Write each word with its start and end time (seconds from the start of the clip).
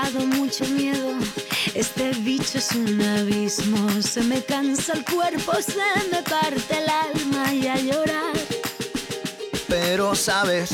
pasado 0.00 0.26
mucho 0.26 0.64
miedo. 0.66 1.18
Este 1.74 2.10
bicho 2.20 2.58
es 2.58 2.72
un 2.72 3.00
abismo. 3.00 3.90
Se 4.02 4.22
me 4.22 4.42
cansa 4.42 4.92
el 4.92 5.04
cuerpo, 5.04 5.52
se 5.60 6.08
me 6.10 6.22
parte 6.22 6.78
el 6.78 6.88
alma 6.88 7.52
y 7.52 7.66
a 7.66 7.76
llorar. 7.76 8.34
Pero 9.68 10.14
sabes, 10.14 10.70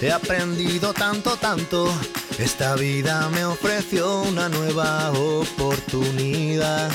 he 0.00 0.10
aprendido 0.10 0.92
tanto, 0.92 1.36
tanto. 1.36 1.92
Esta 2.38 2.74
vida 2.74 3.28
me 3.30 3.44
ofreció 3.44 4.22
una 4.22 4.48
nueva 4.48 5.12
oportunidad. 5.12 6.90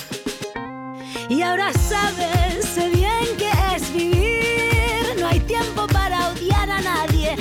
Y 1.30 1.42
ahora 1.42 1.72
sabes, 1.74 2.66
sé 2.74 2.90
bien 2.90 3.38
que 3.38 3.52
es 3.76 3.94
vivir. 3.94 5.16
No 5.20 5.28
hay 5.28 5.40
tiempo 5.42 5.88
para 5.88 6.30
odiar 6.30 6.70
a 6.70 6.82
nadie. 6.82 7.38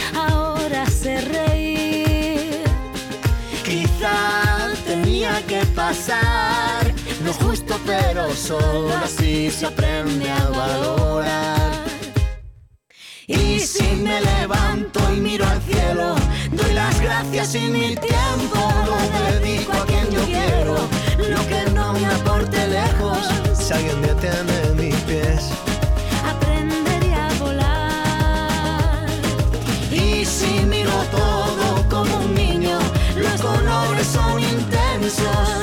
Pasar. 5.74 6.92
No 7.22 7.30
es 7.30 7.36
justo, 7.36 7.78
pero 7.86 8.30
solo 8.34 8.94
así 9.02 9.50
se 9.50 9.66
aprende 9.66 10.30
a 10.30 10.48
valorar. 10.50 11.84
Y 13.26 13.60
si 13.60 13.84
me 13.96 14.20
levanto 14.20 15.00
y 15.14 15.20
miro 15.20 15.46
al 15.46 15.60
cielo, 15.62 16.14
doy 16.52 16.72
las 16.72 17.00
gracias 17.00 17.54
y 17.54 17.60
mi 17.60 17.96
tiempo 17.96 18.60
lo 18.86 19.32
dedico 19.32 19.72
a 19.72 19.86
quien 19.86 20.10
yo 20.10 20.24
quiero. 20.24 20.76
Lo 21.28 21.46
que 21.48 21.70
no 21.72 21.92
me 21.94 22.06
aporte 22.06 22.68
lejos, 22.68 23.18
si 23.54 23.72
alguien 23.72 24.02
detiene 24.02 24.67
intensos. 35.08 35.48
Yo 35.48 35.57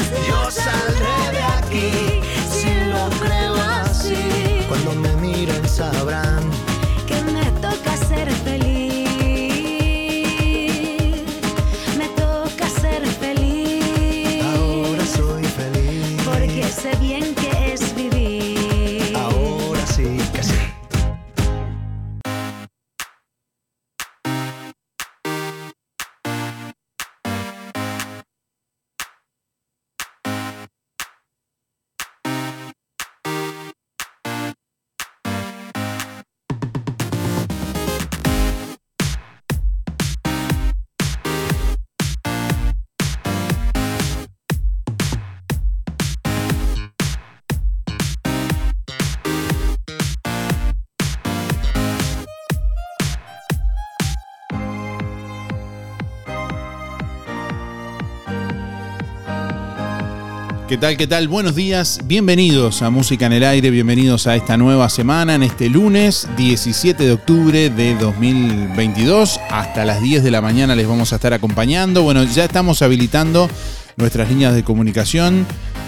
¿Qué 60.75 60.81
tal? 60.81 60.97
¿Qué 60.97 61.07
tal? 61.07 61.27
Buenos 61.29 61.55
días, 61.55 62.01
bienvenidos 62.03 62.81
a 62.81 62.89
Música 62.89 63.27
en 63.27 63.31
el 63.31 63.45
Aire, 63.45 63.69
bienvenidos 63.69 64.27
a 64.27 64.35
esta 64.35 64.57
nueva 64.57 64.89
semana, 64.89 65.35
en 65.35 65.43
este 65.43 65.69
lunes 65.69 66.27
17 66.35 67.01
de 67.01 67.13
octubre 67.13 67.69
de 67.69 67.95
2022. 67.95 69.39
Hasta 69.49 69.85
las 69.85 70.01
10 70.01 70.21
de 70.21 70.31
la 70.31 70.41
mañana 70.41 70.75
les 70.75 70.85
vamos 70.85 71.13
a 71.13 71.15
estar 71.15 71.31
acompañando. 71.31 72.03
Bueno, 72.03 72.25
ya 72.25 72.43
estamos 72.43 72.81
habilitando 72.81 73.49
nuestras 73.95 74.27
líneas 74.27 74.53
de 74.53 74.65
comunicación, 74.65 75.45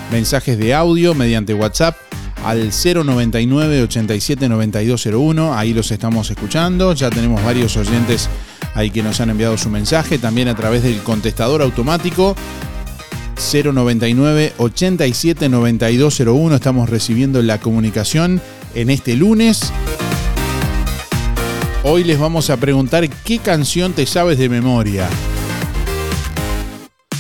mensajes 0.10 0.58
de 0.58 0.74
audio 0.74 1.14
mediante 1.14 1.54
WhatsApp 1.54 1.98
al 2.46 2.72
099 2.72 3.82
87 3.82 4.48
9201. 4.48 5.54
Ahí 5.54 5.74
los 5.74 5.92
estamos 5.92 6.32
escuchando. 6.32 6.94
Ya 6.94 7.10
tenemos 7.10 7.44
varios 7.44 7.76
oyentes 7.76 8.30
ahí 8.74 8.90
que 8.90 9.04
nos 9.04 9.20
han 9.20 9.32
enviado 9.32 9.58
su 9.58 9.70
mensaje. 9.70 10.18
También 10.18 10.48
a 10.48 10.56
través 10.56 10.82
del 10.82 11.00
contestador 11.04 11.62
automático 11.62 12.38
099 13.38 14.54
87 14.58 15.50
9201. 15.50 16.56
Estamos 16.56 16.90
recibiendo 16.90 17.42
la 17.42 17.60
comunicación 17.60 18.42
en 18.76 18.90
este 18.90 19.16
lunes. 19.16 19.72
Hoy 21.84 22.04
les 22.04 22.20
vamos 22.20 22.50
a 22.50 22.58
preguntar 22.58 23.08
qué 23.24 23.40
canción 23.40 23.94
te 23.94 24.06
sabes 24.06 24.38
de 24.38 24.50
memoria. 24.50 25.08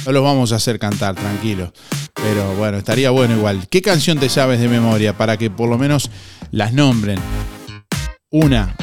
No 0.05 0.11
los 0.11 0.23
vamos 0.23 0.51
a 0.51 0.55
hacer 0.55 0.79
cantar, 0.79 1.15
tranquilo. 1.15 1.71
Pero 2.13 2.55
bueno, 2.55 2.77
estaría 2.77 3.11
bueno 3.11 3.35
igual. 3.35 3.67
¿Qué 3.69 3.81
canción 3.81 4.19
te 4.19 4.29
sabes 4.29 4.59
de 4.59 4.67
memoria 4.67 5.15
para 5.17 5.37
que 5.37 5.49
por 5.49 5.69
lo 5.69 5.77
menos 5.77 6.09
las 6.51 6.73
nombren? 6.73 7.19
Una, 8.31 8.75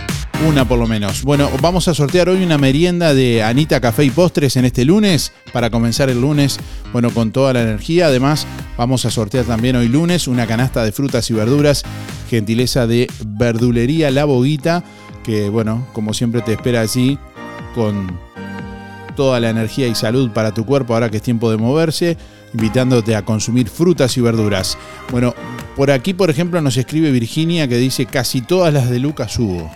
una 0.48 0.66
por 0.66 0.78
lo 0.78 0.86
menos. 0.86 1.22
Bueno, 1.22 1.50
vamos 1.60 1.88
a 1.88 1.94
sortear 1.94 2.28
hoy 2.28 2.42
una 2.42 2.58
merienda 2.58 3.14
de 3.14 3.42
Anita 3.42 3.80
Café 3.80 4.04
y 4.04 4.10
Postres 4.10 4.56
en 4.56 4.64
este 4.64 4.84
lunes, 4.84 5.32
para 5.52 5.70
comenzar 5.70 6.10
el 6.10 6.20
lunes, 6.20 6.58
bueno, 6.92 7.10
con 7.10 7.32
toda 7.32 7.52
la 7.52 7.62
energía. 7.62 8.06
Además, 8.06 8.46
vamos 8.76 9.04
a 9.04 9.10
sortear 9.10 9.44
también 9.44 9.76
hoy 9.76 9.88
lunes 9.88 10.28
una 10.28 10.46
canasta 10.46 10.84
de 10.84 10.92
frutas 10.92 11.30
y 11.30 11.34
verduras, 11.34 11.84
gentileza 12.28 12.86
de 12.86 13.08
Verdulería 13.24 14.10
La 14.10 14.24
Boguita, 14.24 14.84
que 15.22 15.48
bueno, 15.48 15.86
como 15.92 16.12
siempre 16.12 16.42
te 16.42 16.52
espera 16.52 16.82
así, 16.82 17.18
con 17.74 18.18
toda 19.16 19.40
la 19.40 19.50
energía 19.50 19.86
y 19.86 19.94
salud 19.94 20.30
para 20.30 20.52
tu 20.52 20.66
cuerpo 20.66 20.94
ahora 20.94 21.10
que 21.10 21.18
es 21.18 21.22
tiempo 21.22 21.50
de 21.50 21.56
moverse, 21.56 22.16
invitándote 22.52 23.16
a 23.16 23.24
consumir 23.24 23.68
frutas 23.68 24.16
y 24.16 24.20
verduras. 24.20 24.76
Bueno, 25.10 25.34
por 25.76 25.90
aquí, 25.90 26.14
por 26.14 26.30
ejemplo, 26.30 26.60
nos 26.60 26.76
escribe 26.76 27.10
Virginia 27.10 27.68
que 27.68 27.78
dice 27.78 28.06
casi 28.06 28.40
todas 28.40 28.72
las 28.72 28.90
de 28.90 28.98
Lucas 28.98 29.38
Hugo. 29.38 29.70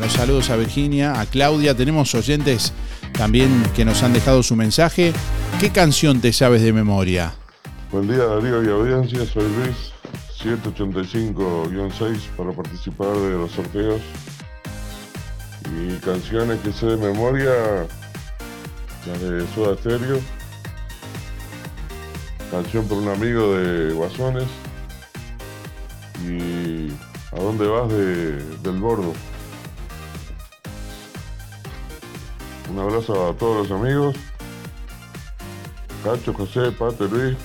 Bueno, 0.00 0.14
saludos 0.14 0.48
a 0.48 0.56
Virginia, 0.56 1.20
a 1.20 1.26
Claudia. 1.26 1.76
Tenemos 1.76 2.14
oyentes 2.14 2.72
también 3.12 3.50
que 3.76 3.84
nos 3.84 4.02
han 4.02 4.14
dejado 4.14 4.42
su 4.42 4.56
mensaje. 4.56 5.12
¿Qué 5.60 5.68
canción 5.68 6.22
te 6.22 6.32
sabes 6.32 6.62
de 6.62 6.72
memoria? 6.72 7.34
Buen 7.92 8.08
día 8.08 8.24
Darío 8.24 8.64
y 8.64 8.68
audiencia, 8.68 9.26
soy 9.26 9.44
Luis, 9.58 9.92
785-6 10.42 12.18
para 12.34 12.50
participar 12.52 13.14
de 13.14 13.32
los 13.32 13.50
sorteos. 13.50 14.00
Y 15.76 15.92
canciones 15.96 16.60
que 16.60 16.72
sé 16.72 16.86
de 16.86 16.96
memoria, 16.96 17.50
las 19.06 19.20
de 19.20 19.46
Soda 19.54 19.76
Stereo, 19.76 20.18
canción 22.50 22.88
por 22.88 22.96
un 22.96 23.08
amigo 23.10 23.54
de 23.54 23.92
Guasones 23.92 24.48
y 26.26 26.90
¿A 27.32 27.38
dónde 27.38 27.66
vas 27.68 27.88
de, 27.88 28.42
del 28.56 28.80
bordo? 28.80 29.12
Un 32.70 32.78
abrazo 32.78 33.28
a 33.28 33.34
todos 33.34 33.68
los 33.68 33.80
amigos. 33.80 34.14
Cacho, 36.04 36.32
José, 36.32 36.70
Pato, 36.70 37.06
Luis, 37.06 37.36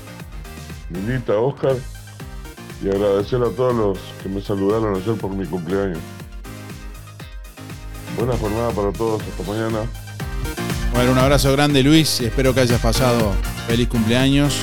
Milita, 0.90 1.34
Oscar. 1.38 1.76
Y 2.84 2.90
agradecer 2.90 3.42
a 3.42 3.50
todos 3.50 3.74
los 3.74 4.00
que 4.22 4.30
me 4.30 4.42
saludaron 4.42 4.96
ayer 4.96 5.16
por 5.16 5.32
mi 5.32 5.46
cumpleaños. 5.46 5.98
Buena 8.18 8.38
jornada 8.38 8.70
para 8.72 8.92
todos, 8.92 9.22
hasta 9.24 9.52
mañana. 9.52 9.80
Bueno, 10.94 11.12
un 11.12 11.18
abrazo 11.18 11.52
grande 11.52 11.84
Luis, 11.84 12.22
espero 12.22 12.54
que 12.54 12.62
hayas 12.62 12.80
pasado 12.80 13.34
feliz 13.68 13.90
cumpleaños. 13.90 14.60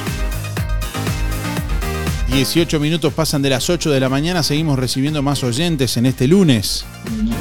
18 2.28 2.80
minutos 2.80 3.12
pasan 3.12 3.42
de 3.42 3.50
las 3.50 3.68
8 3.68 3.90
de 3.90 4.00
la 4.00 4.08
mañana, 4.08 4.42
seguimos 4.42 4.78
recibiendo 4.78 5.22
más 5.22 5.44
oyentes 5.44 5.98
en 5.98 6.06
este 6.06 6.26
lunes. 6.26 6.86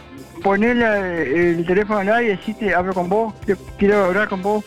ponerle 0.42 1.52
el 1.52 1.66
teléfono 1.66 2.00
al 2.00 2.12
aire 2.12 2.34
así 2.34 2.54
te 2.54 2.74
hablo 2.74 2.92
con 2.94 3.08
vos. 3.08 3.34
Yo 3.46 3.56
quiero 3.78 4.06
hablar 4.06 4.28
con 4.28 4.42
vos. 4.42 4.64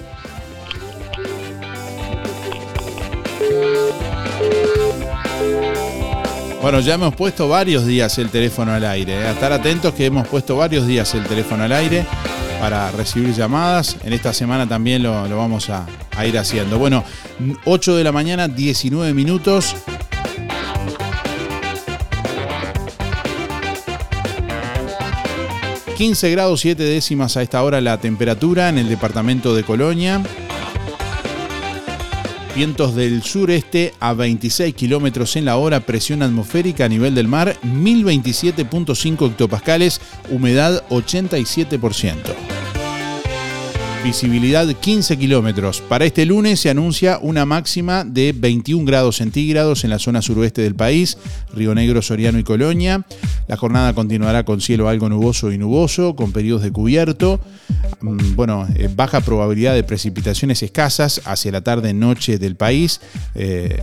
Bueno, 6.62 6.80
ya 6.80 6.94
hemos 6.94 7.16
puesto 7.16 7.50
varios 7.50 7.88
días 7.88 8.20
el 8.20 8.30
teléfono 8.30 8.72
al 8.72 8.86
aire. 8.86 9.20
¿eh? 9.20 9.26
A 9.26 9.32
estar 9.32 9.52
atentos 9.52 9.96
que 9.96 10.06
hemos 10.06 10.28
puesto 10.28 10.58
varios 10.58 10.86
días 10.86 11.12
el 11.16 11.26
teléfono 11.26 11.64
al 11.64 11.72
aire 11.72 12.06
para 12.60 12.92
recibir 12.92 13.34
llamadas. 13.34 13.98
En 14.04 14.14
esta 14.14 14.32
semana 14.32 14.70
también 14.70 15.02
lo, 15.02 15.12
vamos 15.36 15.72
a, 15.72 15.88
a 16.16 16.26
ir 16.28 16.38
haciendo. 16.38 16.78
Bueno, 16.78 17.04
8 17.66 17.96
de 17.96 18.04
la 18.04 18.12
mañana, 18.12 18.48
19 18.48 19.14
minutos. 19.14 19.76
...15 25.98 26.32
grados 26.32 26.62
7 26.62 26.82
décimas 26.82 27.38
a 27.38 27.44
esta 27.44 27.62
hora 27.62 27.80
la 27.80 28.00
temperatura 28.00 28.70
en 28.70 28.80
el 28.80 28.90
departamento 28.90 29.54
de 29.54 29.64
Colonia. 29.64 30.20
Vientos 32.56 32.96
del 32.96 33.24
sureste 33.24 33.94
a 34.02 34.14
26 34.14 34.76
kilómetros 34.76 35.38
en 35.38 35.46
la 35.46 35.56
hora, 35.56 35.80
presión 35.80 36.22
atmosférica 36.22 36.84
a 36.84 36.90
nivel 36.90 37.16
del 37.16 37.30
mar 37.30 37.56
1027.5 37.64 39.32
hectopascales, 39.32 40.02
humedad 40.30 40.84
87%. 40.90 42.71
Visibilidad 44.04 44.68
15 44.68 45.18
kilómetros. 45.18 45.82
Para 45.82 46.06
este 46.06 46.26
lunes 46.26 46.60
se 46.60 46.72
anuncia 46.72 47.20
una 47.22 47.46
máxima 47.46 48.04
de 48.04 48.34
21 48.36 48.84
grados 48.84 49.18
centígrados 49.18 49.84
en 49.84 49.92
la 49.92 50.00
zona 50.00 50.24
suroeste 50.24 50.64
del 50.64 50.74
país, 50.74 51.18
Río 51.54 51.76
Negro, 51.76 52.02
Soriano 52.02 52.40
y 52.40 52.44
Colonia. 52.44 53.06
La 53.48 53.58
jornada 53.58 53.94
continuará 53.94 54.44
con 54.44 54.60
cielo 54.60 54.90
algo 54.90 55.08
nuboso 55.08 55.52
y 55.52 55.60
nuboso, 55.60 56.16
con 56.16 56.32
periodos 56.32 56.64
de 56.64 56.72
cubierto. 56.72 57.40
Mm, 58.02 58.36
Bueno, 58.36 58.68
eh, 58.76 58.90
baja 58.94 59.22
probabilidad 59.22 59.76
de 59.76 59.84
precipitaciones 59.84 60.64
escasas 60.64 61.22
hacia 61.26 61.52
la 61.52 61.62
tarde-noche 61.62 62.40
del 62.40 62.56
país. 62.56 63.02
eh, 63.36 63.82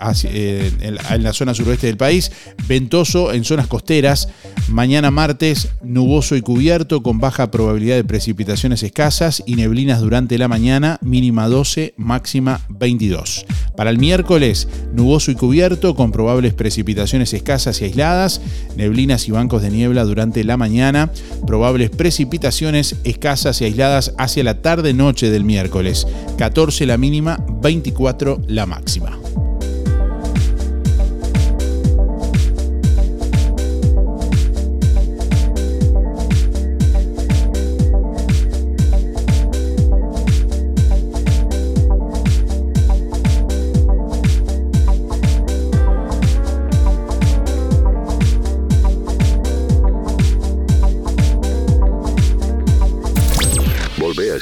en, 0.00 0.98
en 1.10 1.22
la 1.22 1.32
zona 1.32 1.54
suroeste 1.54 1.86
del 1.86 1.96
país, 1.96 2.30
ventoso 2.66 3.32
en 3.32 3.44
zonas 3.44 3.66
costeras, 3.66 4.28
mañana 4.68 5.10
martes 5.10 5.68
nuboso 5.82 6.36
y 6.36 6.42
cubierto 6.42 7.02
con 7.02 7.18
baja 7.18 7.50
probabilidad 7.50 7.96
de 7.96 8.04
precipitaciones 8.04 8.82
escasas 8.82 9.42
y 9.46 9.56
neblinas 9.56 10.00
durante 10.00 10.38
la 10.38 10.48
mañana, 10.48 10.98
mínima 11.02 11.48
12, 11.48 11.94
máxima 11.96 12.60
22. 12.68 13.46
Para 13.76 13.90
el 13.90 13.98
miércoles, 13.98 14.68
nuboso 14.92 15.30
y 15.30 15.34
cubierto 15.34 15.94
con 15.94 16.12
probables 16.12 16.54
precipitaciones 16.54 17.32
escasas 17.32 17.80
y 17.80 17.84
aisladas, 17.84 18.40
neblinas 18.76 19.28
y 19.28 19.30
bancos 19.32 19.62
de 19.62 19.70
niebla 19.70 20.04
durante 20.04 20.44
la 20.44 20.56
mañana, 20.56 21.10
probables 21.46 21.90
precipitaciones 21.90 22.96
escasas 23.04 23.60
y 23.60 23.64
aisladas 23.64 24.14
hacia 24.18 24.44
la 24.44 24.60
tarde-noche 24.60 25.30
del 25.30 25.44
miércoles, 25.44 26.06
14 26.38 26.86
la 26.86 26.98
mínima, 26.98 27.38
24 27.62 28.42
la 28.48 28.66
máxima. 28.66 29.18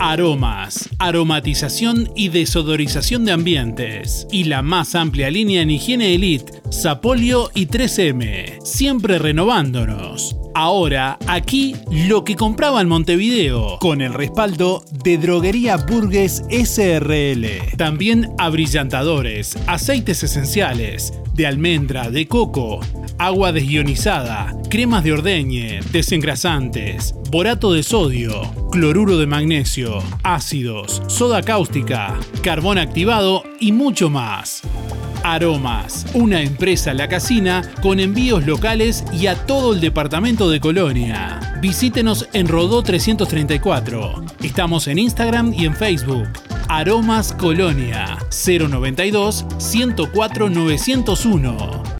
Aromas, 0.00 0.88
aromatización 1.00 2.10
y 2.14 2.28
desodorización 2.28 3.24
de 3.24 3.32
ambientes. 3.32 4.26
Y 4.30 4.44
la 4.44 4.62
más 4.62 4.94
amplia 4.94 5.30
línea 5.30 5.62
en 5.62 5.70
higiene 5.70 6.14
elite, 6.14 6.62
Sapolio 6.70 7.50
y 7.54 7.66
3M. 7.66 8.62
Siempre 8.62 9.18
renovándonos. 9.18 10.36
Ahora, 10.54 11.18
aquí 11.26 11.76
lo 11.90 12.24
que 12.24 12.34
compraba 12.34 12.80
en 12.80 12.88
Montevideo, 12.88 13.78
con 13.80 14.00
el 14.00 14.12
respaldo 14.12 14.82
de 15.04 15.18
Droguería 15.18 15.76
Burgues 15.76 16.42
SRL. 16.50 17.76
También 17.76 18.30
abrillantadores, 18.38 19.56
aceites 19.66 20.22
esenciales, 20.22 21.12
de 21.38 21.46
almendra, 21.46 22.10
de 22.10 22.26
coco, 22.26 22.80
agua 23.16 23.52
desionizada, 23.52 24.56
cremas 24.68 25.04
de 25.04 25.12
ordeñe, 25.12 25.78
desengrasantes, 25.92 27.14
borato 27.30 27.72
de 27.72 27.84
sodio, 27.84 28.42
cloruro 28.72 29.18
de 29.18 29.28
magnesio, 29.28 30.02
ácidos, 30.24 31.00
soda 31.06 31.42
cáustica, 31.42 32.18
carbón 32.42 32.76
activado 32.76 33.44
y 33.60 33.70
mucho 33.70 34.10
más. 34.10 34.62
Aromas, 35.22 36.06
una 36.12 36.42
empresa 36.42 36.92
La 36.92 37.08
Casina 37.08 37.62
con 37.82 38.00
envíos 38.00 38.44
locales 38.44 39.04
y 39.12 39.28
a 39.28 39.36
todo 39.46 39.74
el 39.74 39.80
departamento 39.80 40.50
de 40.50 40.58
Colonia. 40.58 41.38
Visítenos 41.62 42.28
en 42.32 42.48
Rodó 42.48 42.82
334. 42.82 44.24
Estamos 44.42 44.88
en 44.88 44.98
Instagram 44.98 45.54
y 45.54 45.66
en 45.66 45.76
Facebook. 45.76 46.26
Aromas 46.68 47.32
Colonia 47.32 48.18
092 48.30 49.44
104 49.58 50.50
901. 50.50 51.97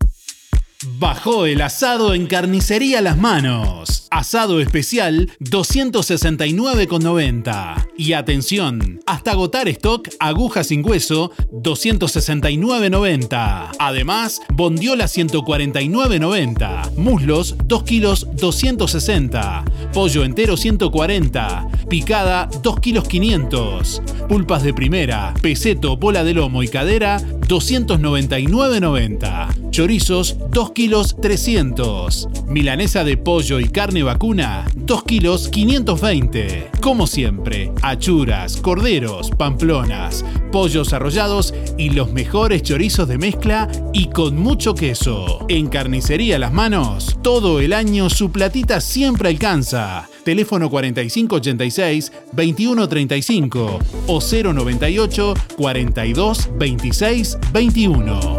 Bajó 0.99 1.47
el 1.47 1.61
asado 1.61 2.13
en 2.13 2.27
carnicería 2.27 3.01
Las 3.01 3.17
Manos. 3.17 4.09
Asado 4.11 4.61
especial 4.61 5.31
269,90. 5.39 7.87
Y 7.97 8.15
atención, 8.15 8.99
hasta 9.07 9.31
agotar 9.31 9.69
stock 9.69 10.09
aguja 10.19 10.65
sin 10.65 10.85
hueso 10.85 11.31
269,90. 11.53 13.77
Además, 13.79 14.43
bondiola 14.53 15.05
149,90. 15.05 16.97
Muslos 16.97 17.55
2 17.65 17.83
kilos 17.85 18.27
260. 18.33 19.65
Pollo 19.93 20.25
entero 20.25 20.57
140. 20.57 21.69
Picada 21.89 22.51
2 22.61 22.81
kilos 22.81 23.07
500. 23.07 24.03
Pulpas 24.29 24.65
de 24.65 24.75
primera, 24.75 25.33
peseto, 25.43 25.97
bola 25.97 26.25
de 26.25 26.35
lomo 26.35 26.65
y 26.65 26.69
cadera 26.69 27.21
299,90. 27.21 29.68
Chorizos 29.79 30.37
2 30.51 30.73
kilos 30.73 31.15
300. 31.23 32.29
Milanesa 32.49 33.05
de 33.05 33.17
pollo 33.17 33.61
y 33.61 33.69
carne 33.69 34.03
vacuna 34.03 34.67
2 34.75 35.05
kilos 35.05 35.49
520. 35.51 36.73
Como 36.81 37.07
siempre, 37.07 37.71
achuras, 37.83 38.57
corderos, 38.57 39.31
pamplonas, 39.31 40.25
pollos 40.51 40.93
arrollados 40.93 41.55
y 41.77 41.91
los 41.91 42.11
mejores 42.11 42.65
chorizos 42.65 43.07
de 43.07 43.19
mezcla 43.19 43.69
y 43.93 44.07
con 44.09 44.37
mucho 44.37 44.75
queso. 44.75 45.47
En 45.49 45.69
Carnicería 45.69 46.41
Las 46.41 46.53
Manos, 46.53 47.17
todo 47.23 47.61
el 47.61 47.73
año 47.73 48.11
su 48.11 48.33
platita 48.33 48.81
siempre 48.81 49.29
alcanza. 49.29 50.09
Teléfono 50.25 50.71
4586 50.71 52.13
2135 52.33 53.79
o 54.09 54.19
098 54.21 55.35
42 55.57 56.51
26 56.59 57.39
21. 57.53 58.38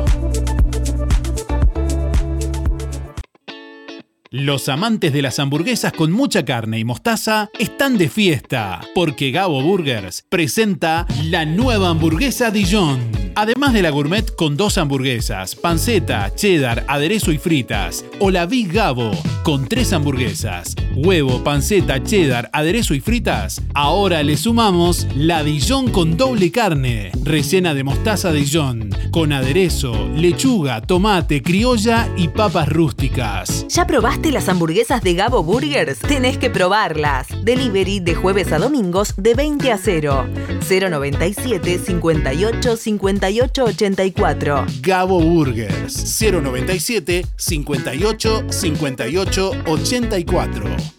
Los 4.32 4.70
amantes 4.70 5.12
de 5.12 5.24
las 5.24 5.40
hamburguesas 5.40 5.92
con 5.92 6.12
mucha 6.12 6.46
carne 6.46 6.78
y 6.78 6.84
mostaza 6.84 7.50
están 7.58 7.98
de 7.98 8.10
fiesta, 8.10 8.80
porque 8.94 9.32
Gabo 9.32 9.64
Burgers 9.64 10.24
presenta 10.30 11.08
la 11.24 11.46
nueva 11.46 11.90
hamburguesa 11.90 12.52
Dijon. 12.52 13.29
Además 13.40 13.72
de 13.72 13.82
la 13.82 13.90
gourmet 13.90 14.36
con 14.36 14.58
dos 14.58 14.78
hamburguesas, 14.78 15.56
panceta, 15.56 16.36
cheddar, 16.36 16.84
aderezo 16.90 17.32
y 17.32 17.38
fritas, 17.38 18.04
o 18.20 18.32
la 18.32 18.46
Big 18.46 18.70
Gabo 18.70 19.12
con 19.44 19.66
tres 19.66 19.94
hamburguesas, 19.94 20.76
huevo, 20.94 21.42
panceta, 21.42 22.04
cheddar, 22.04 22.50
aderezo 22.52 22.94
y 22.94 23.00
fritas, 23.00 23.62
ahora 23.74 24.24
le 24.24 24.36
sumamos 24.36 25.08
la 25.16 25.42
Dijon 25.42 25.90
con 25.90 26.18
doble 26.18 26.52
carne, 26.52 27.14
rellena 27.24 27.74
de 27.74 27.86
mostaza 27.86 28.34
Dijon, 28.34 28.90
con 29.10 29.32
aderezo, 29.32 30.10
lechuga, 30.14 30.82
tomate, 30.82 31.42
criolla 31.42 32.10
y 32.18 32.28
papas 32.28 32.68
rústicas. 32.68 33.66
¿Ya 33.70 33.88
probaste 33.88 34.34
las 34.34 34.50
hamburguesas 34.50 35.02
de 35.02 35.14
Gabo 35.14 35.44
Burgers? 35.44 36.00
Tenés 36.00 36.38
que 36.38 36.50
probarlas. 36.50 37.28
Delivery 37.46 38.02
de 38.02 38.16
jueves 38.16 38.52
a 38.52 38.60
domingos 38.60 39.14
de 39.16 39.34
20 39.34 39.72
a 39.72 39.78
0. 39.78 40.28
097 40.70 41.80
58 41.80 42.76
58 42.76 43.29
84. 43.30 44.66
Gabo 44.82 45.22
Burgers 45.22 46.20
097 46.22 47.24
58 47.38 48.44
58 48.52 49.52
84. 49.66 50.99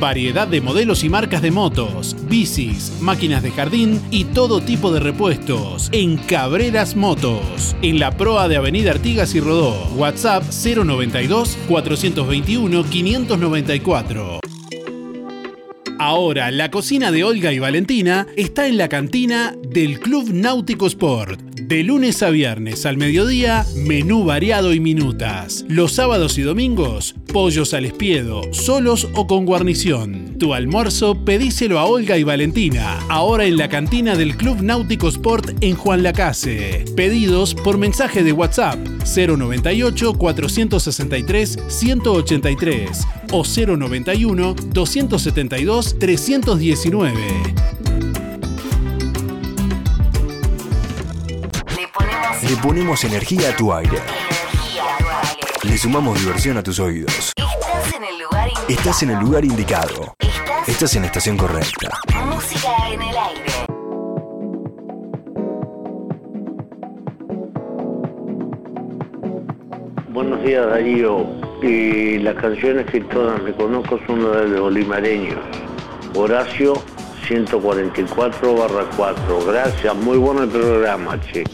Variedad 0.00 0.48
de 0.48 0.62
modelos 0.62 1.04
y 1.04 1.10
marcas 1.10 1.42
de 1.42 1.50
motos, 1.50 2.16
bicis, 2.26 2.90
máquinas 3.02 3.42
de 3.42 3.50
jardín 3.50 4.00
y 4.10 4.24
todo 4.24 4.62
tipo 4.62 4.90
de 4.90 4.98
repuestos 4.98 5.90
en 5.92 6.16
Cabreras 6.16 6.96
Motos. 6.96 7.76
En 7.82 7.98
la 7.98 8.16
proa 8.16 8.48
de 8.48 8.56
Avenida 8.56 8.92
Artigas 8.92 9.34
y 9.34 9.40
Rodó. 9.40 9.74
WhatsApp 9.96 10.42
092 10.44 11.58
421 11.68 12.84
594. 12.84 14.40
Ahora, 15.98 16.50
la 16.50 16.70
cocina 16.70 17.12
de 17.12 17.24
Olga 17.24 17.52
y 17.52 17.58
Valentina 17.58 18.26
está 18.34 18.66
en 18.66 18.78
la 18.78 18.88
cantina 18.88 19.54
del 19.68 20.00
Club 20.00 20.30
Náutico 20.32 20.86
Sport. 20.86 21.49
De 21.60 21.84
lunes 21.84 22.22
a 22.22 22.30
viernes 22.30 22.86
al 22.86 22.96
mediodía, 22.96 23.66
menú 23.76 24.24
variado 24.24 24.72
y 24.72 24.80
minutas. 24.80 25.64
Los 25.68 25.92
sábados 25.92 26.38
y 26.38 26.42
domingos, 26.42 27.14
pollos 27.32 27.74
al 27.74 27.84
espiedo, 27.84 28.42
solos 28.52 29.08
o 29.14 29.26
con 29.26 29.44
guarnición. 29.44 30.36
Tu 30.38 30.54
almuerzo 30.54 31.24
pedíselo 31.24 31.78
a 31.78 31.84
Olga 31.84 32.16
y 32.16 32.24
Valentina, 32.24 32.98
ahora 33.08 33.44
en 33.44 33.56
la 33.56 33.68
cantina 33.68 34.16
del 34.16 34.36
Club 34.36 34.62
Náutico 34.62 35.08
Sport 35.08 35.50
en 35.60 35.76
Juan 35.76 36.02
Lacase. 36.02 36.84
Pedidos 36.96 37.54
por 37.54 37.78
mensaje 37.78 38.24
de 38.24 38.32
WhatsApp 38.32 38.78
098 39.04 40.14
463 40.14 41.58
183 41.68 43.06
o 43.32 43.44
091 43.44 44.54
272 44.54 45.98
319. 45.98 47.79
Le 52.50 52.56
ponemos 52.56 53.04
energía 53.04 53.50
a 53.50 53.56
tu 53.56 53.72
aire. 53.72 53.98
Le 55.62 55.78
sumamos 55.78 56.18
diversión 56.18 56.58
a 56.58 56.64
tus 56.64 56.80
oídos. 56.80 57.32
Estás 57.36 57.94
en 57.94 58.02
el 58.02 58.18
lugar 58.18 58.48
Estás 58.68 59.02
en 59.04 59.10
el 59.10 59.18
lugar 59.20 59.44
indicado. 59.44 60.14
Estás 60.66 60.96
en 60.96 61.02
la 61.02 61.06
estación 61.06 61.36
correcta. 61.36 61.90
Música 62.26 62.70
en 62.92 63.02
el 63.02 63.16
aire. 63.16 63.44
Buenos 70.08 70.42
días 70.42 70.66
Darío. 70.66 71.28
Y 71.62 72.18
las 72.18 72.34
canciones 72.34 72.86
que 72.86 73.00
todas 73.02 73.40
reconozco 73.44 74.00
son 74.08 74.28
las 74.28 74.50
de 74.50 74.58
Olimareño. 74.58 75.36
Horacio 76.16 76.82
144 77.26 78.54
barra 78.54 78.86
4. 78.96 79.44
Gracias, 79.46 79.96
muy 79.96 80.18
bueno 80.18 80.42
el 80.42 80.48
programa, 80.48 81.20
che. 81.20 81.44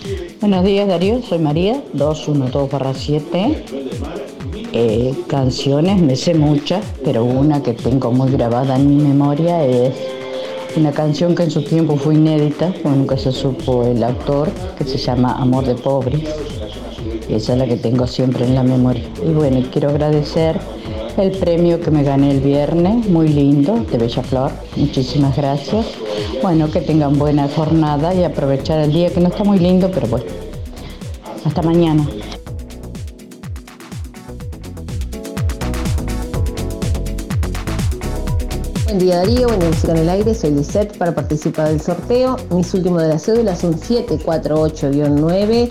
Buenos 0.41 0.65
días 0.65 0.89
Darío, 0.89 1.23
soy 1.23 1.39
María, 1.39 1.83
212 1.93 2.73
barra 2.73 2.95
7. 2.95 3.65
Eh, 4.73 5.15
canciones, 5.29 6.01
me 6.01 6.17
sé 6.17 6.35
muchas, 6.35 6.85
pero 7.05 7.25
una 7.25 7.63
que 7.63 7.73
tengo 7.73 8.13
muy 8.13 8.31
grabada 8.31 8.77
en 8.77 8.89
mi 8.89 9.03
memoria 9.03 9.65
es 9.65 9.95
una 10.77 10.93
canción 10.93 11.35
que 11.35 11.45
en 11.45 11.51
su 11.51 11.63
tiempo 11.63 11.97
fue 11.97 12.15
inédita, 12.15 12.73
nunca 12.85 13.17
se 13.17 13.33
supo 13.33 13.85
el 13.85 14.03
autor, 14.03 14.51
que 14.77 14.85
se 14.85 14.99
llama 14.99 15.33
Amor 15.41 15.65
de 15.65 15.75
Pobre. 15.75 16.23
Y 17.29 17.35
esa 17.35 17.55
es 17.55 17.59
la 17.59 17.67
que 17.67 17.77
tengo 17.77 18.07
siempre 18.07 18.45
en 18.45 18.55
la 18.55 18.63
memoria. 18.63 19.05
Y 19.25 19.33
bueno, 19.33 19.63
quiero 19.73 19.89
agradecer 19.89 20.59
el 21.23 21.33
premio 21.33 21.81
que 21.81 21.91
me 21.91 22.03
gané 22.03 22.31
el 22.31 22.41
viernes, 22.41 23.09
muy 23.09 23.29
lindo, 23.29 23.85
de 23.91 23.99
Bella 23.99 24.23
Flor. 24.23 24.51
Muchísimas 24.77 25.37
gracias. 25.37 25.87
Bueno, 26.43 26.71
que 26.71 26.81
tengan 26.81 27.19
buena 27.19 27.49
jornada 27.49 28.15
y 28.15 28.25
aprovechar 28.25 28.81
el 28.81 28.93
día 28.93 29.11
que 29.11 29.21
no 29.21 29.29
está 29.29 29.45
muy 29.45 29.59
lindo, 29.59 29.91
pero 29.93 30.07
bueno. 30.09 30.27
Hasta 31.45 31.63
mañana. 31.63 32.07
Buen 38.85 38.99
día 38.99 39.17
Darío, 39.17 39.47
buen 39.49 39.61
día 39.61 39.71
en 39.89 39.97
el 39.97 40.09
Aire, 40.09 40.35
soy 40.35 40.51
Lisette 40.53 40.97
para 40.97 41.15
participar 41.15 41.69
del 41.69 41.81
sorteo. 41.81 42.37
Mis 42.51 42.73
últimos 42.75 43.03
de 43.03 43.09
la 43.09 43.19
cédula 43.19 43.57
son 43.57 43.75
748-9 43.79 45.71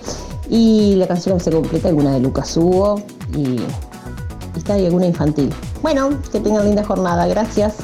y 0.50 0.96
la 0.96 1.08
canción 1.08 1.40
se 1.40 1.52
completa 1.52 1.90
alguna 1.90 2.14
de 2.14 2.20
Lucas 2.20 2.56
Hugo 2.56 3.02
y, 3.36 3.58
y 4.66 4.72
está 4.72 4.74
ahí 4.74 4.86
alguna 4.86 5.06
infantil. 5.06 5.54
Bueno, 5.82 6.10
que 6.32 6.40
tengan 6.40 6.66
linda 6.66 6.84
jornada, 6.84 7.28
gracias. 7.28 7.76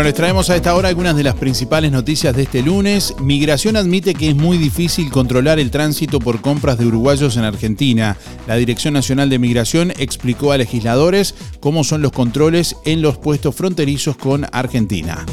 Bueno, 0.00 0.08
les 0.08 0.16
traemos 0.16 0.48
a 0.48 0.56
esta 0.56 0.74
hora 0.74 0.88
algunas 0.88 1.14
de 1.14 1.22
las 1.22 1.34
principales 1.34 1.92
noticias 1.92 2.34
de 2.34 2.44
este 2.44 2.62
lunes. 2.62 3.14
Migración 3.20 3.76
admite 3.76 4.14
que 4.14 4.30
es 4.30 4.34
muy 4.34 4.56
difícil 4.56 5.10
controlar 5.10 5.58
el 5.58 5.70
tránsito 5.70 6.20
por 6.20 6.40
compras 6.40 6.78
de 6.78 6.86
uruguayos 6.86 7.36
en 7.36 7.44
Argentina. 7.44 8.16
La 8.46 8.56
Dirección 8.56 8.94
Nacional 8.94 9.28
de 9.28 9.38
Migración 9.38 9.92
explicó 9.98 10.52
a 10.52 10.56
legisladores 10.56 11.34
cómo 11.60 11.84
son 11.84 12.00
los 12.00 12.12
controles 12.12 12.76
en 12.86 13.02
los 13.02 13.18
puestos 13.18 13.54
fronterizos 13.54 14.16
con 14.16 14.46
Argentina. 14.52 15.26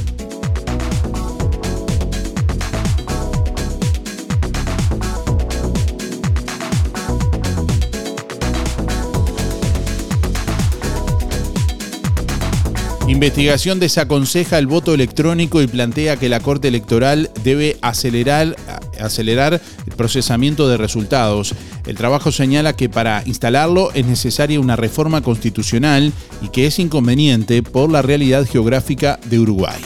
Investigación 13.08 13.80
desaconseja 13.80 14.58
el 14.58 14.68
voto 14.68 14.94
electrónico 14.94 15.62
y 15.62 15.68
plantea 15.68 16.18
que 16.18 16.28
la 16.28 16.42
Corte 16.42 16.68
Electoral 16.68 17.32
debe 17.42 17.78
acelerar, 17.82 18.54
el 19.00 19.94
procesamiento 19.96 20.68
de 20.68 20.76
resultados. 20.76 21.56
El 21.86 21.96
trabajo 21.96 22.34
señala 22.34 22.74
que 22.74 22.90
para 22.90 23.24
instalarlo 23.26 23.94
es 23.94 24.06
necesaria 24.06 24.60
una 24.60 24.76
reforma 24.76 25.22
constitucional 25.22 26.12
y 26.42 26.50
que 26.50 26.68
es 26.68 26.80
inconveniente 26.80 27.64
por 27.64 27.90
la 27.90 28.02
realidad 28.02 28.46
geográfica 28.46 29.18
de 29.30 29.40
Uruguay. 29.40 29.80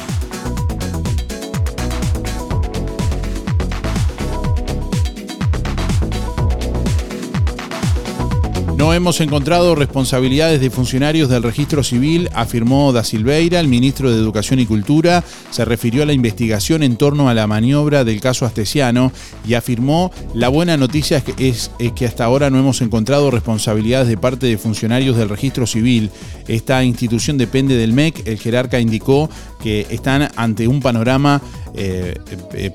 No 8.91 8.95
hemos 8.95 9.21
encontrado 9.21 9.73
responsabilidades 9.73 10.59
de 10.59 10.69
funcionarios 10.69 11.29
del 11.29 11.43
registro 11.43 11.81
civil, 11.81 12.29
afirmó 12.33 12.91
Da 12.91 13.05
Silveira, 13.05 13.61
el 13.61 13.69
ministro 13.69 14.11
de 14.11 14.17
Educación 14.17 14.59
y 14.59 14.65
Cultura, 14.65 15.23
se 15.49 15.63
refirió 15.63 16.03
a 16.03 16.05
la 16.05 16.11
investigación 16.11 16.83
en 16.83 16.97
torno 16.97 17.29
a 17.29 17.33
la 17.33 17.47
maniobra 17.47 18.03
del 18.03 18.19
caso 18.19 18.45
Astesiano 18.45 19.13
y 19.47 19.53
afirmó 19.53 20.11
la 20.33 20.49
buena 20.49 20.75
noticia 20.75 21.19
es 21.19 21.23
que, 21.23 21.47
es, 21.47 21.71
es 21.79 21.93
que 21.93 22.05
hasta 22.05 22.25
ahora 22.25 22.49
no 22.49 22.59
hemos 22.59 22.81
encontrado 22.81 23.31
responsabilidades 23.31 24.09
de 24.09 24.17
parte 24.17 24.47
de 24.47 24.57
funcionarios 24.57 25.15
del 25.15 25.29
registro 25.29 25.65
civil. 25.67 26.09
Esta 26.49 26.83
institución 26.83 27.37
depende 27.37 27.77
del 27.77 27.93
MEC, 27.93 28.27
el 28.27 28.39
jerarca 28.39 28.81
indicó 28.81 29.29
que 29.61 29.87
están 29.89 30.29
ante 30.35 30.67
un 30.67 30.81
panorama 30.81 31.41
eh, 31.73 32.15
eh, 32.53 32.71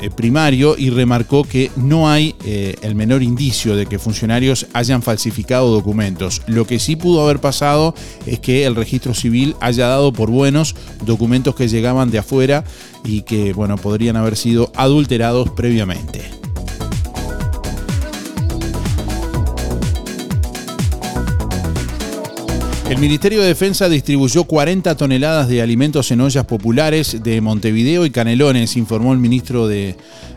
eh, 0.00 0.10
primario 0.14 0.76
y 0.78 0.90
remarcó 0.90 1.42
que 1.42 1.70
no 1.76 2.08
hay 2.08 2.34
el 2.44 2.94
menor 2.94 3.22
indicio 3.22 3.76
de 3.76 3.86
que 3.86 3.98
funcionarios 3.98 4.66
hayan 4.72 5.02
falsificado 5.02 5.70
documentos. 5.70 6.42
Lo 6.46 6.66
que 6.66 6.78
sí 6.78 6.96
pudo 6.96 7.22
haber 7.22 7.40
pasado 7.40 7.94
es 8.26 8.40
que 8.40 8.64
el 8.66 8.74
registro 8.74 9.14
civil 9.14 9.54
haya 9.60 9.86
dado 9.86 10.12
por 10.12 10.30
buenos 10.30 10.74
documentos 11.04 11.54
que 11.54 11.68
llegaban 11.68 12.10
de 12.10 12.18
afuera 12.18 12.64
y 13.04 13.22
que 13.22 13.52
bueno, 13.52 13.76
podrían 13.76 14.16
haber 14.16 14.36
sido 14.36 14.72
adulterados 14.74 15.50
previamente. 15.50 16.41
El 22.92 22.98
Ministerio 22.98 23.40
de 23.40 23.48
Defensa 23.48 23.88
distribuyó 23.88 24.44
40 24.44 24.94
toneladas 24.98 25.48
de 25.48 25.62
alimentos 25.62 26.10
en 26.10 26.20
ollas 26.20 26.44
populares 26.44 27.22
de 27.22 27.40
Montevideo 27.40 28.04
y 28.04 28.10
Canelones, 28.10 28.76
informó 28.76 29.14
el 29.14 29.18
ministro 29.18 29.66
de, 29.66 29.96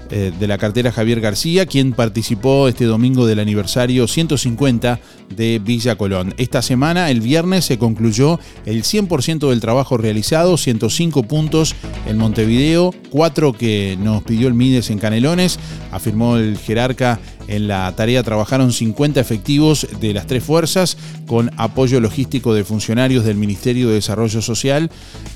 eh, 0.10 0.32
de 0.38 0.48
la 0.48 0.58
cartera 0.58 0.92
Javier 0.92 1.20
García, 1.20 1.66
quien 1.66 1.94
participó 1.94 2.68
este 2.68 2.86
domingo 2.86 3.26
del 3.26 3.40
aniversario 3.40 4.08
150 4.08 5.00
de 5.36 5.60
Villa 5.64 5.96
Colón. 5.96 6.34
Esta 6.38 6.62
semana, 6.62 7.10
el 7.10 7.22
viernes, 7.22 7.66
se 7.66 7.78
concluyó 7.78 8.40
el 8.66 8.84
100% 8.84 9.50
del 9.50 9.62
trabajo 9.62 9.98
realizado, 9.98 10.58
105 10.58 11.24
puntos 11.24 11.76
en 12.08 12.18
Montevideo, 12.18 12.94
4 13.10 13.54
que 13.54 13.98
nos 14.00 14.24
pidió 14.24 14.48
el 14.48 14.54
Mides 14.54 14.90
en 14.90 15.00
Canelones, 15.00 15.60
afirmó 15.92 16.38
el 16.38 16.58
jerarca 16.58 17.20
en 17.48 17.68
la 17.68 17.94
tarea 17.96 18.24
trabajaron 18.24 18.72
50 18.72 19.20
efectivos 19.20 19.88
de 20.00 20.14
las 20.14 20.26
tres 20.28 20.44
fuerzas 20.44 20.98
con 21.28 21.52
apoyo 21.58 22.00
logístico 22.00 22.54
de 22.54 22.64
funcionarios 22.64 23.24
del 23.24 23.38
Ministerio 23.38 23.90
de 23.90 23.96
Desarrollo 23.96 24.42
Social, 24.42 24.90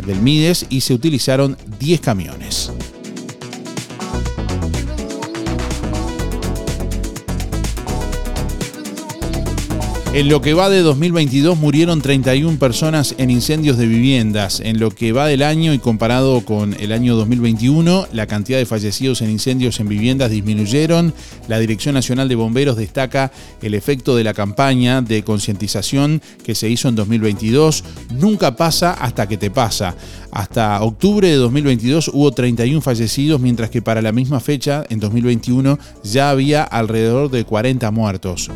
del 0.06 0.22
MIDES, 0.22 0.66
y 0.70 0.82
se 0.82 0.94
utilizaron 0.94 1.58
10 1.80 2.02
camiones. 2.02 2.72
En 10.12 10.28
lo 10.28 10.42
que 10.42 10.56
va 10.56 10.72
de 10.72 10.82
2022 10.82 11.60
murieron 11.60 12.02
31 12.02 12.58
personas 12.58 13.14
en 13.20 13.30
incendios 13.30 13.78
de 13.78 13.86
viviendas. 13.86 14.60
En 14.60 14.80
lo 14.80 14.90
que 14.90 15.12
va 15.12 15.28
del 15.28 15.44
año 15.44 15.72
y 15.72 15.78
comparado 15.78 16.42
con 16.42 16.74
el 16.74 16.94
año 16.94 17.16
2021, 17.16 18.08
la 18.12 18.26
cantidad 18.26 18.58
de 18.58 18.66
fallecidos 18.66 19.22
en 19.22 19.30
incendios 19.30 19.80
en 19.80 19.88
viviendas 19.88 20.32
disminuyeron. 20.32 21.14
La 21.48 21.60
Dirección 21.60 21.94
Nacional 21.94 22.28
de 22.28 22.34
Bomberos 22.34 22.76
destaca 22.76 23.32
el 23.62 23.76
efecto 23.76 24.16
de 24.16 24.24
la 24.24 24.34
campaña 24.34 25.04
de 25.04 25.22
concientización 25.22 26.24
que 26.44 26.56
se 26.56 26.70
hizo 26.70 26.90
en 26.90 26.96
2022. 26.96 27.84
Nunca 28.10 28.56
pasa 28.56 28.94
hasta 28.94 29.28
que 29.28 29.38
te 29.38 29.52
pasa. 29.52 29.96
Hasta 30.32 30.82
octubre 30.82 31.28
de 31.28 31.36
2022 31.36 32.10
hubo 32.14 32.32
31 32.32 32.82
fallecidos, 32.82 33.42
mientras 33.42 33.70
que 33.70 33.82
para 33.82 34.02
la 34.02 34.12
misma 34.12 34.40
fecha, 34.40 34.84
en 34.90 35.00
2021, 35.00 35.80
ya 36.04 36.30
había 36.30 36.64
alrededor 36.64 37.32
de 37.32 37.46
40 37.46 37.90
muertos. 37.92 38.52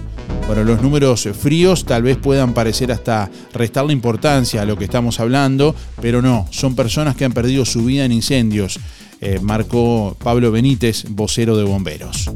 Bueno, 0.45 0.63
los 0.63 0.81
números 0.81 1.27
fríos 1.39 1.85
tal 1.85 2.03
vez 2.03 2.17
puedan 2.17 2.53
parecer 2.53 2.91
hasta 2.91 3.31
restarle 3.53 3.93
importancia 3.93 4.61
a 4.61 4.65
lo 4.65 4.77
que 4.77 4.83
estamos 4.83 5.19
hablando, 5.19 5.73
pero 6.01 6.21
no, 6.21 6.47
son 6.51 6.75
personas 6.75 7.15
que 7.15 7.25
han 7.25 7.31
perdido 7.31 7.65
su 7.65 7.85
vida 7.85 8.05
en 8.05 8.11
incendios, 8.11 8.79
eh, 9.21 9.39
marcó 9.41 10.17
Pablo 10.21 10.51
Benítez, 10.51 11.05
vocero 11.09 11.55
de 11.55 11.63
bomberos. 11.63 12.29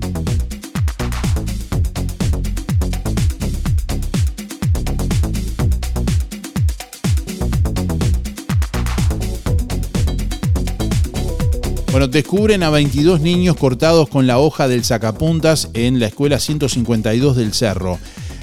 Bueno, 11.97 12.09
descubren 12.09 12.61
a 12.61 12.69
22 12.69 13.21
niños 13.21 13.55
cortados 13.55 14.07
con 14.07 14.27
la 14.27 14.37
hoja 14.37 14.67
del 14.67 14.83
sacapuntas 14.83 15.69
en 15.73 15.99
la 15.99 16.05
escuela 16.05 16.39
152 16.39 17.35
del 17.35 17.55
Cerro. 17.55 17.97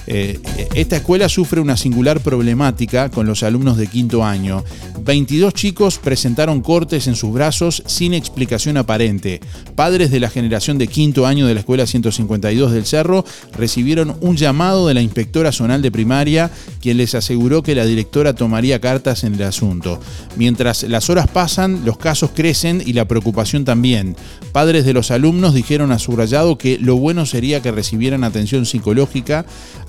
Eh, 0.07 0.38
esta 0.75 0.97
escuela 0.97 1.29
sufre 1.29 1.61
una 1.61 1.77
singular 1.77 2.21
problemática 2.21 3.11
con 3.11 3.27
los 3.27 3.43
alumnos 3.43 3.77
de 3.77 3.87
quinto 3.87 4.25
año. 4.25 4.64
22 5.01 5.53
chicos 5.55 5.99
presentaron 5.99 6.62
cortes 6.62 7.07
en 7.07 7.17
sus 7.17 7.33
brazos 7.33 7.83
sin 7.87 8.14
explicación 8.14 8.77
aparente. 8.77 9.40
Padres 9.75 10.11
de 10.11 10.21
la 10.21 10.31
generación 10.31 10.79
de 10.79 10.88
quinto 10.88 11.27
año 11.27 11.47
de 11.47 11.55
la 11.55 11.61
escuela 11.61 11.87
152 11.87 12.73
del 12.73 12.87
Cerro 12.87 13.25
recibieron 13.57 14.17
un 14.21 14.37
llamado 14.37 14.88
de 14.88 14.95
la 14.95 15.03
inspectora 15.03 15.53
zonal 15.53 15.83
de 15.83 15.93
primaria, 15.93 16.51
quien 16.81 16.97
les 16.97 17.14
aseguró 17.14 17.62
que 17.62 17.75
la 17.75 17.85
directora 17.85 18.35
tomaría 18.35 18.81
cartas 18.81 19.25
en 19.25 19.35
el 19.35 19.43
asunto. 19.43 20.01
Mientras 20.37 20.85
las 20.85 21.11
horas 21.11 21.29
pasan, 21.29 21.85
los 21.85 21.99
casos 21.99 22.31
crecen 22.35 22.83
y 22.85 22.95
la 22.95 23.07
preocupación 23.07 23.64
también. 23.64 24.17
Padres 24.53 24.85
de 24.85 24.93
los 24.93 25.11
alumnos 25.11 25.55
dijeron 25.55 25.93
a 25.93 25.99
subrayado 25.99 26.57
que 26.57 26.79
lo 26.79 26.97
bueno 26.97 27.27
sería 27.27 27.61
que 27.61 27.73
recibieran 27.73 28.25
atención 28.25 28.67
psicológica 28.67 29.45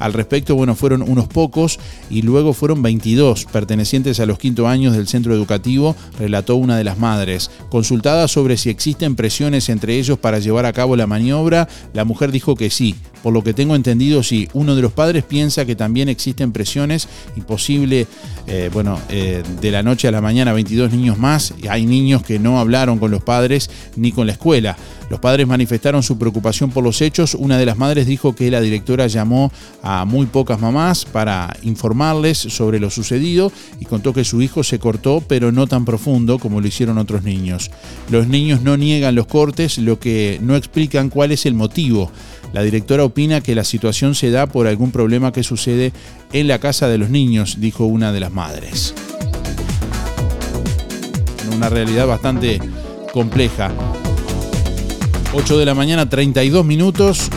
al 0.05 0.13
respecto, 0.13 0.53
bueno, 0.53 0.75
fueron 0.75 1.01
unos 1.01 1.27
pocos 1.27 1.79
y 2.11 2.21
luego 2.21 2.53
fueron 2.53 2.83
22 2.83 3.45
pertenecientes 3.45 4.19
a 4.19 4.27
los 4.27 4.37
quinto 4.37 4.67
años 4.67 4.95
del 4.95 5.07
centro 5.07 5.33
educativo, 5.33 5.95
relató 6.19 6.57
una 6.57 6.77
de 6.77 6.83
las 6.83 6.99
madres. 6.99 7.49
Consultada 7.71 8.27
sobre 8.27 8.57
si 8.57 8.69
existen 8.69 9.15
presiones 9.15 9.67
entre 9.67 9.97
ellos 9.97 10.19
para 10.19 10.37
llevar 10.37 10.67
a 10.67 10.73
cabo 10.73 10.95
la 10.95 11.07
maniobra, 11.07 11.67
la 11.93 12.05
mujer 12.05 12.31
dijo 12.31 12.55
que 12.55 12.69
sí. 12.69 12.95
Por 13.25 13.33
lo 13.33 13.43
que 13.43 13.55
tengo 13.55 13.75
entendido, 13.75 14.21
sí. 14.21 14.47
Uno 14.53 14.75
de 14.75 14.83
los 14.83 14.91
padres 14.91 15.23
piensa 15.23 15.65
que 15.65 15.75
también 15.75 16.09
existen 16.09 16.51
presiones 16.51 17.07
imposible, 17.35 18.05
eh, 18.45 18.69
bueno, 18.71 18.99
eh, 19.09 19.41
de 19.59 19.71
la 19.71 19.81
noche 19.81 20.07
a 20.07 20.11
la 20.11 20.21
mañana 20.21 20.53
22 20.53 20.93
niños 20.93 21.17
más. 21.17 21.51
Hay 21.67 21.87
niños 21.87 22.21
que 22.21 22.37
no 22.37 22.59
hablaron 22.59 22.99
con 22.99 23.09
los 23.09 23.23
padres 23.23 23.71
ni 23.95 24.11
con 24.11 24.27
la 24.27 24.33
escuela. 24.33 24.77
Los 25.09 25.19
padres 25.19 25.47
manifestaron 25.47 26.03
su 26.03 26.19
preocupación 26.19 26.69
por 26.69 26.83
los 26.83 27.01
hechos. 27.01 27.33
Una 27.33 27.57
de 27.57 27.65
las 27.65 27.77
madres 27.77 28.05
dijo 28.05 28.35
que 28.35 28.51
la 28.51 28.61
directora 28.61 29.07
llamó 29.07 29.51
a 29.81 30.05
muy 30.05 30.27
pocas 30.27 30.59
mamás 30.59 31.05
para 31.05 31.55
informarles 31.63 32.37
sobre 32.37 32.79
lo 32.79 32.91
sucedido 32.91 33.51
y 33.79 33.85
contó 33.85 34.13
que 34.13 34.23
su 34.23 34.41
hijo 34.43 34.63
se 34.63 34.77
cortó, 34.77 35.23
pero 35.27 35.51
no 35.51 35.65
tan 35.65 35.83
profundo 35.83 36.37
como 36.37 36.61
lo 36.61 36.67
hicieron 36.67 36.99
otros 36.99 37.23
niños. 37.23 37.71
Los 38.09 38.27
niños 38.27 38.61
no 38.61 38.77
niegan 38.77 39.15
los 39.15 39.25
cortes, 39.27 39.79
lo 39.79 39.99
que 39.99 40.39
no 40.41 40.55
explican 40.55 41.09
cuál 41.09 41.31
es 41.31 41.47
el 41.47 41.55
motivo. 41.55 42.11
La 42.55 42.63
directora 42.63 43.03
opina 43.03 43.41
que 43.41 43.53
la 43.53 43.65
situación 43.65 44.15
se 44.15 44.31
da 44.31 44.47
por 44.47 44.65
algún 44.65 44.91
problema 44.91 45.33
que 45.33 45.43
sucede 45.43 45.91
en 46.31 46.47
la 46.47 46.57
casa 46.57 46.87
de 46.87 46.97
los 46.97 47.09
niños, 47.09 47.57
dijo 47.59 47.83
una 47.83 48.13
de 48.13 48.21
las 48.21 48.31
madres. 48.31 48.93
Una 51.53 51.67
realidad 51.67 52.07
bastante 52.07 52.61
compleja. 53.11 53.73
8 55.33 55.57
de 55.57 55.65
la 55.65 55.75
mañana, 55.75 56.07
32 56.07 56.63
minutos. 56.63 57.27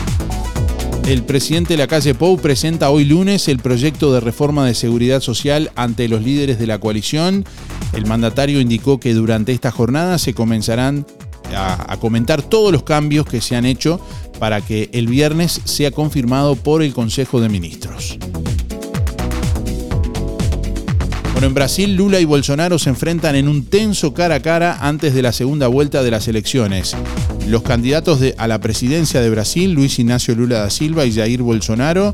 El 1.05 1.23
presidente 1.23 1.73
de 1.73 1.79
la 1.79 1.87
calle 1.87 2.15
Pou 2.15 2.39
presenta 2.39 2.89
hoy 2.89 3.03
lunes 3.03 3.49
el 3.49 3.59
proyecto 3.59 4.13
de 4.13 4.21
reforma 4.21 4.65
de 4.65 4.73
seguridad 4.73 5.19
social 5.19 5.69
ante 5.75 6.07
los 6.07 6.23
líderes 6.23 6.59
de 6.59 6.67
la 6.67 6.77
coalición. 6.77 7.43
El 7.91 8.05
mandatario 8.05 8.61
indicó 8.61 9.01
que 9.01 9.13
durante 9.13 9.51
esta 9.51 9.69
jornada 9.69 10.17
se 10.17 10.33
comenzarán 10.33 11.05
a, 11.53 11.91
a, 11.91 11.97
comentar 11.97 12.41
todos 12.41 12.71
los 12.71 12.83
cambios 12.83 13.25
que 13.25 13.41
se 13.41 13.57
han 13.57 13.65
hecho 13.65 13.99
para 14.39 14.61
que 14.61 14.89
el 14.93 15.07
viernes 15.07 15.61
sea 15.65 15.91
confirmado 15.91 16.55
por 16.55 16.81
el 16.81 16.93
Consejo 16.93 17.41
de 17.41 17.49
Ministros. 17.49 18.17
Bueno, 21.33 21.47
en 21.47 21.53
Brasil, 21.53 21.95
Lula 21.95 22.19
y 22.19 22.25
Bolsonaro 22.25 22.79
se 22.79 22.89
enfrentan 22.89 23.35
en 23.35 23.47
un 23.47 23.65
tenso 23.65 24.13
cara 24.13 24.35
a 24.35 24.41
cara 24.41 24.77
antes 24.81 25.13
de 25.13 25.21
la 25.21 25.31
segunda 25.31 25.67
vuelta 25.67 26.03
de 26.03 26.11
las 26.11 26.27
elecciones. 26.27 26.97
Los 27.47 27.63
candidatos 27.63 28.19
a 28.37 28.47
la 28.47 28.59
presidencia 28.59 29.21
de 29.21 29.29
Brasil, 29.29 29.71
Luis 29.71 29.99
Ignacio 29.99 30.35
Lula 30.35 30.59
da 30.59 30.69
Silva 30.69 31.05
y 31.05 31.13
Jair 31.13 31.41
Bolsonaro, 31.41 32.11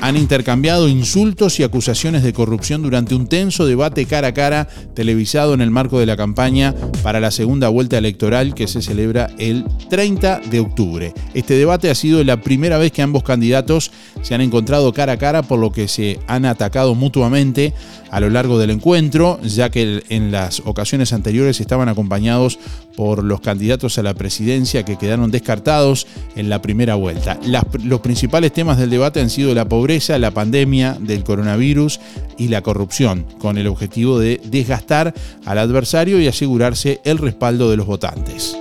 han 0.00 0.16
intercambiado 0.16 0.88
insultos 0.88 1.58
y 1.58 1.64
acusaciones 1.64 2.22
de 2.22 2.32
corrupción 2.32 2.82
durante 2.82 3.14
un 3.14 3.26
tenso 3.26 3.66
debate 3.66 4.06
cara 4.06 4.28
a 4.28 4.34
cara 4.34 4.68
televisado 4.94 5.54
en 5.54 5.60
el 5.60 5.70
marco 5.70 5.98
de 5.98 6.06
la 6.06 6.16
campaña 6.16 6.74
para 7.02 7.20
la 7.20 7.30
segunda 7.30 7.68
vuelta 7.68 7.98
electoral 7.98 8.54
que 8.54 8.68
se 8.68 8.82
celebra 8.82 9.30
el 9.38 9.64
30 9.90 10.40
de 10.50 10.60
octubre. 10.60 11.14
Este 11.34 11.54
debate 11.54 11.90
ha 11.90 11.94
sido 11.94 12.22
la 12.22 12.40
primera 12.40 12.78
vez 12.78 12.92
que 12.92 13.02
ambos 13.02 13.22
candidatos 13.22 13.90
se 14.22 14.34
han 14.34 14.40
encontrado 14.40 14.92
cara 14.92 15.12
a 15.12 15.18
cara 15.18 15.42
por 15.42 15.58
lo 15.58 15.72
que 15.72 15.88
se 15.88 16.18
han 16.26 16.44
atacado 16.44 16.94
mutuamente 16.94 17.74
a 18.10 18.20
lo 18.20 18.30
largo 18.30 18.58
del 18.58 18.70
encuentro, 18.70 19.40
ya 19.42 19.70
que 19.70 20.02
en 20.08 20.30
las 20.30 20.62
ocasiones 20.64 21.12
anteriores 21.12 21.60
estaban 21.60 21.88
acompañados 21.88 22.58
por 22.98 23.22
los 23.22 23.40
candidatos 23.40 23.96
a 23.98 24.02
la 24.02 24.12
presidencia 24.12 24.84
que 24.84 24.96
quedaron 24.96 25.30
descartados 25.30 26.08
en 26.34 26.48
la 26.48 26.60
primera 26.60 26.96
vuelta. 26.96 27.38
los 27.84 28.00
principales 28.00 28.52
temas 28.52 28.76
del 28.76 28.90
debate 28.90 29.20
han 29.20 29.30
sido 29.30 29.54
la 29.54 29.68
pobreza, 29.68 30.18
la 30.18 30.32
pandemia 30.32 30.96
del 30.98 31.22
coronavirus 31.22 32.00
y 32.38 32.48
la 32.48 32.62
corrupción, 32.62 33.24
con 33.38 33.56
el 33.56 33.68
objetivo 33.68 34.18
de 34.18 34.40
desgastar 34.44 35.14
al 35.44 35.58
adversario 35.58 36.20
y 36.20 36.26
asegurarse 36.26 37.00
el 37.04 37.18
respaldo 37.18 37.70
de 37.70 37.76
los 37.76 37.86
votantes. 37.86 38.58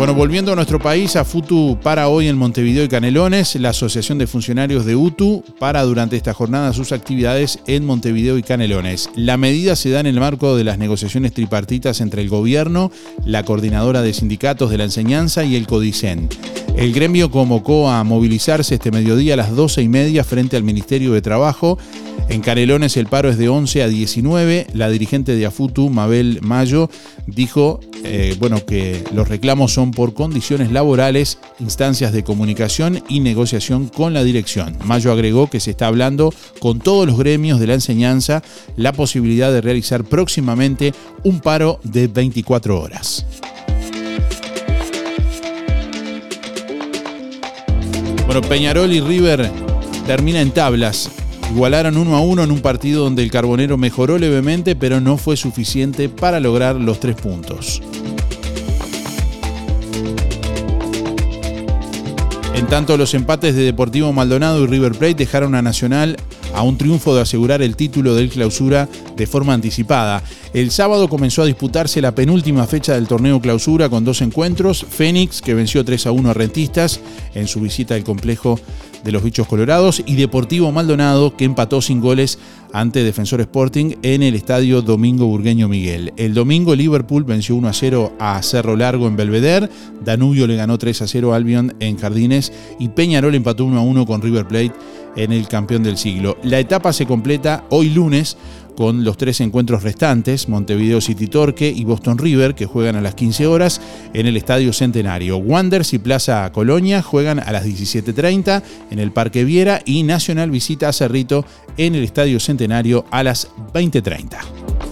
Bueno, 0.00 0.14
volviendo 0.14 0.50
a 0.50 0.56
nuestro 0.56 0.78
país, 0.78 1.14
a 1.14 1.26
FUTU 1.26 1.78
para 1.82 2.08
hoy 2.08 2.26
en 2.26 2.38
Montevideo 2.38 2.84
y 2.84 2.88
Canelones. 2.88 3.54
La 3.56 3.68
Asociación 3.68 4.16
de 4.16 4.26
Funcionarios 4.26 4.86
de 4.86 4.96
UTU 4.96 5.44
para 5.58 5.82
durante 5.82 6.16
esta 6.16 6.32
jornada 6.32 6.72
sus 6.72 6.92
actividades 6.92 7.58
en 7.66 7.84
Montevideo 7.84 8.38
y 8.38 8.42
Canelones. 8.42 9.10
La 9.14 9.36
medida 9.36 9.76
se 9.76 9.90
da 9.90 10.00
en 10.00 10.06
el 10.06 10.18
marco 10.18 10.56
de 10.56 10.64
las 10.64 10.78
negociaciones 10.78 11.34
tripartitas 11.34 12.00
entre 12.00 12.22
el 12.22 12.30
gobierno, 12.30 12.90
la 13.26 13.44
coordinadora 13.44 14.00
de 14.00 14.14
sindicatos 14.14 14.70
de 14.70 14.78
la 14.78 14.84
enseñanza 14.84 15.44
y 15.44 15.54
el 15.54 15.66
CODICEN. 15.66 16.30
El 16.76 16.92
gremio 16.92 17.30
convocó 17.30 17.90
a 17.90 18.02
movilizarse 18.04 18.76
este 18.76 18.90
mediodía 18.90 19.34
a 19.34 19.36
las 19.36 19.54
12 19.54 19.82
y 19.82 19.88
media 19.88 20.24
frente 20.24 20.56
al 20.56 20.62
Ministerio 20.62 21.12
de 21.12 21.22
Trabajo. 21.22 21.78
En 22.28 22.40
Canelones 22.40 22.96
el 22.96 23.06
paro 23.06 23.28
es 23.28 23.38
de 23.38 23.48
11 23.48 23.82
a 23.82 23.88
19. 23.88 24.68
La 24.72 24.88
dirigente 24.88 25.34
de 25.34 25.46
AFUTU, 25.46 25.90
Mabel 25.90 26.38
Mayo, 26.42 26.88
dijo 27.26 27.80
eh, 28.04 28.34
bueno, 28.38 28.64
que 28.64 29.04
los 29.12 29.28
reclamos 29.28 29.74
son 29.74 29.90
por 29.90 30.14
condiciones 30.14 30.72
laborales, 30.72 31.38
instancias 31.58 32.12
de 32.12 32.24
comunicación 32.24 33.02
y 33.08 33.20
negociación 33.20 33.88
con 33.88 34.14
la 34.14 34.24
dirección. 34.24 34.76
Mayo 34.84 35.12
agregó 35.12 35.50
que 35.50 35.60
se 35.60 35.72
está 35.72 35.86
hablando 35.86 36.32
con 36.60 36.78
todos 36.78 37.06
los 37.06 37.18
gremios 37.18 37.60
de 37.60 37.66
la 37.66 37.74
enseñanza 37.74 38.42
la 38.76 38.92
posibilidad 38.92 39.52
de 39.52 39.60
realizar 39.60 40.04
próximamente 40.04 40.94
un 41.24 41.40
paro 41.40 41.80
de 41.84 42.06
24 42.08 42.80
horas. 42.80 43.26
Bueno, 48.32 48.46
Peñarol 48.48 48.92
y 48.92 49.00
River 49.00 49.50
termina 50.06 50.40
en 50.40 50.52
tablas. 50.52 51.10
Igualaron 51.50 51.96
uno 51.96 52.14
a 52.14 52.20
uno 52.20 52.44
en 52.44 52.52
un 52.52 52.60
partido 52.60 53.02
donde 53.02 53.24
el 53.24 53.30
Carbonero 53.32 53.76
mejoró 53.76 54.18
levemente, 54.18 54.76
pero 54.76 55.00
no 55.00 55.16
fue 55.16 55.36
suficiente 55.36 56.08
para 56.08 56.38
lograr 56.38 56.76
los 56.76 57.00
tres 57.00 57.16
puntos. 57.16 57.82
En 62.54 62.68
tanto, 62.68 62.96
los 62.96 63.14
empates 63.14 63.56
de 63.56 63.64
Deportivo 63.64 64.12
Maldonado 64.12 64.62
y 64.62 64.68
River 64.68 64.92
Plate 64.92 65.14
dejaron 65.16 65.56
a 65.56 65.62
Nacional 65.62 66.16
a 66.54 66.62
un 66.62 66.76
triunfo 66.76 67.14
de 67.14 67.22
asegurar 67.22 67.62
el 67.62 67.76
título 67.76 68.14
del 68.14 68.28
clausura 68.28 68.88
de 69.16 69.26
forma 69.26 69.54
anticipada. 69.54 70.22
El 70.52 70.70
sábado 70.70 71.08
comenzó 71.08 71.42
a 71.42 71.46
disputarse 71.46 72.00
la 72.00 72.14
penúltima 72.14 72.66
fecha 72.66 72.94
del 72.94 73.06
torneo 73.06 73.40
clausura 73.40 73.88
con 73.88 74.04
dos 74.04 74.20
encuentros. 74.20 74.84
Fénix, 74.88 75.42
que 75.42 75.54
venció 75.54 75.84
3 75.84 76.06
a 76.06 76.12
1 76.12 76.30
a 76.30 76.34
Rentistas 76.34 77.00
en 77.34 77.46
su 77.46 77.60
visita 77.60 77.94
al 77.94 78.04
complejo 78.04 78.58
de 79.04 79.12
los 79.12 79.22
Bichos 79.22 79.46
Colorados, 79.46 80.02
y 80.04 80.16
Deportivo 80.16 80.72
Maldonado, 80.72 81.36
que 81.36 81.44
empató 81.44 81.80
sin 81.80 82.00
goles 82.00 82.38
ante 82.72 83.02
Defensor 83.02 83.40
Sporting 83.40 83.94
en 84.02 84.22
el 84.22 84.34
estadio 84.34 84.82
Domingo 84.82 85.26
Burgueño 85.26 85.68
Miguel. 85.68 86.12
El 86.16 86.34
domingo 86.34 86.74
Liverpool 86.74 87.24
venció 87.24 87.56
1 87.56 87.68
a 87.68 87.72
0 87.72 88.12
a 88.18 88.42
Cerro 88.42 88.76
Largo 88.76 89.06
en 89.06 89.16
Belvedere, 89.16 89.68
Danubio 90.04 90.46
le 90.46 90.56
ganó 90.56 90.78
3 90.78 91.02
a 91.02 91.06
0 91.06 91.32
a 91.32 91.36
Albion 91.36 91.74
en 91.80 91.96
Jardines 91.96 92.52
y 92.78 92.88
Peñarol 92.88 93.34
empató 93.34 93.64
1 93.64 93.78
a 93.78 93.82
1 93.82 94.06
con 94.06 94.22
River 94.22 94.46
Plate 94.46 94.72
en 95.16 95.32
el 95.32 95.48
campeón 95.48 95.82
del 95.82 95.96
siglo. 95.96 96.36
La 96.42 96.58
etapa 96.58 96.92
se 96.92 97.06
completa 97.06 97.64
hoy 97.70 97.90
lunes 97.90 98.36
con 98.76 99.04
los 99.04 99.16
tres 99.18 99.40
encuentros 99.40 99.82
restantes, 99.82 100.48
Montevideo 100.48 101.00
City 101.00 101.26
Torque 101.26 101.68
y 101.68 101.84
Boston 101.84 102.16
River, 102.16 102.54
que 102.54 102.64
juegan 102.64 102.96
a 102.96 103.02
las 103.02 103.14
15 103.14 103.46
horas 103.46 103.80
en 104.14 104.26
el 104.26 104.36
Estadio 104.36 104.72
Centenario. 104.72 105.36
Wanderers 105.36 105.92
y 105.92 105.98
Plaza 105.98 106.50
Colonia 106.52 107.02
juegan 107.02 107.40
a 107.40 107.52
las 107.52 107.66
17.30 107.66 108.62
en 108.90 108.98
el 108.98 109.12
Parque 109.12 109.44
Viera 109.44 109.82
y 109.84 110.02
Nacional 110.02 110.50
visita 110.50 110.88
a 110.88 110.92
Cerrito 110.94 111.44
en 111.76 111.94
el 111.94 112.04
Estadio 112.04 112.40
Centenario 112.40 113.04
a 113.10 113.22
las 113.22 113.48
20.30. 113.74 114.89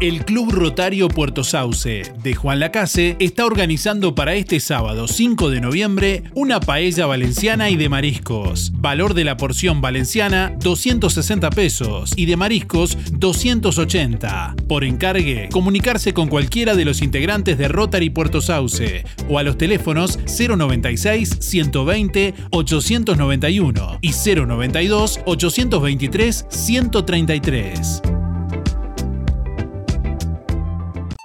El 0.00 0.24
Club 0.24 0.52
Rotario 0.52 1.08
Puerto 1.08 1.42
Sauce 1.42 2.02
de 2.22 2.34
Juan 2.36 2.60
Lacase 2.60 3.16
está 3.18 3.44
organizando 3.44 4.14
para 4.14 4.34
este 4.34 4.60
sábado 4.60 5.08
5 5.08 5.50
de 5.50 5.60
noviembre 5.60 6.22
una 6.34 6.60
paella 6.60 7.06
valenciana 7.06 7.68
y 7.68 7.74
de 7.74 7.88
mariscos. 7.88 8.70
Valor 8.74 9.14
de 9.14 9.24
la 9.24 9.36
porción 9.36 9.80
valenciana 9.80 10.54
260 10.60 11.50
pesos 11.50 12.12
y 12.14 12.26
de 12.26 12.36
mariscos 12.36 12.96
280. 13.10 14.54
Por 14.68 14.84
encargue, 14.84 15.48
comunicarse 15.50 16.14
con 16.14 16.28
cualquiera 16.28 16.76
de 16.76 16.84
los 16.84 17.02
integrantes 17.02 17.58
de 17.58 17.66
Rotary 17.66 18.10
Puerto 18.10 18.40
Sauce 18.40 19.04
o 19.28 19.40
a 19.40 19.42
los 19.42 19.58
teléfonos 19.58 20.20
096 20.26 21.38
120 21.40 22.34
891 22.52 23.98
y 24.00 24.12
092 24.12 25.20
823 25.24 26.46
133. 26.48 28.02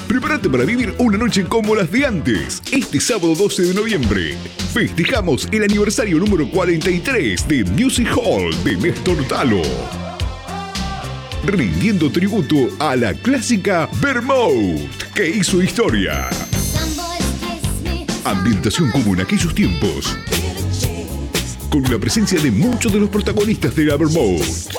Prepárate 0.07 0.47
para 0.49 0.63
vivir 0.63 0.95
una 0.99 1.17
noche 1.17 1.43
como 1.45 1.73
las 1.75 1.91
de 1.91 2.05
antes. 2.05 2.61
Este 2.71 3.01
sábado 3.01 3.35
12 3.35 3.63
de 3.63 3.73
noviembre 3.73 4.37
festejamos 4.71 5.49
el 5.51 5.63
aniversario 5.63 6.19
número 6.19 6.47
43 6.49 7.47
de 7.47 7.63
Music 7.65 8.07
Hall 8.15 8.51
de 8.63 8.77
Néstor 8.77 9.27
Talo. 9.27 9.63
Rindiendo 11.45 12.11
tributo 12.11 12.55
a 12.79 12.95
la 12.95 13.13
clásica 13.13 13.87
Vermouth, 14.01 15.13
que 15.13 15.29
hizo 15.29 15.61
historia. 15.61 16.27
Ambientación 18.23 18.89
como 18.91 19.13
en 19.13 19.21
aquellos 19.21 19.53
tiempos. 19.53 20.17
Con 21.69 21.83
la 21.83 21.99
presencia 21.99 22.39
de 22.41 22.49
muchos 22.49 22.91
de 22.91 22.99
los 22.99 23.09
protagonistas 23.09 23.75
de 23.75 23.85
la 23.85 23.95
Vermouth. 23.95 24.71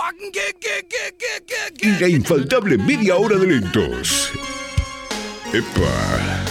Y 1.80 1.90
la 2.00 2.08
infaltable 2.08 2.76
media 2.78 3.14
hora 3.14 3.36
de 3.36 3.46
lentos. 3.46 4.32
Epa. 5.52 6.42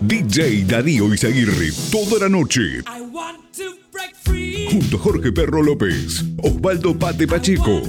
DJ 0.00 0.64
Darío 0.64 1.12
Izaguirre 1.12 1.72
toda 1.90 2.20
la 2.20 2.28
noche. 2.28 2.84
Junto 4.70 4.96
a 4.96 5.00
Jorge 5.00 5.32
Perro 5.32 5.62
López, 5.62 6.24
Osvaldo 6.42 6.96
Pate 6.98 7.26
Pacheco, 7.26 7.82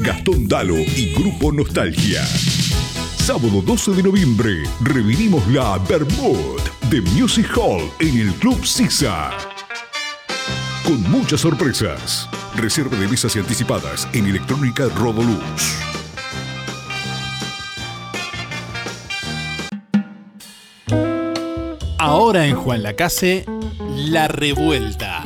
Gastón 0.00 0.46
Dalo 0.48 0.76
y 0.76 1.14
Grupo 1.14 1.52
Nostalgia. 1.52 2.24
Sábado 3.16 3.62
12 3.62 3.92
de 3.92 4.02
noviembre, 4.02 4.62
revivimos 4.82 5.46
la 5.48 5.78
Bermud 5.78 6.60
de 6.90 7.00
Music 7.00 7.50
Hall 7.56 7.90
en 8.00 8.18
el 8.18 8.32
Club 8.34 8.64
Sisa. 8.64 9.30
Con 10.84 11.02
muchas 11.10 11.40
sorpresas. 11.40 12.28
Reserva 12.54 12.96
de 12.98 13.08
mesas 13.08 13.34
y 13.34 13.38
anticipadas 13.38 14.06
en 14.12 14.26
Electrónica 14.26 14.88
Rodoluz. 14.96 15.76
Ahora 21.98 22.46
en 22.46 22.54
Juan 22.54 22.84
Lacase, 22.84 23.44
La 23.96 24.28
Revuelta. 24.28 25.25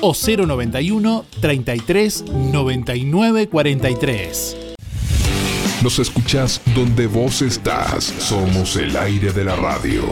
o 0.00 0.14
091 0.14 1.24
33 1.40 2.24
99 2.24 3.48
43. 3.48 4.56
Nos 5.82 5.98
escuchás 5.98 6.60
donde 6.74 7.06
vos 7.06 7.40
estás. 7.40 8.04
Somos 8.04 8.76
el 8.76 8.96
aire 8.96 9.32
de 9.32 9.44
la 9.44 9.56
radio. 9.56 10.02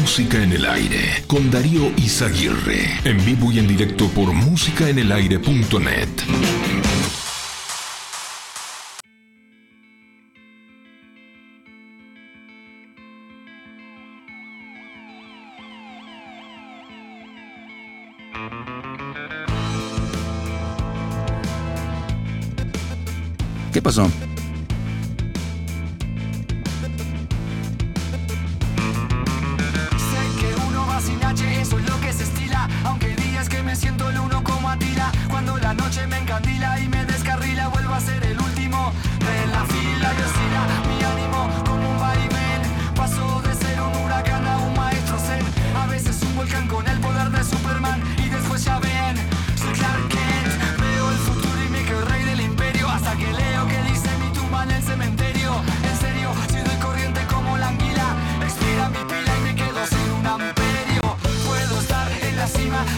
Música 0.00 0.42
en 0.42 0.52
el 0.52 0.66
aire 0.66 1.22
con 1.28 1.48
Darío 1.50 1.92
Izaguirre. 1.96 2.98
En 3.04 3.24
vivo 3.24 3.52
y 3.52 3.60
en 3.60 3.68
directo 3.68 4.08
por 4.08 4.32
músicaenelaire.net. 4.32 6.81
¿Qué 23.82 24.31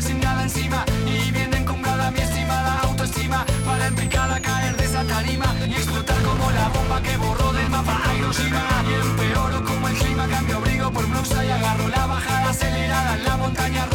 sin 0.00 0.20
nada 0.20 0.42
encima. 0.42 0.84
Y 1.06 1.30
bien 1.30 1.52
encumbrada 1.54 2.10
mi 2.10 2.20
estimada 2.20 2.80
autoestima 2.80 3.44
para 3.64 3.86
en 3.86 3.94
picada 3.94 4.40
caer 4.40 4.76
de 4.76 4.84
esa 4.84 5.04
tarima 5.04 5.54
y 5.66 5.74
explotar 5.74 6.20
como 6.22 6.50
la 6.50 6.68
bomba 6.68 7.02
que 7.02 7.16
borró 7.16 7.52
del 7.52 7.68
mapa 7.70 8.00
a 8.04 8.14
Hiroshima. 8.16 8.62
Y 8.90 8.94
empeoro 9.06 9.64
como 9.64 9.88
el 9.88 9.94
clima 9.96 10.26
cambio 10.28 10.56
abrigo 10.56 10.90
por 10.90 11.06
blusa 11.06 11.44
y 11.44 11.50
agarro 11.50 11.88
la 11.88 12.06
bajada 12.06 12.50
acelerada 12.50 13.14
en 13.16 13.24
la 13.24 13.36
montaña 13.36 13.86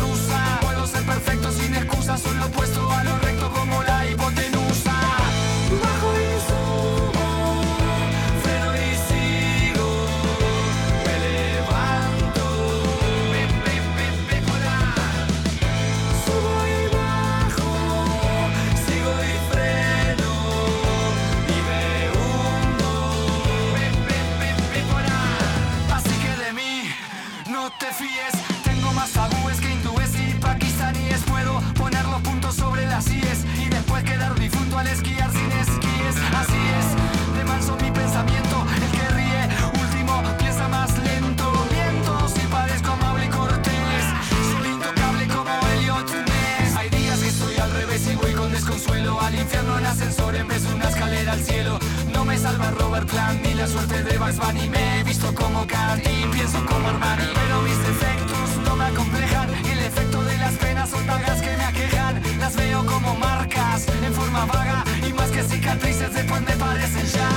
ni 53.43 53.53
la 53.53 53.65
suerte 53.65 54.03
de 54.03 54.17
Bugs 54.17 54.38
Bunny. 54.38 54.67
Me 54.69 54.99
he 54.99 55.03
visto 55.03 55.33
como 55.33 55.65
Cat 55.65 55.99
y 55.99 56.27
pienso 56.27 56.65
como 56.65 56.89
Armani. 56.89 57.23
Pero 57.33 57.62
mis 57.62 57.77
defectos 57.77 58.49
no 58.65 58.75
me 58.75 58.85
acomplejan. 58.85 59.49
El 59.65 59.79
efecto 59.79 60.21
de 60.23 60.38
las 60.38 60.53
penas 60.55 60.89
son 60.89 61.05
dagas 61.07 61.41
que 61.41 61.55
me 61.57 61.63
aquejan. 61.63 62.21
Las 62.39 62.55
veo 62.55 62.85
como 62.85 63.15
marcas 63.15 63.88
en 63.88 64.13
forma 64.13 64.45
vaga 64.45 64.83
y 65.07 65.13
más 65.13 65.29
que 65.31 65.43
cicatrices 65.43 66.13
después 66.13 66.41
me 66.41 66.53
parecen 66.53 67.05
llagas. 67.05 67.28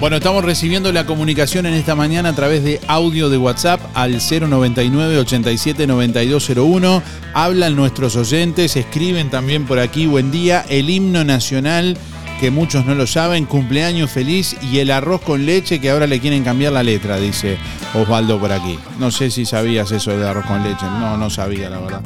Bueno, 0.00 0.18
estamos 0.18 0.44
recibiendo 0.44 0.92
la 0.92 1.06
comunicación 1.06 1.66
en 1.66 1.74
esta 1.74 1.96
mañana 1.96 2.28
a 2.28 2.32
través 2.32 2.62
de 2.62 2.80
audio 2.86 3.28
de 3.28 3.36
WhatsApp 3.36 3.80
al 3.94 4.20
099 4.20 5.18
87 5.18 5.88
9201. 5.88 7.02
Hablan 7.34 7.74
nuestros 7.74 8.14
oyentes, 8.14 8.76
escriben 8.76 9.28
también 9.28 9.66
por 9.66 9.80
aquí, 9.80 10.06
buen 10.06 10.30
día, 10.30 10.64
el 10.68 10.88
himno 10.88 11.24
nacional, 11.24 11.98
que 12.38 12.52
muchos 12.52 12.86
no 12.86 12.94
lo 12.94 13.08
saben, 13.08 13.44
cumpleaños 13.44 14.08
feliz 14.08 14.56
y 14.62 14.78
el 14.78 14.92
arroz 14.92 15.20
con 15.20 15.44
leche 15.44 15.80
que 15.80 15.90
ahora 15.90 16.06
le 16.06 16.20
quieren 16.20 16.44
cambiar 16.44 16.74
la 16.74 16.84
letra, 16.84 17.16
dice 17.16 17.58
Osvaldo 17.92 18.38
por 18.38 18.52
aquí. 18.52 18.78
No 19.00 19.10
sé 19.10 19.32
si 19.32 19.44
sabías 19.44 19.90
eso 19.90 20.16
de 20.16 20.28
arroz 20.28 20.46
con 20.46 20.62
leche, 20.62 20.86
no, 20.86 21.16
no 21.16 21.28
sabía 21.28 21.70
la 21.70 21.80
verdad. 21.80 22.02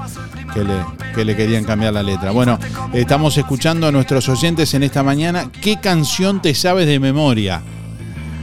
Que 0.55 0.65
le, 0.65 0.75
que 1.15 1.27
le 1.27 1.37
querían 1.37 1.65
cambiar 1.65 1.93
la 1.93 2.03
letra. 2.03 2.31
Bueno, 2.31 2.59
estamos 2.95 3.37
escuchando 3.37 3.87
a 3.87 3.93
nuestros 3.93 4.31
oyentes 4.31 4.73
en 4.73 4.83
esta 4.83 5.03
mañana. 5.03 5.51
¿Qué 5.61 5.79
canción 5.79 6.41
te 6.41 6.55
sabes 6.55 6.87
de 6.87 6.99
memoria? 6.99 7.63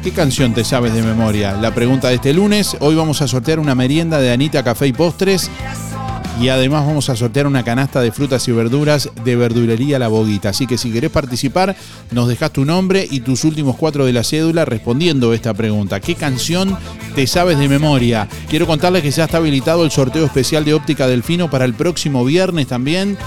¿Qué 0.04 0.12
canción 0.12 0.54
te 0.54 0.64
sabes 0.64 0.94
de 0.94 1.02
memoria? 1.02 1.58
La 1.58 1.76
pregunta 1.76 2.08
de 2.08 2.16
este 2.16 2.34
lunes. 2.34 2.78
Hoy 2.80 2.96
vamos 2.96 3.22
a 3.22 3.28
sortear 3.28 3.60
una 3.60 3.76
merienda 3.76 4.20
de 4.20 4.32
Anita 4.32 4.64
Café 4.64 4.88
y 4.88 4.94
Postres. 4.94 5.52
Y 6.40 6.48
además 6.48 6.86
vamos 6.86 7.10
a 7.10 7.18
sortear 7.18 7.46
una 7.48 7.66
canasta 7.66 8.00
de 8.00 8.14
frutas 8.14 8.48
y 8.48 8.54
verduras 8.54 9.10
de 9.26 9.36
verdulería 9.36 10.00
La 10.00 10.08
Boguita. 10.08 10.50
Así 10.50 10.68
que 10.68 10.78
si 10.78 10.90
querés 10.90 11.12
participar, 11.12 11.76
nos 12.12 12.30
dejas 12.30 12.54
tu 12.54 12.64
nombre 12.64 13.06
y 13.12 13.20
tus 13.20 13.44
últimos 13.44 13.76
cuatro 13.76 14.06
de 14.06 14.14
la 14.14 14.24
cédula 14.24 14.64
respondiendo 14.64 15.34
esta 15.34 15.54
pregunta. 15.54 16.00
¿Qué 16.00 16.16
canción 16.16 16.78
te 17.14 17.28
sabes 17.28 17.60
de 17.60 17.68
memoria? 17.68 18.30
Quiero 18.50 18.68
contarles 18.68 19.04
que 19.04 19.12
ya 19.12 19.26
está 19.26 19.38
habilitado 19.38 19.84
el 19.84 19.92
sorteo 19.92 20.24
especial 20.24 20.64
de 20.64 20.76
Óptica 20.76 21.08
Delfino 21.08 21.50
para 21.50 21.66
el 21.66 21.74
próximo 21.74 22.24
viernes 22.24 22.68
también. 22.68 23.18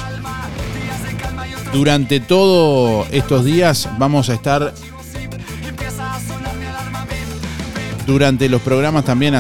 Durante 1.75 2.21
todos 2.21 3.07
estos 3.11 3.45
días 3.45 3.91
vamos 3.99 4.31
a 4.31 4.35
estar 4.35 4.73
durante 8.07 8.49
los 8.49 8.63
programas 8.63 9.05
también 9.05 9.35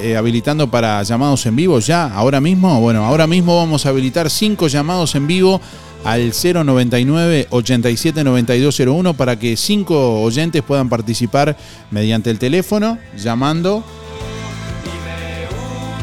eh, 0.00 0.16
habilitando 0.16 0.70
para 0.70 1.02
llamados 1.02 1.44
en 1.46 1.56
vivo 1.56 1.78
ya, 1.80 2.06
ahora 2.06 2.40
mismo. 2.40 2.80
Bueno, 2.80 3.04
ahora 3.04 3.26
mismo 3.26 3.56
vamos 3.56 3.86
a 3.86 3.90
habilitar 3.90 4.30
cinco 4.30 4.68
llamados 4.68 5.14
en 5.14 5.26
vivo 5.26 5.60
al 6.04 6.32
099 6.32 7.48
87 7.50 8.22
9201 8.22 9.14
para 9.14 9.38
que 9.38 9.56
cinco 9.56 10.22
oyentes 10.22 10.62
puedan 10.62 10.88
participar 10.88 11.56
mediante 11.90 12.30
el 12.30 12.38
teléfono 12.38 12.98
llamando 13.16 13.82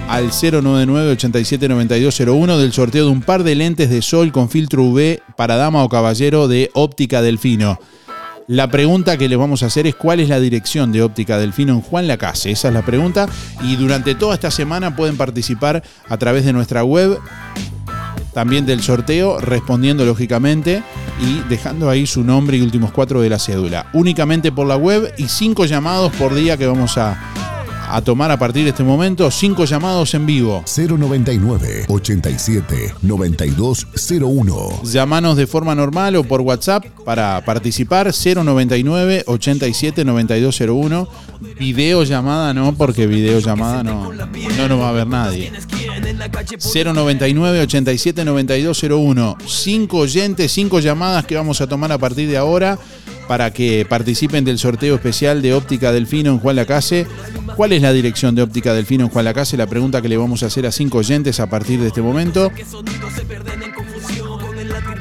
al 0.09 0.29
099 0.29 1.11
87 1.11 1.69
9201 1.69 2.57
del 2.57 2.73
sorteo 2.73 3.05
de 3.05 3.11
un 3.11 3.21
par 3.21 3.43
de 3.43 3.55
lentes 3.55 3.89
de 3.89 4.01
sol 4.01 4.31
con 4.31 4.49
filtro 4.49 4.83
UV 4.83 5.19
para 5.37 5.55
dama 5.55 5.83
o 5.83 5.89
caballero 5.89 6.47
de 6.47 6.69
Óptica 6.73 7.21
Delfino. 7.21 7.79
La 8.47 8.67
pregunta 8.69 9.17
que 9.17 9.29
les 9.29 9.37
vamos 9.37 9.63
a 9.63 9.67
hacer 9.67 9.87
es 9.87 9.95
cuál 9.95 10.19
es 10.19 10.27
la 10.27 10.39
dirección 10.39 10.91
de 10.91 11.01
Óptica 11.01 11.37
Delfino 11.37 11.73
en 11.73 11.81
Juan 11.81 12.07
Lacase. 12.07 12.51
Esa 12.51 12.67
es 12.67 12.73
la 12.73 12.81
pregunta. 12.81 13.27
Y 13.61 13.77
durante 13.77 14.15
toda 14.15 14.33
esta 14.33 14.51
semana 14.51 14.95
pueden 14.95 15.15
participar 15.15 15.81
a 16.09 16.17
través 16.17 16.43
de 16.43 16.51
nuestra 16.51 16.83
web, 16.83 17.19
también 18.33 18.65
del 18.65 18.81
sorteo, 18.81 19.39
respondiendo 19.39 20.05
lógicamente 20.05 20.83
y 21.21 21.47
dejando 21.47 21.89
ahí 21.89 22.05
su 22.05 22.23
nombre 22.23 22.57
y 22.57 22.61
últimos 22.61 22.91
cuatro 22.91 23.21
de 23.21 23.29
la 23.29 23.39
cédula. 23.39 23.89
Únicamente 23.93 24.51
por 24.51 24.67
la 24.67 24.75
web 24.75 25.13
y 25.17 25.29
cinco 25.29 25.65
llamados 25.65 26.11
por 26.13 26.33
día 26.35 26.57
que 26.57 26.67
vamos 26.67 26.97
a, 26.97 27.17
a 27.93 28.01
tomar 28.01 28.31
a 28.31 28.37
partir 28.37 28.63
de 28.63 28.71
este 28.71 28.83
momento. 28.83 29.29
Cinco 29.29 29.65
llamados 29.65 30.15
en 30.15 30.25
vivo. 30.25 30.63
099 30.65 31.85
87 31.87 32.95
9201. 33.03 34.81
Llamanos 34.83 35.37
de 35.37 35.45
forma 35.45 35.75
normal 35.75 36.15
o 36.15 36.23
por 36.23 36.41
WhatsApp 36.41 36.83
para 37.05 37.45
participar 37.45 38.11
099 38.11 39.25
87 39.27 40.05
9201. 40.05 41.07
Videollamada 41.59 42.53
no, 42.55 42.73
porque 42.73 43.05
videollamada 43.05 43.83
no, 43.83 44.11
no 44.11 44.67
nos 44.67 44.81
va 44.81 44.89
a 44.89 44.93
ver 44.93 45.05
nadie. 45.05 45.51
099 46.73 47.61
87 47.61 48.25
9201. 48.25 49.37
Cinco 49.45 49.97
oyentes, 49.99 50.51
cinco 50.51 50.79
llamadas 50.79 51.25
que 51.25 51.35
vamos 51.35 51.61
a 51.61 51.67
tomar 51.67 51.91
a 51.91 51.99
partir 51.99 52.27
de 52.27 52.37
ahora 52.37 52.79
para 53.27 53.51
que 53.51 53.85
participen 53.87 54.45
del 54.45 54.59
sorteo 54.59 54.95
especial 54.95 55.41
de 55.41 55.53
Óptica 55.53 55.91
Delfino 55.91 56.31
en 56.31 56.39
Juan 56.39 56.55
Lacase. 56.55 57.07
¿Cuál 57.55 57.73
es 57.73 57.81
la 57.81 57.93
dirección 57.93 58.35
de 58.35 58.41
Óptica 58.41 58.73
Delfino 58.73 59.05
en 59.05 59.09
Juan 59.09 59.25
Lacase? 59.25 59.57
La 59.57 59.67
pregunta 59.67 60.01
que 60.01 60.09
le 60.09 60.17
vamos 60.17 60.43
a 60.43 60.47
hacer 60.47 60.65
a 60.65 60.71
cinco 60.71 60.99
oyentes 60.99 61.39
a 61.39 61.47
partir 61.47 61.79
de 61.79 61.87
este 61.87 62.01
momento. 62.01 62.51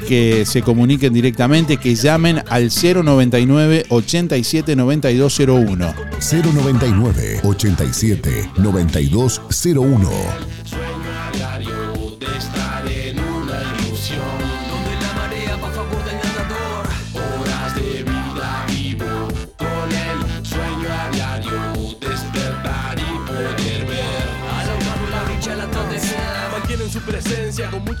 Que 0.07 0.45
se 0.45 0.61
comuniquen 0.61 1.13
directamente, 1.13 1.77
que 1.77 1.95
llamen 1.95 2.43
al 2.49 2.69
099 2.69 3.85
87 3.89 4.75
9201. 4.75 5.93
099 6.19 7.39
87 7.43 8.49
9201. 8.57 10.09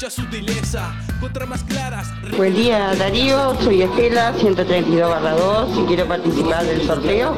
Mucha 0.03 0.21
sutileza 0.21 0.91
contra 1.21 1.45
más 1.45 1.63
claras 1.63 2.07
Buen 2.35 2.53
día 2.53 2.93
Darío, 2.95 3.55
soy 3.61 3.83
Estela, 3.83 4.33
132 4.33 5.09
barra 5.09 5.31
2 5.31 5.79
y 5.79 5.85
quiero 5.85 6.05
participar 6.07 6.65
del 6.65 6.85
sorteo. 6.85 7.35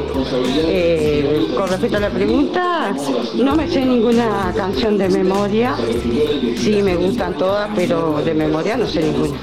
Eh, 0.68 1.48
con 1.56 1.68
respecto 1.68 1.98
a 1.98 2.00
la 2.00 2.10
pregunta, 2.10 2.96
no 3.36 3.56
me 3.56 3.70
sé 3.70 3.86
ninguna 3.86 4.52
canción 4.56 4.98
de 4.98 5.10
memoria. 5.10 5.76
Sí, 6.58 6.82
me 6.82 6.96
gustan 6.96 7.38
todas, 7.38 7.70
pero 7.76 8.22
de 8.24 8.34
memoria 8.34 8.78
no 8.78 8.88
sé 8.88 9.04
ninguna. 9.04 9.38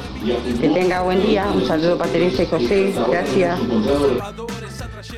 Que 0.60 0.68
tenga 0.70 1.02
buen 1.02 1.22
día, 1.24 1.46
un 1.54 1.64
saludo 1.66 1.98
para 1.98 2.10
Teresa 2.10 2.42
y 2.42 2.46
José, 2.46 2.94
gracias. 3.08 3.58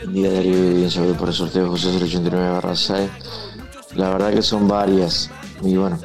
Buen 0.03 0.13
día 0.13 0.31
Darío 0.31 0.59
y 0.59 0.75
bien 0.75 0.91
saludo 0.91 1.15
por 1.15 1.29
el 1.29 1.35
sorteo 1.35 1.69
José 1.69 1.89
089 1.89 2.51
barra 2.51 2.77
6. 2.77 3.11
La 3.95 4.11
verdad 4.11 4.35
que 4.35 4.43
son 4.43 4.69
varias. 4.69 5.31
Y 5.63 5.77
bueno, 5.77 5.99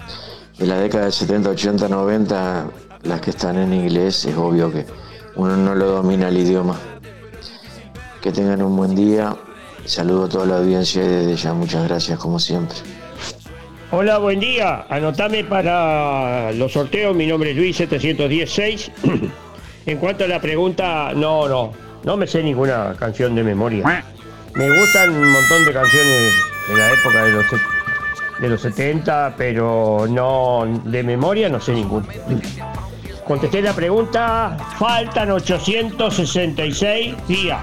de 0.59 0.67
la 0.67 0.77
década 0.77 1.05
del 1.05 1.13
70, 1.13 1.49
80, 1.51 1.87
90, 1.87 2.67
las 3.03 3.21
que 3.21 3.29
están 3.29 3.57
en 3.57 3.73
inglés, 3.73 4.25
es 4.25 4.35
obvio 4.35 4.71
que 4.71 4.85
uno 5.35 5.55
no 5.55 5.73
lo 5.73 5.85
domina 5.91 6.27
el 6.27 6.37
idioma. 6.37 6.77
Que 8.21 8.31
tengan 8.31 8.61
un 8.61 8.75
buen 8.75 8.93
día. 8.93 9.35
Saludo 9.85 10.25
a 10.25 10.29
toda 10.29 10.45
la 10.45 10.57
audiencia 10.57 11.01
y 11.03 11.07
desde 11.07 11.35
ya 11.37 11.53
muchas 11.53 11.87
gracias 11.87 12.19
como 12.19 12.37
siempre. 12.39 12.77
Hola, 13.91 14.17
buen 14.17 14.41
día. 14.41 14.85
Anotame 14.89 15.45
para 15.45 16.51
los 16.51 16.73
sorteos. 16.73 17.15
Mi 17.15 17.25
nombre 17.25 17.51
es 17.51 17.57
Luis 17.57 17.77
716. 17.77 18.91
en 19.85 19.97
cuanto 19.97 20.25
a 20.25 20.27
la 20.27 20.41
pregunta, 20.41 21.13
no, 21.15 21.47
no. 21.47 21.71
No 22.03 22.17
me 22.17 22.27
sé 22.27 22.43
ninguna 22.43 22.93
canción 22.99 23.33
de 23.33 23.43
memoria. 23.43 24.03
Me 24.55 24.79
gustan 24.79 25.09
un 25.09 25.31
montón 25.31 25.65
de 25.65 25.73
canciones 25.73 26.33
de 26.67 26.75
la 26.75 26.91
época 26.91 27.23
de 27.23 27.31
los, 27.31 27.45
de 28.39 28.49
los 28.49 28.61
70, 28.61 29.35
pero 29.37 30.05
no 30.09 30.65
de 30.85 31.03
memoria 31.03 31.49
no 31.49 31.59
sé 31.59 31.73
ninguna. 31.73 32.07
Contesté 33.27 33.61
la 33.61 33.73
pregunta, 33.73 34.57
faltan 34.77 35.29
866 35.31 37.15
días. 37.27 37.61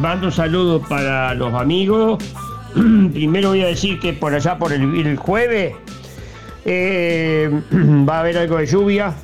Mando 0.00 0.28
un 0.28 0.32
saludo 0.32 0.80
para 0.80 1.34
los 1.34 1.52
amigos. 1.54 2.22
Primero 2.74 3.50
voy 3.50 3.62
a 3.62 3.66
decir 3.66 3.98
que 3.98 4.12
por 4.12 4.34
allá 4.34 4.56
por 4.56 4.72
el, 4.72 5.06
el 5.06 5.16
jueves 5.16 5.74
eh, 6.64 7.50
va 8.08 8.16
a 8.16 8.20
haber 8.20 8.38
algo 8.38 8.56
de 8.58 8.66
lluvia. 8.66 9.14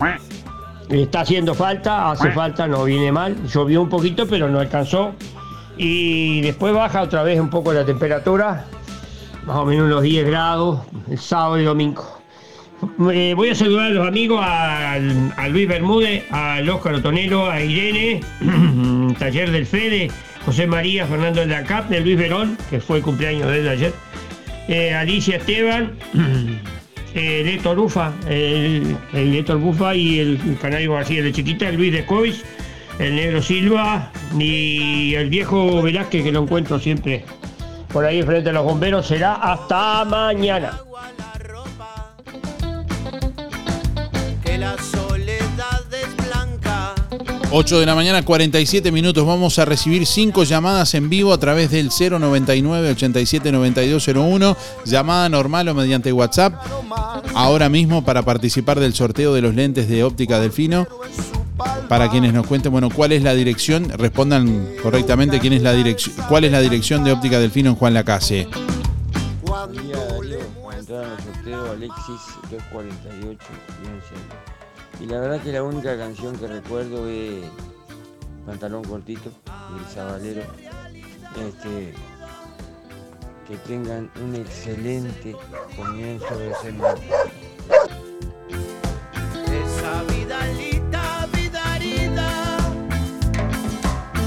Está 0.88 1.20
haciendo 1.20 1.54
falta, 1.54 2.10
hace 2.10 2.30
falta, 2.32 2.66
no 2.66 2.84
viene 2.84 3.10
mal. 3.10 3.36
Llovió 3.46 3.82
un 3.82 3.88
poquito, 3.88 4.26
pero 4.26 4.48
no 4.48 4.60
alcanzó. 4.60 5.14
Y 5.76 6.40
después 6.42 6.72
baja 6.74 7.02
otra 7.02 7.22
vez 7.22 7.40
un 7.40 7.50
poco 7.50 7.72
la 7.72 7.84
temperatura, 7.84 8.66
más 9.46 9.56
o 9.56 9.64
menos 9.64 9.86
unos 9.86 10.02
10 10.02 10.26
grados, 10.26 10.80
el 11.10 11.18
sábado 11.18 11.60
y 11.60 11.64
domingo. 11.64 12.20
Eh, 13.12 13.32
voy 13.34 13.48
a 13.50 13.54
saludar 13.54 13.86
a 13.86 13.90
los 13.90 14.06
amigos, 14.06 14.40
a, 14.42 14.98
Luis 15.48 15.68
Bermúdez, 15.68 16.24
al 16.30 16.68
Óscar 16.68 16.94
Otonero, 16.94 17.50
a 17.50 17.60
Irene, 17.60 18.20
Taller 19.18 19.50
del 19.50 19.66
Fede, 19.66 20.10
José 20.44 20.66
María, 20.66 21.06
Fernando 21.06 21.40
de 21.40 21.46
la 21.46 21.64
Cap, 21.64 21.88
de 21.88 22.00
Luis 22.00 22.18
Verón, 22.18 22.58
que 22.70 22.80
fue 22.80 22.98
el 22.98 23.02
cumpleaños 23.02 23.48
de 23.48 23.60
él 23.60 23.68
ayer, 23.68 23.92
eh, 24.68 24.92
Alicia 24.92 25.36
Esteban, 25.36 25.92
eh, 27.14 27.54
Héctor 27.54 27.76
Bufa, 27.76 28.12
el, 28.28 28.96
el 29.12 29.34
Héctor 29.34 29.58
Bufa 29.58 29.94
y 29.94 30.18
el 30.20 30.58
Canario 30.60 30.94
García 30.94 31.22
de 31.22 31.32
Chiquita, 31.32 31.68
el 31.68 31.76
Luis 31.76 31.92
Descovis, 31.92 32.44
el 32.98 33.16
Negro 33.16 33.42
Silva 33.42 34.12
y 34.38 35.14
el 35.14 35.28
viejo 35.30 35.82
Velázquez 35.82 36.22
que 36.22 36.32
lo 36.32 36.42
encuentro 36.42 36.78
siempre 36.78 37.24
por 37.94 38.04
ahí 38.04 38.24
frente 38.24 38.50
a 38.50 38.52
los 38.52 38.64
bomberos. 38.64 39.06
Será 39.06 39.36
hasta 39.36 40.04
mañana. 40.04 40.80
Que 44.44 44.58
la 44.58 44.76
soledad 44.76 45.80
es 45.92 46.26
blanca. 46.26 46.94
8 47.52 47.78
de 47.78 47.86
la 47.86 47.94
mañana, 47.94 48.24
47 48.24 48.90
minutos. 48.90 49.24
Vamos 49.24 49.60
a 49.60 49.64
recibir 49.64 50.06
cinco 50.06 50.42
llamadas 50.42 50.92
en 50.94 51.08
vivo 51.08 51.32
a 51.32 51.38
través 51.38 51.70
del 51.70 51.88
099 51.88 52.90
87 52.90 53.52
9201. 53.52 54.56
Llamada 54.84 55.28
normal 55.28 55.68
o 55.68 55.74
mediante 55.74 56.12
WhatsApp. 56.12 56.54
Ahora 57.32 57.68
mismo 57.68 58.04
para 58.04 58.22
participar 58.22 58.80
del 58.80 58.92
sorteo 58.94 59.32
de 59.32 59.40
los 59.40 59.54
lentes 59.54 59.88
de 59.88 60.02
óptica 60.02 60.40
Delfino. 60.40 60.88
Para 61.88 62.08
quienes 62.08 62.32
nos 62.32 62.46
cuenten, 62.46 62.72
bueno, 62.72 62.88
cuál 62.90 63.12
es 63.12 63.22
la 63.22 63.34
dirección, 63.34 63.88
respondan 63.90 64.74
correctamente 64.82 65.38
quién 65.38 65.52
es 65.52 65.62
la 65.62 65.72
dirección, 65.72 66.14
cuál 66.28 66.44
es 66.44 66.52
la 66.52 66.60
dirección 66.60 67.04
de 67.04 67.12
óptica 67.12 67.38
Delfino 67.38 67.70
en 67.70 67.76
Juan 67.76 67.94
Lacase. 67.94 68.48
Buen 69.42 69.72
día, 69.72 69.96
Darío. 69.96 70.38
Entraron 70.78 71.10
al 71.12 71.22
sorteo 71.22 71.72
Alexis 71.72 72.20
248 72.50 73.38
y 75.00 75.06
la 75.06 75.20
verdad 75.20 75.40
que 75.40 75.52
la 75.52 75.62
única 75.62 75.96
canción 75.96 76.36
que 76.36 76.46
recuerdo 76.46 77.08
es 77.08 77.44
Pantalón 78.46 78.84
Cortito 78.84 79.30
del 79.74 79.86
Sabalero. 79.92 80.42
Este, 81.36 81.94
que 83.48 83.56
tengan 83.68 84.10
un 84.22 84.34
excelente 84.36 85.34
comienzo 85.76 86.38
de 86.38 86.54
semana. 86.62 87.00
Esa 89.46 90.02
vidalita, 90.04 90.73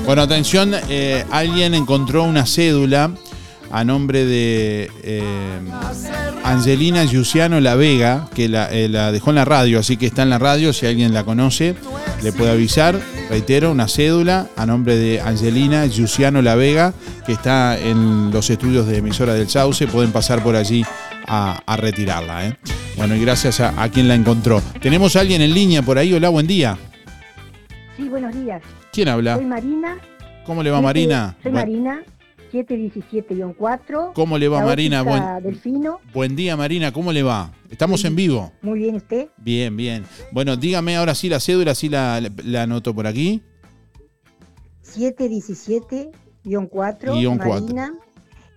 Bueno, 0.08 0.22
atención, 0.22 0.72
eh, 0.88 1.26
alguien 1.32 1.74
encontró 1.74 2.24
una 2.24 2.46
cédula 2.46 3.12
a 3.70 3.84
nombre 3.84 4.24
de 4.24 4.90
eh, 5.04 5.60
Angelina 6.46 7.04
Giussiano 7.04 7.60
La 7.60 7.76
Vega, 7.76 8.30
que 8.34 8.48
la, 8.48 8.72
eh, 8.72 8.88
la 8.88 9.12
dejó 9.12 9.32
en 9.32 9.36
la 9.36 9.44
radio, 9.44 9.80
así 9.80 9.98
que 9.98 10.06
está 10.06 10.24
en 10.24 10.30
la 10.30 10.40
radio, 10.40 10.72
si 10.72 10.86
alguien 10.86 11.14
la 11.14 11.26
conoce, 11.26 11.76
le 12.24 12.32
puede 12.32 12.52
avisar. 12.52 12.98
Reitero, 13.30 13.70
una 13.70 13.90
cédula 13.90 14.48
a 14.56 14.66
nombre 14.66 14.96
de 14.96 15.20
Angelina 15.20 15.86
Giussiano 15.88 16.42
La 16.42 16.56
Vega, 16.56 16.94
que 17.26 17.34
está 17.34 17.78
en 17.78 18.32
los 18.32 18.50
estudios 18.50 18.88
de 18.88 19.00
emisora 19.00 19.34
del 19.34 19.50
Sauce, 19.50 19.88
pueden 19.88 20.14
pasar 20.14 20.42
por 20.42 20.56
allí 20.56 20.86
a, 21.28 21.62
retirarla. 21.76 22.58
Bueno, 22.96 23.14
y 23.14 23.20
gracias 23.20 23.60
a, 23.60 23.74
a 23.84 23.90
quien 23.90 24.08
la 24.08 24.16
encontró. 24.16 24.62
Tenemos 24.82 25.18
a 25.18 25.20
alguien 25.20 25.42
en 25.42 25.54
línea 25.54 25.82
por 25.82 25.98
ahí, 25.98 26.14
hola, 26.14 26.30
buen 26.30 26.48
día. 26.48 26.78
Sí, 27.98 28.08
buenos 28.08 28.34
días. 28.34 28.62
¿Quién 28.98 29.10
habla? 29.10 29.36
Soy 29.36 29.46
Marina. 29.46 30.00
¿Cómo 30.44 30.64
le 30.64 30.72
va 30.72 30.82
Marina? 30.82 31.38
Soy 31.44 31.52
Marina, 31.52 32.02
717-4. 32.52 34.14
¿Cómo 34.16 34.40
le 34.40 34.48
va, 34.48 34.66
Marina? 34.66 35.04
Buen- 35.04 35.44
Delfino. 35.44 36.00
Buen 36.16 36.36
día, 36.36 36.58
Marina, 36.58 36.92
¿cómo 36.92 37.12
le 37.14 37.22
va? 37.22 37.54
Estamos 37.70 38.04
en 38.06 38.16
vivo. 38.16 38.52
Muy 38.64 38.80
bien, 38.80 38.96
¿usted? 38.96 39.28
Bien, 39.38 39.78
bien. 39.78 40.04
Bueno, 40.32 40.58
dígame 40.58 40.96
ahora 40.96 41.14
sí 41.14 41.30
la 41.30 41.40
cédula, 41.40 41.76
sí 41.76 41.90
la, 41.90 42.20
la 42.44 42.64
anoto 42.64 42.96
por 42.96 43.06
aquí. 43.06 43.44
717-4. 44.82 46.12
Guión 46.44 46.66
cuatro. 46.66 47.14
Marina. 47.38 47.94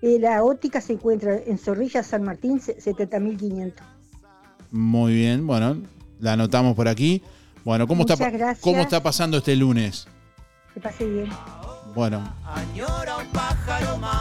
Eh, 0.01 0.16
la 0.18 0.43
óptica 0.43 0.80
se 0.80 0.95
encuentra 0.95 1.36
en 1.36 1.59
Zorrilla, 1.59 2.03
San 2.03 2.22
Martín, 2.22 2.61
se- 2.62 2.78
70.500. 2.78 3.74
Muy 4.70 5.12
bien, 5.12 5.47
bueno, 5.47 5.76
la 6.18 6.32
anotamos 6.32 6.74
por 6.74 6.88
aquí. 6.88 7.20
Bueno, 7.62 7.86
¿cómo, 7.86 8.05
está, 8.05 8.14
Muchas 8.16 8.32
gracias. 8.32 8.61
¿cómo 8.64 8.80
está 8.80 9.03
pasando 9.03 9.36
este 9.36 9.55
lunes? 9.55 10.09
Bueno. 11.95 12.22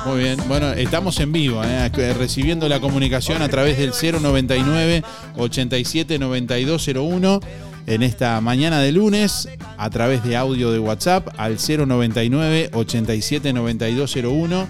Muy 0.07 0.19
bien, 0.23 0.39
bueno, 0.47 0.71
estamos 0.71 1.19
en 1.19 1.31
vivo, 1.31 1.63
¿eh? 1.63 1.91
Eh, 1.97 2.13
recibiendo 2.17 2.67
la 2.67 2.79
comunicación 2.79 3.41
a 3.43 3.49
través 3.49 3.77
del 3.77 3.91
099 3.91 5.03
87 5.37 6.17
9201 6.19 7.39
en 7.85 8.03
esta 8.03 8.41
mañana 8.41 8.79
de 8.79 8.91
lunes 8.91 9.49
a 9.77 9.89
través 9.89 10.23
de 10.23 10.35
audio 10.35 10.71
de 10.71 10.79
WhatsApp 10.79 11.27
al 11.37 11.57
099 11.59 12.69
87 12.73 13.53
9201 13.53 14.67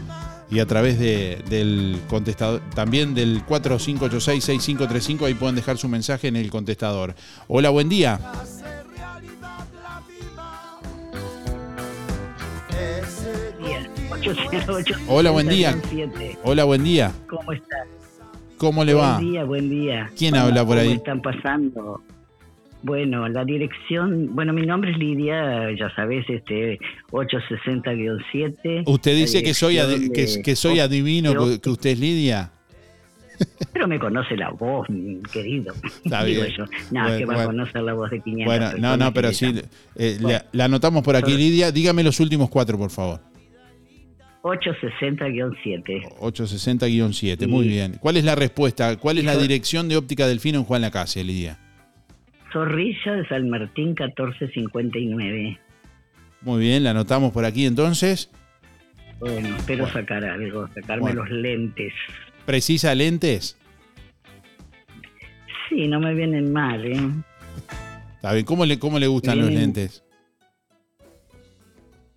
y 0.51 0.59
a 0.59 0.65
través 0.65 0.97
de- 0.99 1.43
del 1.49 2.01
contestador 2.09 2.61
también 2.73 3.13
del 3.13 3.43
4586 3.45 4.43
6535 4.43 5.25
ahí 5.25 5.35
pueden 5.35 5.55
dejar 5.55 5.77
su 5.77 5.87
mensaje 5.87 6.27
en 6.27 6.35
el 6.35 6.49
contestador. 6.49 7.13
Hola, 7.47 7.69
buen 7.69 7.87
día. 7.87 8.19
Hola, 15.07 15.31
buen 15.31 15.47
día. 15.47 15.75
Hola, 16.43 16.63
buen 16.65 16.83
día. 16.83 17.11
¿Cómo 17.29 17.51
estás? 17.53 17.87
¿Cómo 18.57 18.83
le 18.83 18.93
va? 18.93 19.15
Buen 19.17 19.31
día, 19.31 19.43
buen 19.45 19.69
día. 19.69 20.09
¿Quién 20.17 20.31
¿Cómo- 20.33 20.43
habla 20.45 20.65
por 20.65 20.77
cómo 20.77 20.89
ahí? 20.89 20.95
están 20.97 21.21
pasando? 21.21 22.01
Bueno, 22.81 23.27
la 23.27 23.43
dirección, 23.45 24.33
bueno, 24.35 24.53
mi 24.53 24.65
nombre 24.65 24.91
es 24.91 24.97
Lidia, 24.97 25.67
ya 25.77 25.89
sabes, 25.95 26.25
este 26.29 26.79
860-7. 27.11 28.83
Usted 28.85 29.15
dice 29.15 29.43
que 29.43 29.53
soy, 29.53 29.77
que, 30.43 30.55
soy 30.55 30.79
adivino, 30.79 31.33
de- 31.47 31.59
que- 31.59 31.69
usted 31.69 31.91
es 31.91 31.99
Lidia. 31.99 32.51
Pero 33.71 33.87
me 33.87 33.99
conoce 33.99 34.35
la 34.35 34.49
voz, 34.51 34.87
querido. 35.31 35.73
Está 36.05 36.23
Digo 36.25 36.43
bien. 36.43 36.55
yo. 36.57 36.65
No, 36.91 37.03
Bueno, 37.03 37.17
que 37.17 37.25
va 37.25 37.33
bueno. 37.35 37.41
a 37.41 37.45
conocer 37.45 37.81
la 37.83 37.93
voz 37.93 38.11
de 38.11 38.19
500 38.21 38.45
Bueno, 38.45 38.71
no, 38.79 38.97
no, 38.97 39.13
pero 39.13 39.31
sí, 39.33 39.45
eh, 39.95 40.17
Bueno. 40.21 40.37
la, 40.39 40.45
la 40.51 40.65
anotamos 40.65 41.03
por 41.03 41.15
aquí, 41.15 41.35
Lidia. 41.35 41.71
Dígame 41.71 42.03
los 42.03 42.19
últimos 42.19 42.49
cuatro, 42.49 42.77
por 42.77 42.89
favor. 42.91 43.21
860-7. 44.43 46.17
860-7, 46.19 47.47
muy 47.47 47.63
Sí. 47.65 47.69
bien. 47.69 47.97
¿Cuál 47.99 48.17
es 48.17 48.23
la 48.23 48.35
respuesta? 48.35 48.95
¿Cuál 48.97 49.17
es 49.17 49.25
la 49.25 49.35
dirección 49.35 49.89
de 49.89 49.97
óptica 49.97 50.27
Delfino 50.27 50.59
en 50.59 50.63
Juan 50.65 50.81
Lacase, 50.81 51.23
Lidia? 51.23 51.57
Zorrilla 52.53 53.13
de 53.13 53.27
San 53.27 53.49
Martín 53.49 53.89
1459. 53.89 55.59
Muy 56.41 56.59
bien, 56.61 56.83
la 56.83 56.91
anotamos 56.91 57.31
por 57.33 57.45
aquí 57.45 57.65
entonces. 57.65 58.31
Bueno, 59.19 59.55
espero 59.57 59.87
sacar 59.89 60.23
algo, 60.23 60.67
sacarme 60.73 61.01
Bueno. 61.01 61.23
los 61.25 61.31
lentes. 61.31 61.93
¿Precisa 62.45 62.95
lentes? 62.95 63.57
Sí, 65.67 65.87
no 65.87 65.99
me 65.99 66.13
vienen 66.15 66.51
mal, 66.53 66.85
¿eh? 66.85 66.97
Está 68.15 68.33
bien. 68.33 68.45
¿Cómo 68.45 68.65
le, 68.65 68.79
cómo 68.79 68.97
le 68.99 69.07
gustan 69.07 69.39
los 69.39 69.51
lentes? 69.51 70.03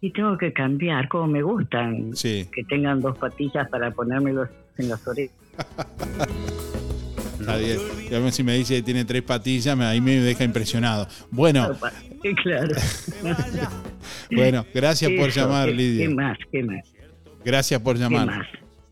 Y 0.03 0.11
tengo 0.11 0.36
que 0.36 0.53
cambiar, 0.53 1.09
como 1.09 1.28
me 1.28 1.42
gustan. 1.42 2.11
Sí. 2.14 2.46
Que 2.53 2.64
tengan 2.64 3.00
dos 3.00 3.16
patillas 3.16 3.68
para 3.70 3.90
ponérmelos 3.92 4.48
en 4.76 4.88
las 4.90 5.07
orejas. 5.07 5.36
Ver 8.11 8.32
si 8.32 8.42
me 8.44 8.55
dice 8.55 8.76
que 8.76 8.82
tiene 8.82 9.05
tres 9.05 9.22
patillas, 9.22 9.78
ahí 9.80 10.00
me 10.00 10.12
deja 10.16 10.44
impresionado. 10.44 11.09
Bueno, 11.30 11.70
Sí, 12.22 12.34
claro. 12.36 12.68
bueno, 14.30 14.64
gracias 14.72 15.11
por 15.18 15.30
llamar, 15.30 15.68
¿qué- 15.68 15.74
Lidia. 15.74 16.07
¿Qué 16.09 16.14
más? 16.14 16.38
¿Qué 16.53 16.62
más? 16.62 16.92
Gracias 17.44 17.80
por 17.80 17.96
llamar. 17.96 18.26
más? 18.26 18.46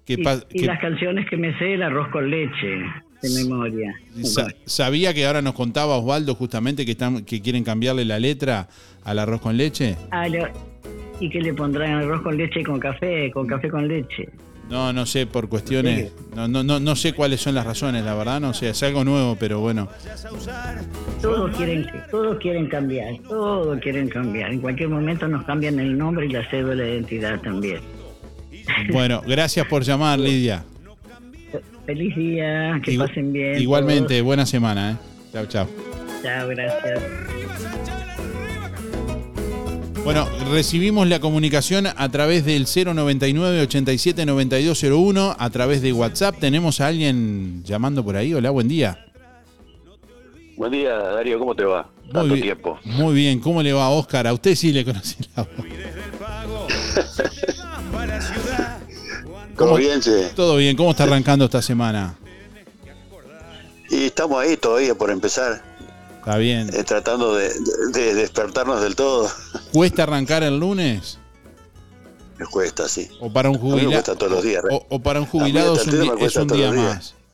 ¿Qué 0.04 0.14
Y, 0.14 0.24
pa- 0.24 0.42
y 0.50 0.64
las 0.64 0.80
canciones 0.80 1.28
que 1.30 1.36
me 1.36 1.56
sé, 1.58 1.74
el 1.74 1.82
arroz 1.82 2.08
con 2.08 2.28
leche, 2.28 2.78
de 3.22 3.30
memoria. 3.44 3.94
sa- 4.24 4.48
¿Sabía 4.64 5.14
que 5.14 5.26
ahora 5.26 5.42
nos 5.42 5.54
contaba 5.54 5.96
Osvaldo 5.96 6.34
justamente 6.34 6.84
que, 6.84 6.92
están, 6.92 7.24
que 7.24 7.40
quieren 7.40 7.62
cambiarle 7.62 8.04
la 8.04 8.18
letra 8.18 8.68
al 9.04 9.18
arroz 9.20 9.40
con 9.40 9.56
leche? 9.56 9.96
Ah, 10.10 10.26
lo- 10.28 10.48
¿Y 11.20 11.28
qué 11.28 11.40
le 11.40 11.54
pondrán 11.54 11.92
arroz 11.92 12.22
con 12.22 12.36
leche 12.36 12.60
y 12.60 12.64
con 12.64 12.80
café? 12.80 13.30
Con 13.30 13.46
café 13.46 13.68
con 13.68 13.86
leche. 13.86 14.28
No, 14.70 14.92
no 14.92 15.04
sé, 15.04 15.26
por 15.26 15.48
cuestiones. 15.48 16.12
No, 16.34 16.46
no, 16.46 16.62
no, 16.62 16.78
no 16.78 16.94
sé 16.94 17.12
cuáles 17.12 17.40
son 17.40 17.56
las 17.56 17.66
razones, 17.66 18.04
la 18.04 18.14
verdad, 18.14 18.40
no 18.40 18.54
sé, 18.54 18.70
es 18.70 18.82
algo 18.84 19.02
nuevo, 19.02 19.36
pero 19.38 19.58
bueno. 19.58 19.88
Todos 21.20 21.56
quieren, 21.56 21.86
todos 22.08 22.38
quieren 22.38 22.68
cambiar, 22.68 23.18
todos 23.28 23.80
quieren 23.80 24.08
cambiar. 24.08 24.52
En 24.52 24.60
cualquier 24.60 24.88
momento 24.88 25.26
nos 25.26 25.44
cambian 25.44 25.80
el 25.80 25.98
nombre 25.98 26.26
y 26.26 26.28
la 26.30 26.48
cédula 26.48 26.84
de 26.84 26.94
identidad 26.94 27.40
también. 27.40 27.80
Bueno, 28.92 29.20
gracias 29.26 29.66
por 29.66 29.82
llamar, 29.82 30.20
Lidia. 30.20 30.64
Feliz 31.86 32.14
día, 32.14 32.80
que 32.84 32.96
pasen 32.96 33.32
bien. 33.32 33.60
Igualmente, 33.60 34.20
buena 34.22 34.46
semana, 34.46 34.92
¿eh? 34.92 34.96
Chao, 35.32 35.46
chao. 35.46 35.68
Chao, 36.22 36.48
gracias. 36.48 37.99
Bueno, 40.04 40.28
recibimos 40.50 41.06
la 41.08 41.20
comunicación 41.20 41.86
a 41.86 42.08
través 42.08 42.44
del 42.44 42.66
099 42.66 43.60
87 43.62 44.26
9201, 44.26 45.36
a 45.38 45.50
través 45.50 45.82
de 45.82 45.92
WhatsApp. 45.92 46.36
Tenemos 46.38 46.80
a 46.80 46.88
alguien 46.88 47.62
llamando 47.64 48.04
por 48.04 48.16
ahí. 48.16 48.34
Hola, 48.34 48.50
buen 48.50 48.66
día. 48.66 49.06
Buen 50.56 50.72
día, 50.72 50.96
Darío, 50.96 51.38
¿cómo 51.38 51.54
te 51.54 51.64
va? 51.64 51.88
Tanto 52.12 52.34
bien. 52.34 52.42
tiempo. 52.42 52.78
Muy 52.84 53.14
bien, 53.14 53.40
¿cómo 53.40 53.62
le 53.62 53.72
va 53.72 53.86
a 53.86 53.90
Oscar? 53.90 54.26
A 54.26 54.32
usted 54.32 54.54
sí 54.54 54.72
le 54.72 54.84
conocí 54.84 55.16
la 55.36 55.44
voz. 55.44 55.50
¿Cómo 59.56 59.76
bien? 59.76 60.00
Todo 60.34 60.56
bien, 60.56 60.76
¿cómo 60.76 60.90
está 60.90 61.04
arrancando 61.04 61.44
esta 61.44 61.60
semana? 61.60 62.14
Y 63.90 64.06
estamos 64.06 64.42
ahí 64.42 64.56
todavía 64.56 64.94
por 64.94 65.10
empezar, 65.10 65.62
Está 66.20 66.36
bien. 66.36 66.70
eh, 66.72 66.84
tratando 66.84 67.34
de, 67.34 67.48
de- 67.48 67.92
de 67.92 68.14
despertarnos 68.14 68.80
del 68.82 68.94
todo. 68.94 69.28
¿Cuesta 69.72 70.04
arrancar 70.04 70.42
el 70.42 70.58
lunes? 70.58 71.18
Me 72.38 72.46
cuesta, 72.46 72.88
sí. 72.88 73.08
¿O 73.20 73.30
para 73.32 73.50
un 73.50 73.58
jubilado? 73.58 73.90
cuesta 73.90 74.14
todos 74.16 74.32
los 74.32 74.42
días. 74.44 74.62
O, 74.70 74.86
o 74.88 74.98
para 75.00 75.20
un 75.20 75.26
jubilado 75.26 75.76
es 75.76 75.86
un, 75.86 76.18
es 76.22 76.46
día 76.52 76.72
más. 76.72 77.14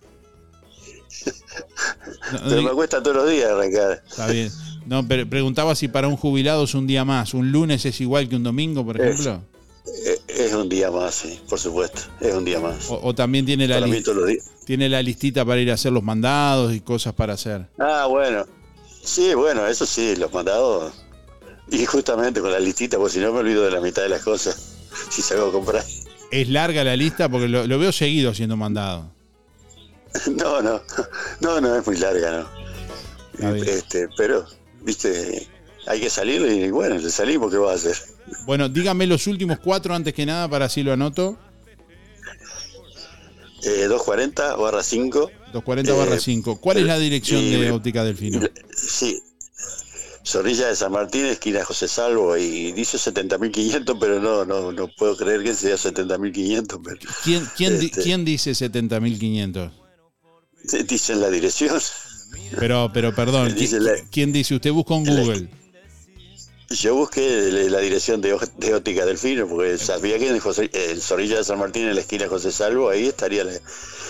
No, 2.32 2.40
Pero 2.48 2.62
me 2.62 2.70
cuesta 2.70 3.02
todos 3.02 3.16
los 3.16 3.30
días 3.30 3.50
arrancar. 3.50 4.02
Está 4.08 4.26
bien. 4.28 4.50
No, 4.84 5.06
pero 5.06 5.28
preguntaba 5.28 5.74
si 5.74 5.88
para 5.88 6.08
un 6.08 6.16
jubilado 6.16 6.64
es 6.64 6.74
un 6.74 6.86
día 6.86 7.04
más. 7.04 7.34
¿Un 7.34 7.50
lunes 7.52 7.84
es 7.84 8.00
igual 8.00 8.28
que 8.28 8.36
un 8.36 8.42
domingo, 8.42 8.84
por 8.84 9.00
ejemplo? 9.00 9.42
Eh, 10.04 10.18
Es 10.28 10.52
un 10.52 10.68
día 10.68 10.90
más, 10.90 11.14
sí, 11.14 11.40
por 11.48 11.58
supuesto. 11.60 12.02
Es 12.20 12.34
un 12.34 12.44
día 12.44 12.58
más. 12.60 12.90
O, 12.90 13.00
o 13.02 13.14
también 13.14 13.46
tiene 13.46 13.66
la, 13.68 13.80
tiene 14.64 14.88
la 14.88 15.02
listita 15.02 15.44
para 15.44 15.60
ir 15.60 15.70
a 15.70 15.74
hacer 15.74 15.92
los 15.92 16.02
mandados 16.02 16.74
y 16.74 16.80
cosas 16.80 17.14
para 17.14 17.34
hacer. 17.34 17.66
Ah, 17.78 18.06
bueno. 18.08 18.44
Sí, 19.06 19.32
bueno, 19.34 19.66
eso 19.66 19.86
sí, 19.86 20.16
los 20.16 20.32
mandados. 20.32 20.92
Y 21.70 21.84
justamente 21.86 22.40
con 22.40 22.50
la 22.52 22.60
listita, 22.60 22.98
porque 22.98 23.14
si 23.14 23.20
no 23.20 23.32
me 23.32 23.38
olvido 23.40 23.64
de 23.64 23.70
la 23.70 23.80
mitad 23.80 24.02
de 24.02 24.08
las 24.10 24.22
cosas. 24.22 24.72
Si 25.10 25.20
salgo 25.22 25.48
a 25.48 25.52
comprar. 25.52 25.84
Es 26.30 26.48
larga 26.48 26.82
la 26.82 26.96
lista 26.96 27.28
porque 27.28 27.48
lo, 27.48 27.66
lo 27.66 27.78
veo 27.78 27.92
seguido 27.92 28.30
haciendo 28.30 28.56
mandado. 28.56 29.10
No, 30.34 30.60
no. 30.62 30.80
No, 31.40 31.60
no 31.60 31.76
es 31.76 31.86
muy 31.86 31.96
larga, 31.98 32.48
no. 33.40 33.56
Este, 33.62 34.08
pero, 34.16 34.46
viste, 34.82 35.46
hay 35.86 36.00
que 36.00 36.08
salir 36.10 36.40
y 36.42 36.70
bueno, 36.70 36.96
le 36.96 37.10
salimos, 37.10 37.50
¿qué 37.52 37.58
va 37.58 37.72
a 37.72 37.74
hacer? 37.74 37.94
Bueno, 38.46 38.68
dígame 38.70 39.06
los 39.06 39.26
últimos 39.26 39.58
cuatro 39.58 39.94
antes 39.94 40.14
que 40.14 40.24
nada 40.24 40.48
para 40.48 40.64
así 40.64 40.82
lo 40.82 40.92
anoto. 40.94 41.36
Eh, 43.62 43.84
240 43.88 44.56
barra 44.56 44.82
5. 44.82 45.30
240 45.52 45.92
barra 45.94 46.16
Eh, 46.16 46.20
5. 46.20 46.60
¿Cuál 46.60 46.78
es 46.78 46.84
la 46.86 46.98
dirección 46.98 47.42
y- 47.42 47.50
de 47.60 47.70
Óptica 47.70 48.02
Delfino? 48.04 48.40
Sí. 48.76 49.22
Zorrilla 50.24 50.66
de 50.68 50.74
San 50.76 50.90
Martín, 50.90 51.24
esquina 51.26 51.64
José 51.64 51.86
Salvo, 51.86 52.36
y 52.36 52.72
dice 52.72 52.98
70.500, 52.98 53.96
pero 54.00 54.20
no, 54.20 54.44
no, 54.44 54.72
no 54.72 54.88
puedo 54.98 55.16
creer 55.16 55.44
que 55.44 55.54
sea 55.54 55.76
70.500, 55.76 56.80
pero 56.84 56.96
¿Quién, 57.22 57.48
quién, 57.56 57.78
di- 57.78 57.86
Este. 57.86 58.02
quién 58.02 58.24
dice 58.24 58.50
70.500? 58.52 59.70
se 60.66 60.82
dice 60.82 61.14
la 61.14 61.30
dirección. 61.30 61.80
Pero, 62.58 62.90
pero 62.92 63.14
perdón, 63.14 63.50
¿qui- 63.50 63.54
Dice 63.54 63.78
la- 63.80 63.94
¿quién 64.10 64.32
dice? 64.32 64.56
Usted 64.56 64.72
busca 64.72 64.94
en 64.94 65.04
Google. 65.04 65.48
Yo 66.70 66.96
busqué 66.96 67.52
la 67.70 67.78
dirección 67.78 68.20
de, 68.20 68.36
de 68.58 68.74
Óptica 68.74 69.06
Delfino, 69.06 69.46
porque 69.46 69.78
sabía 69.78 70.18
que 70.18 70.28
en 70.28 70.40
José, 70.40 70.68
en 70.72 71.00
Zorrilla 71.00 71.36
de 71.36 71.44
San 71.44 71.60
Martín, 71.60 71.84
en 71.86 71.94
la 71.94 72.00
esquina 72.00 72.26
José 72.28 72.50
Salvo, 72.50 72.90
ahí 72.90 73.06
estaría, 73.06 73.44
la- 73.44 73.52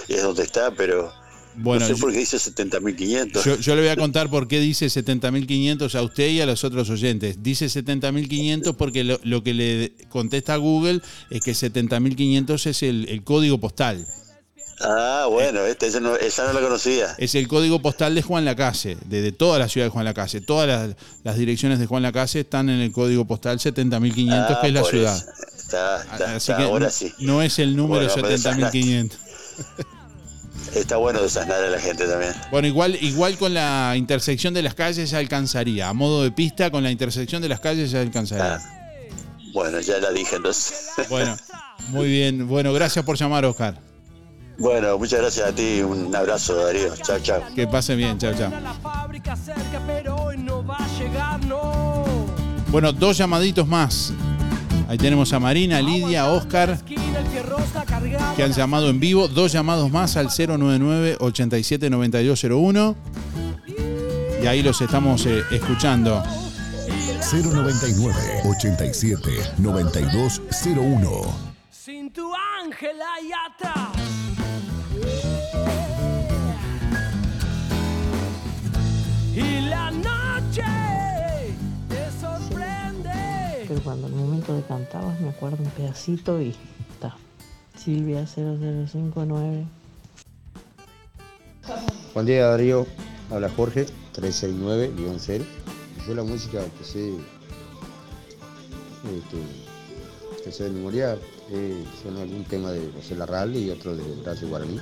es 0.09 0.23
donde 0.23 0.43
está, 0.45 0.71
pero 0.71 1.13
Bueno, 1.59 1.81
no 1.81 1.87
sé 1.87 1.95
yo- 1.95 2.01
por 2.01 2.13
qué 2.13 2.19
dice 2.19 2.37
70.500. 2.39 3.45
Yo, 3.45 3.57
yo 3.59 3.75
le 3.75 3.83
voy 3.83 3.91
a 3.91 3.97
contar 3.97 4.29
por 4.31 4.47
qué 4.49 4.61
dice 4.61 4.87
70.500 4.87 5.95
a 5.95 6.03
usted 6.03 6.29
y 6.29 6.41
a 6.41 6.47
los 6.47 6.65
otros 6.65 6.91
oyentes. 6.91 7.43
Dice 7.43 7.67
70.500 7.67 8.75
porque 8.77 9.05
lo, 9.05 9.19
lo 9.25 9.43
que 9.43 9.55
le 9.55 9.93
contesta 10.09 10.55
a 10.55 10.57
Google 10.59 11.01
es 11.31 11.41
que 11.43 11.53
70.500 11.53 12.67
es 12.67 12.83
el, 12.83 13.09
el 13.09 13.25
código 13.25 13.59
postal. 13.59 14.07
Ah, 14.79 15.27
bueno, 15.31 15.61
este, 15.65 15.87
esa, 15.87 16.01
no, 16.01 16.17
esa 16.17 16.47
no 16.47 16.53
la 16.53 16.61
conocía. 16.61 17.15
Es 17.17 17.35
el 17.35 17.49
código 17.49 17.81
postal 17.81 18.15
de 18.15 18.21
Juan 18.21 18.45
Lacase, 18.45 18.99
de, 19.07 19.23
de 19.23 19.33
toda 19.33 19.59
la 19.59 19.71
ciudad 19.71 19.87
de 19.87 19.91
Juan 19.91 20.05
Lacase. 20.05 20.43
Todas 20.43 20.69
las, 20.69 20.97
las 21.25 21.39
direcciones 21.39 21.79
de 21.79 21.87
Juan 21.87 22.03
Lacase 22.03 22.41
están 22.41 22.69
en 22.69 22.81
el 22.81 22.93
código 22.93 23.25
postal 23.27 23.59
70.500, 23.59 24.29
Ah, 24.33 24.59
que 24.61 24.69
es 24.69 24.75
la 24.75 24.85
ciudad. 24.85 25.17
Está, 25.57 26.03
está, 26.03 26.15
Así 26.27 26.37
está, 26.37 26.57
que 26.59 26.63
ahora 26.65 26.85
no- 26.87 26.93
sí. 26.93 27.11
no 27.21 27.41
es 27.41 27.59
el 27.59 27.75
número 27.75 28.07
Bueno, 28.07 28.29
me 28.29 28.37
70.500. 28.37 29.13
Está 30.75 30.97
bueno 30.97 31.23
desasnar 31.23 31.63
a 31.63 31.69
la 31.69 31.79
gente 31.79 32.07
también. 32.07 32.33
Bueno, 32.51 32.69
igual, 32.69 32.99
igual 33.01 33.37
con 33.39 33.55
la 33.55 33.95
intersección 33.97 34.55
de 34.55 34.63
las 34.63 34.75
calles 34.75 35.11
ya 35.11 35.19
alcanzaría. 35.19 35.89
A 35.89 35.93
modo 35.93 36.23
de 36.23 36.31
pista, 36.31 36.71
con 36.71 36.83
la 36.83 36.91
intersección 36.91 37.43
de 37.43 37.49
las 37.49 37.61
calles 37.61 37.91
ya 37.91 38.01
alcanzaría. 38.01 38.61
Bueno, 39.53 39.81
ya 39.81 39.99
la 39.99 40.11
dije 40.11 40.37
entonces. 40.37 40.91
Bueno, 41.09 41.37
muy 41.89 42.09
bien. 42.09 42.49
Bueno, 42.49 42.73
gracias 42.73 43.05
por 43.05 43.17
llamar, 43.17 43.45
Oscar. 43.45 43.79
Bueno, 44.59 44.99
muchas 44.99 45.21
gracias 45.21 45.49
a 45.49 45.53
ti. 45.55 45.83
Un 45.83 46.15
abrazo, 46.15 46.57
Darío. 46.57 46.95
Chao, 46.97 47.19
chao. 47.21 47.43
Que 47.55 47.67
pase 47.67 47.95
bien, 47.95 48.19
chao, 48.19 48.33
chao. 48.35 48.51
Bueno, 52.69 52.93
dos 52.93 53.19
llamaditos 53.19 53.67
más. 53.67 54.13
Ahí 54.89 54.99
tenemos 54.99 55.33
a 55.33 55.41
Marina, 55.41 55.83
Lidia, 55.83 56.27
Oscar, 56.27 56.79
que 58.37 58.43
han 58.43 58.53
llamado 58.53 58.89
en 58.89 59.01
vivo. 59.01 59.27
Dos 59.27 59.51
llamados 59.51 59.91
más 59.91 60.17
al 60.17 60.29
099 60.29 61.17
87 61.19 61.91
9201. 61.91 62.97
Y 64.43 64.47
ahí 64.47 64.63
los 64.63 64.81
estamos 64.81 65.27
eh, 65.27 65.43
escuchando. 65.51 66.23
099 67.33 68.43
87 68.45 69.31
9201. 69.59 71.35
Sin 71.69 72.13
tu 72.13 72.31
ángel 72.65 72.97
ahí 73.01 73.31
atrás. 73.51 73.89
Y 79.35 79.61
la 79.69 79.91
noche. 79.91 80.86
Pero 83.69 83.83
cuando 83.83 84.07
al 84.07 84.13
momento 84.13 84.55
de 84.55 84.63
cantabas 84.63 85.21
me 85.21 85.31
acuerdo 85.31 85.63
un 85.63 85.71
pedacito 85.71 86.41
y 86.41 86.55
está. 86.93 87.17
Silvia 87.77 88.27
0059. 88.27 89.67
Buen 92.15 92.27
día 92.27 92.47
Darío, 92.47 92.87
habla 93.31 93.51
Jorge, 93.51 93.87
369-0. 94.15 95.45
Yo 96.07 96.15
la 96.15 96.23
música 96.23 96.63
que 96.79 96.85
sé, 96.85 97.09
este, 99.05 100.45
que 100.45 100.53
sé 100.53 100.65
de 100.65 100.71
memoria 100.71 101.19
eh, 101.51 101.85
son 102.03 102.17
algún 102.19 102.45
tema 102.45 102.71
de 102.71 102.91
José 102.93 103.17
Larralde 103.17 103.59
y 103.59 103.71
otro 103.71 103.97
de 103.97 104.21
Horacio 104.21 104.49
Guaraní, 104.49 104.81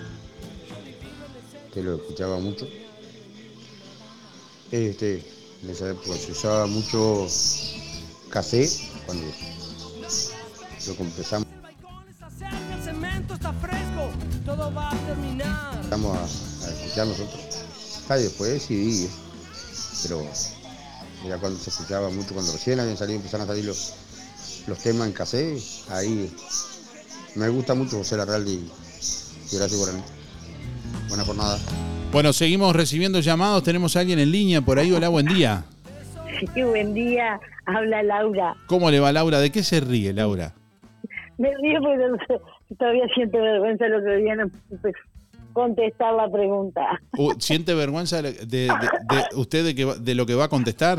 que 1.73 1.83
lo 1.83 1.95
escuchaba 1.95 2.39
mucho. 2.39 2.69
Este, 4.71 5.23
en 5.63 5.71
esa 5.71 5.91
época 5.91 6.15
se 6.17 6.33
usaba 6.33 6.67
mucho 6.67 7.27
cassette, 8.35 8.69
cuando 9.07 9.23
lo 10.87 11.05
empezamos 11.05 11.47
va 14.77 14.91
a 14.91 14.95
a, 15.85 16.69
escuchar 16.69 17.07
nosotros. 17.07 17.41
Ah, 18.09 18.17
después 18.17 18.63
sí, 18.63 19.09
pero 20.03 20.27
era 21.25 21.39
cuando 21.39 21.61
se 21.61 21.71
escuchaba 21.71 22.11
mucho, 22.11 22.35
cuando 22.35 22.53
recién 22.53 22.81
habían 22.81 22.97
salido, 22.97 23.19
empezaron 23.19 23.45
a 23.45 23.47
salir 23.47 23.67
los, 23.67 23.95
los 24.67 24.79
temas 24.81 25.07
en 25.07 25.13
cassette, 25.13 25.63
ahí 25.91 26.29
me 27.37 27.49
gusta 27.51 27.75
mucho 27.75 27.99
José 27.99 28.17
Larralde 28.17 28.51
y, 28.51 28.69
y 29.53 29.57
Horacio 29.57 29.79
Guaraní. 29.79 30.03
Buena 31.09 31.25
jornada. 31.25 31.59
Bueno, 32.11 32.33
seguimos 32.33 32.75
recibiendo 32.75 33.21
llamados. 33.21 33.63
Tenemos 33.63 33.95
a 33.95 34.01
alguien 34.01 34.19
en 34.19 34.33
línea 34.33 34.61
por 34.61 34.79
ahí. 34.79 34.91
Hola, 34.93 35.09
buen 35.09 35.27
día. 35.27 35.65
Sí, 36.55 36.63
buen 36.63 36.95
día. 36.95 37.41
Habla 37.67 38.03
Laura. 38.03 38.55
¿Cómo 38.67 38.91
le 38.91 39.01
va, 39.01 39.13
Laura? 39.13 39.39
¿De 39.41 39.51
qué 39.51 39.63
se 39.63 39.81
ríe, 39.81 40.13
Laura? 40.13 40.53
Me 41.39 41.51
río 41.57 41.81
porque 41.81 42.41
todavía 42.79 43.05
siento 43.15 43.39
vergüenza 43.41 43.89
lo 43.89 44.03
que 44.05 44.17
día 44.17 44.35
no 44.37 44.49
pude 44.49 44.93
contestar 45.53 46.15
la 46.15 46.29
pregunta. 46.31 46.83
¿Siente 47.39 47.75
vergüenza 47.75 48.23
de, 48.23 48.33
de- 48.33 48.47
de- 48.47 48.69
de 48.69 49.25
usted 49.37 49.65
de, 49.65 49.75
que, 49.75 49.87
de 50.01 50.15
lo 50.15 50.27
que 50.27 50.35
va 50.35 50.45
a 50.45 50.49
contestar? 50.49 50.99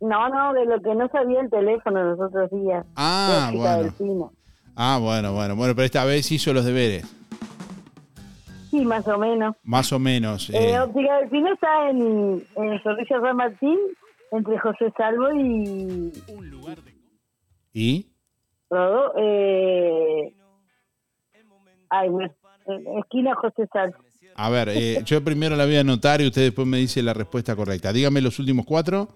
No, 0.00 0.28
no, 0.28 0.52
de 0.52 0.64
lo 0.66 0.80
que 0.80 0.94
no 0.94 1.08
sabía 1.08 1.40
el 1.40 1.50
teléfono 1.50 2.02
los 2.02 2.20
otros 2.20 2.50
días. 2.50 2.84
Ah, 2.96 3.50
bueno. 3.54 4.32
Ah, 4.74 4.98
bueno, 5.00 5.32
bueno. 5.32 5.54
Bueno, 5.54 5.74
pero 5.76 5.84
esta 5.84 6.04
vez 6.04 6.30
hizo 6.32 6.52
los 6.52 6.64
deberes. 6.64 7.04
Sí, 8.70 8.84
más 8.84 9.06
o 9.06 9.18
menos. 9.18 9.54
Más 9.64 9.92
o 9.92 9.98
menos. 9.98 10.48
Eh, 10.50 10.70
eh. 10.72 10.80
Óptica 10.80 11.20
está 11.52 11.90
en, 11.90 12.42
en 12.56 12.82
Zorrilla 12.82 13.20
San 13.20 13.36
Martín, 13.36 13.78
entre 14.32 14.58
José 14.58 14.92
Salvo 14.96 15.30
y 15.34 16.12
¿Y? 17.74 18.06
Rodo. 18.68 19.12
Eh, 19.18 20.34
ay, 21.88 22.08
bueno, 22.08 22.34
en 22.66 22.98
esquina 22.98 23.34
José 23.34 23.66
Salvo. 23.72 23.96
A 24.34 24.50
ver, 24.50 24.70
eh, 24.70 25.02
yo 25.04 25.22
primero 25.22 25.56
la 25.56 25.66
voy 25.66 25.76
a 25.76 25.80
anotar 25.80 26.20
y 26.22 26.26
usted 26.26 26.42
después 26.42 26.66
me 26.66 26.78
dice 26.78 27.02
la 27.02 27.12
respuesta 27.12 27.54
correcta. 27.54 27.92
Dígame 27.92 28.20
los 28.20 28.38
últimos 28.38 28.64
cuatro. 28.66 29.08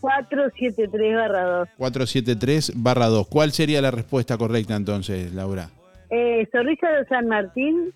473 0.00 1.14
barra 1.16 1.44
2. 1.44 1.68
473 1.76 2.72
barra 2.76 3.06
2. 3.06 3.26
¿Cuál 3.28 3.52
sería 3.52 3.80
la 3.80 3.90
respuesta 3.90 4.36
correcta 4.36 4.76
entonces, 4.76 5.32
Laura? 5.32 5.70
Eh, 6.10 6.48
Zorrilla 6.50 6.90
de 6.90 7.04
San 7.06 7.28
Martín, 7.28 7.92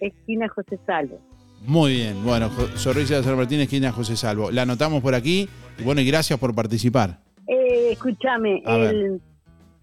esquina 0.00 0.48
José 0.48 0.78
Salvo. 0.86 1.20
Muy 1.64 1.92
bien. 1.92 2.24
Bueno, 2.24 2.48
Zorrilla 2.76 3.18
de 3.18 3.22
San 3.22 3.36
Martín, 3.36 3.60
esquina 3.60 3.92
José 3.92 4.16
Salvo. 4.16 4.50
La 4.50 4.62
anotamos 4.62 5.00
por 5.02 5.14
aquí. 5.14 5.48
Y 5.78 5.84
bueno, 5.84 6.00
y 6.00 6.06
gracias 6.06 6.38
por 6.38 6.54
participar. 6.54 7.20
Eh, 7.46 7.92
escúchame, 7.92 8.62
el, 8.66 9.20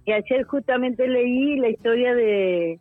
que 0.06 0.14
ayer 0.14 0.44
justamente 0.44 1.08
leí 1.08 1.58
la 1.58 1.70
historia 1.70 2.14
de, 2.14 2.80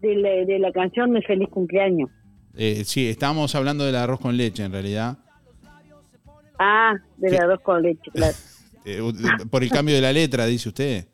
de, 0.00 0.14
la, 0.16 0.28
de 0.44 0.58
la 0.58 0.72
canción 0.72 1.12
de 1.12 1.22
Feliz 1.22 1.48
Cumpleaños. 1.48 2.10
Eh, 2.56 2.82
sí, 2.84 3.08
estábamos 3.08 3.54
hablando 3.54 3.84
del 3.84 3.96
arroz 3.96 4.20
con 4.20 4.36
leche 4.36 4.64
en 4.64 4.72
realidad. 4.72 5.18
Ah, 6.58 6.94
de 7.16 7.30
la 7.30 7.44
arroz 7.44 7.60
con 7.60 7.82
leche, 7.82 8.10
claro. 8.12 8.34
Eh, 8.84 9.02
por 9.50 9.62
el 9.62 9.68
cambio 9.68 9.96
de 9.96 10.00
la 10.00 10.14
letra, 10.14 10.46
dice 10.46 10.70
usted. 10.70 11.04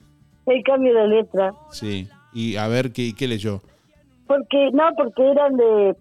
El 0.47 0.63
cambio 0.63 0.95
de 0.95 1.09
letra. 1.09 1.53
Sí. 1.73 2.07
Y 2.33 2.55
a 2.55 2.69
ver 2.69 2.93
qué, 2.93 3.15
qué 3.19 3.27
leyó. 3.27 3.63
Porque, 4.29 4.71
no, 4.73 4.85
porque 4.97 5.29
eran 5.29 5.57
de 5.57 5.97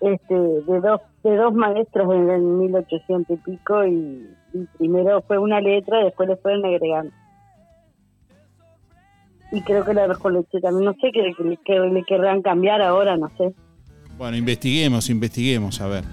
este 0.00 0.34
de 0.34 0.80
dos 0.80 1.00
de 1.24 1.36
dos 1.36 1.52
maestros 1.54 2.14
en 2.14 2.30
el 2.30 2.40
1800 2.42 3.36
y 3.36 3.40
pico 3.40 3.84
y, 3.84 4.28
y 4.54 4.64
primero 4.78 5.22
fue 5.22 5.38
una 5.38 5.60
letra 5.60 6.00
y 6.00 6.04
después 6.04 6.28
le 6.28 6.36
fueron 6.36 6.64
agregando. 6.64 7.12
Y 9.50 9.62
creo 9.62 9.84
que 9.84 9.94
con 10.20 10.34
leche 10.34 10.60
también, 10.60 10.84
no 10.84 10.92
sé 10.94 11.10
qué 11.12 11.32
que, 11.36 11.58
que 11.64 11.80
le 11.80 12.04
querrán 12.04 12.42
cambiar 12.42 12.82
ahora, 12.82 13.16
no 13.16 13.30
sé. 13.38 13.54
Bueno, 14.18 14.36
investiguemos, 14.36 15.08
investiguemos, 15.08 15.80
a 15.80 15.86
ver. 15.86 16.04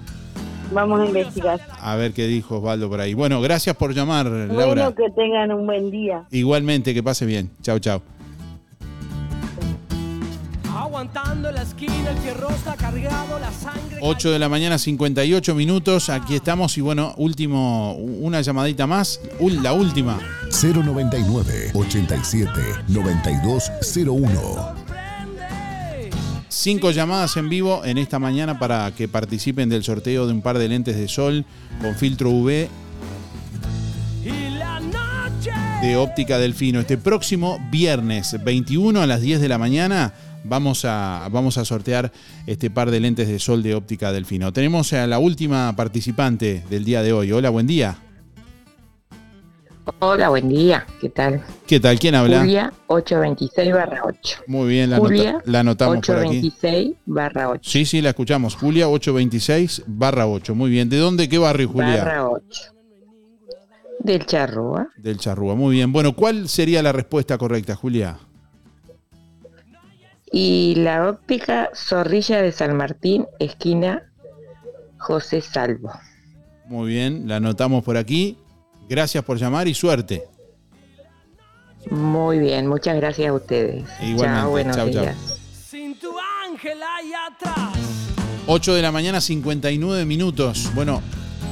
Vamos 0.72 1.00
a 1.00 1.06
investigar. 1.06 1.60
A 1.80 1.96
ver 1.96 2.12
qué 2.12 2.26
dijo 2.26 2.58
Osvaldo 2.58 2.88
por 2.88 3.00
ahí. 3.00 3.14
Bueno, 3.14 3.40
gracias 3.40 3.76
por 3.76 3.94
llamar, 3.94 4.26
Laura. 4.26 4.66
Bueno, 4.66 4.94
que 4.94 5.10
tengan 5.10 5.52
un 5.52 5.66
buen 5.66 5.90
día. 5.90 6.26
Igualmente, 6.30 6.94
que 6.94 7.02
pase 7.02 7.26
bien. 7.26 7.50
Chau, 7.62 7.78
chau. 7.78 8.00
Aguantando 10.76 11.50
la 11.50 11.62
esquina, 11.62 12.10
el 12.10 12.18
fierro 12.18 12.50
está 12.50 12.76
cargado, 12.76 13.38
la 13.38 13.50
sangre. 13.50 13.96
8 14.02 14.30
de 14.30 14.38
la 14.38 14.50
mañana, 14.50 14.76
58 14.76 15.54
minutos. 15.54 16.10
Aquí 16.10 16.34
estamos 16.34 16.76
y 16.76 16.82
bueno, 16.82 17.14
último, 17.16 17.94
una 17.94 18.42
llamadita 18.42 18.86
más. 18.86 19.18
La 19.40 19.72
última. 19.72 20.18
099 20.50 21.70
87 21.72 22.50
9201. 22.88 24.74
Cinco 26.48 26.90
llamadas 26.90 27.36
en 27.38 27.48
vivo 27.48 27.82
en 27.84 27.96
esta 27.96 28.18
mañana 28.18 28.58
para 28.58 28.90
que 28.94 29.08
participen 29.08 29.70
del 29.70 29.82
sorteo 29.82 30.26
de 30.26 30.34
un 30.34 30.42
par 30.42 30.58
de 30.58 30.68
lentes 30.68 30.96
de 30.96 31.08
sol 31.08 31.46
con 31.80 31.94
filtro 31.94 32.30
UV 32.30 32.68
de 35.80 35.96
óptica 35.96 36.38
Delfino. 36.38 36.80
Este 36.80 36.96
próximo 36.98 37.58
viernes 37.70 38.36
21 38.42 39.00
a 39.00 39.06
las 39.06 39.20
10 39.20 39.40
de 39.40 39.48
la 39.48 39.58
mañana 39.58 40.12
vamos 40.48 40.84
a, 40.84 41.28
vamos 41.30 41.58
a 41.58 41.64
sortear 41.64 42.12
este 42.46 42.70
par 42.70 42.90
de 42.90 43.00
lentes 43.00 43.28
de 43.28 43.38
sol 43.38 43.62
de 43.62 43.74
óptica 43.74 44.12
Delfino. 44.12 44.52
Tenemos 44.52 44.92
a 44.92 45.06
la 45.06 45.18
última 45.18 45.74
participante 45.76 46.64
del 46.70 46.84
día 46.84 47.02
de 47.02 47.12
hoy. 47.12 47.32
Hola, 47.32 47.50
buen 47.50 47.66
día. 47.66 47.98
Hola, 50.00 50.30
buen 50.30 50.48
día. 50.48 50.84
¿Qué 51.00 51.08
tal? 51.10 51.44
¿Qué 51.66 51.78
tal? 51.78 51.96
¿Quién 51.98 52.16
habla? 52.16 52.40
Julia 52.40 52.72
826 52.88 53.72
barra 53.72 54.00
8. 54.04 54.38
Muy 54.48 54.68
bien, 54.68 54.90
la, 54.90 54.96
anota- 54.96 55.06
Julia 55.08 55.42
la 55.44 55.60
anotamos 55.60 56.06
por 56.06 56.16
aquí. 56.16 56.26
826 56.38 56.96
barra 57.06 57.48
8. 57.50 57.60
Sí, 57.62 57.84
sí, 57.84 58.02
la 58.02 58.08
escuchamos. 58.10 58.56
Julia 58.56 58.88
826 58.88 59.84
barra 59.86 60.26
8. 60.26 60.54
Muy 60.56 60.70
bien. 60.70 60.88
¿De 60.88 60.96
dónde? 60.98 61.28
¿Qué 61.28 61.38
barrio, 61.38 61.68
Julia? 61.68 61.98
Barra 61.98 62.28
8. 62.28 62.44
Del 64.00 64.26
Charrúa. 64.26 64.88
Del 64.96 65.18
Charrúa. 65.18 65.54
Muy 65.54 65.76
bien. 65.76 65.92
Bueno, 65.92 66.14
¿cuál 66.16 66.48
sería 66.48 66.82
la 66.82 66.90
respuesta 66.92 67.38
correcta, 67.38 67.76
Julia? 67.76 68.18
Y 70.32 70.74
la 70.76 71.08
óptica 71.08 71.70
Zorrilla 71.74 72.42
de 72.42 72.52
San 72.52 72.76
Martín, 72.76 73.26
esquina 73.38 74.02
José 74.98 75.40
Salvo. 75.40 75.92
Muy 76.66 76.88
bien, 76.90 77.28
la 77.28 77.36
anotamos 77.36 77.84
por 77.84 77.96
aquí. 77.96 78.36
Gracias 78.88 79.22
por 79.24 79.38
llamar 79.38 79.68
y 79.68 79.74
suerte. 79.74 80.24
Muy 81.90 82.38
bien, 82.40 82.66
muchas 82.66 82.96
gracias 82.96 83.28
a 83.28 83.32
ustedes. 83.32 83.84
Igualmente. 84.00 84.40
Chao, 84.40 84.50
buenos 84.50 84.76
Chau, 84.76 84.90
chau. 84.90 85.02
días. 85.02 85.16
Sin 85.68 85.98
tu 85.98 86.10
ángel 86.44 86.78
ahí 86.82 87.12
atrás. 87.14 87.78
8 88.48 88.74
de 88.74 88.82
la 88.82 88.92
mañana, 88.92 89.20
59 89.20 90.04
minutos. 90.04 90.70
Bueno, 90.74 91.02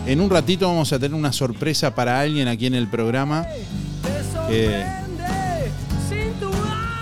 en 0.07 0.21
un 0.21 0.31
ratito 0.31 0.67
vamos 0.67 0.93
a 0.93 0.99
tener 0.99 1.15
una 1.17 1.33
sorpresa 1.33 1.95
para 1.95 2.21
alguien 2.21 2.49
aquí 2.49 2.67
en 2.67 2.75
el 2.75 2.89
programa. 2.89 3.47
que 4.49 4.85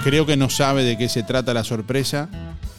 creo 0.02 0.26
que 0.26 0.36
no 0.36 0.50
sabe 0.50 0.84
de 0.84 0.98
qué 0.98 1.08
se 1.08 1.22
trata 1.22 1.54
la 1.54 1.64
sorpresa. 1.64 2.28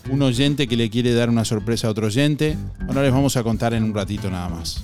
Un 0.10 0.22
oyente 0.22 0.68
que 0.68 0.76
le 0.76 0.90
quiere 0.90 1.14
dar 1.14 1.30
una 1.30 1.46
sorpresa 1.46 1.88
a 1.88 1.92
otro 1.92 2.08
oyente. 2.08 2.58
Bueno, 2.86 3.02
les 3.02 3.12
vamos 3.12 3.38
a 3.38 3.44
contar 3.44 3.74
en 3.74 3.84
un 3.84 3.94
ratito 3.94 4.30
nada 4.30 4.50
más. 4.50 4.84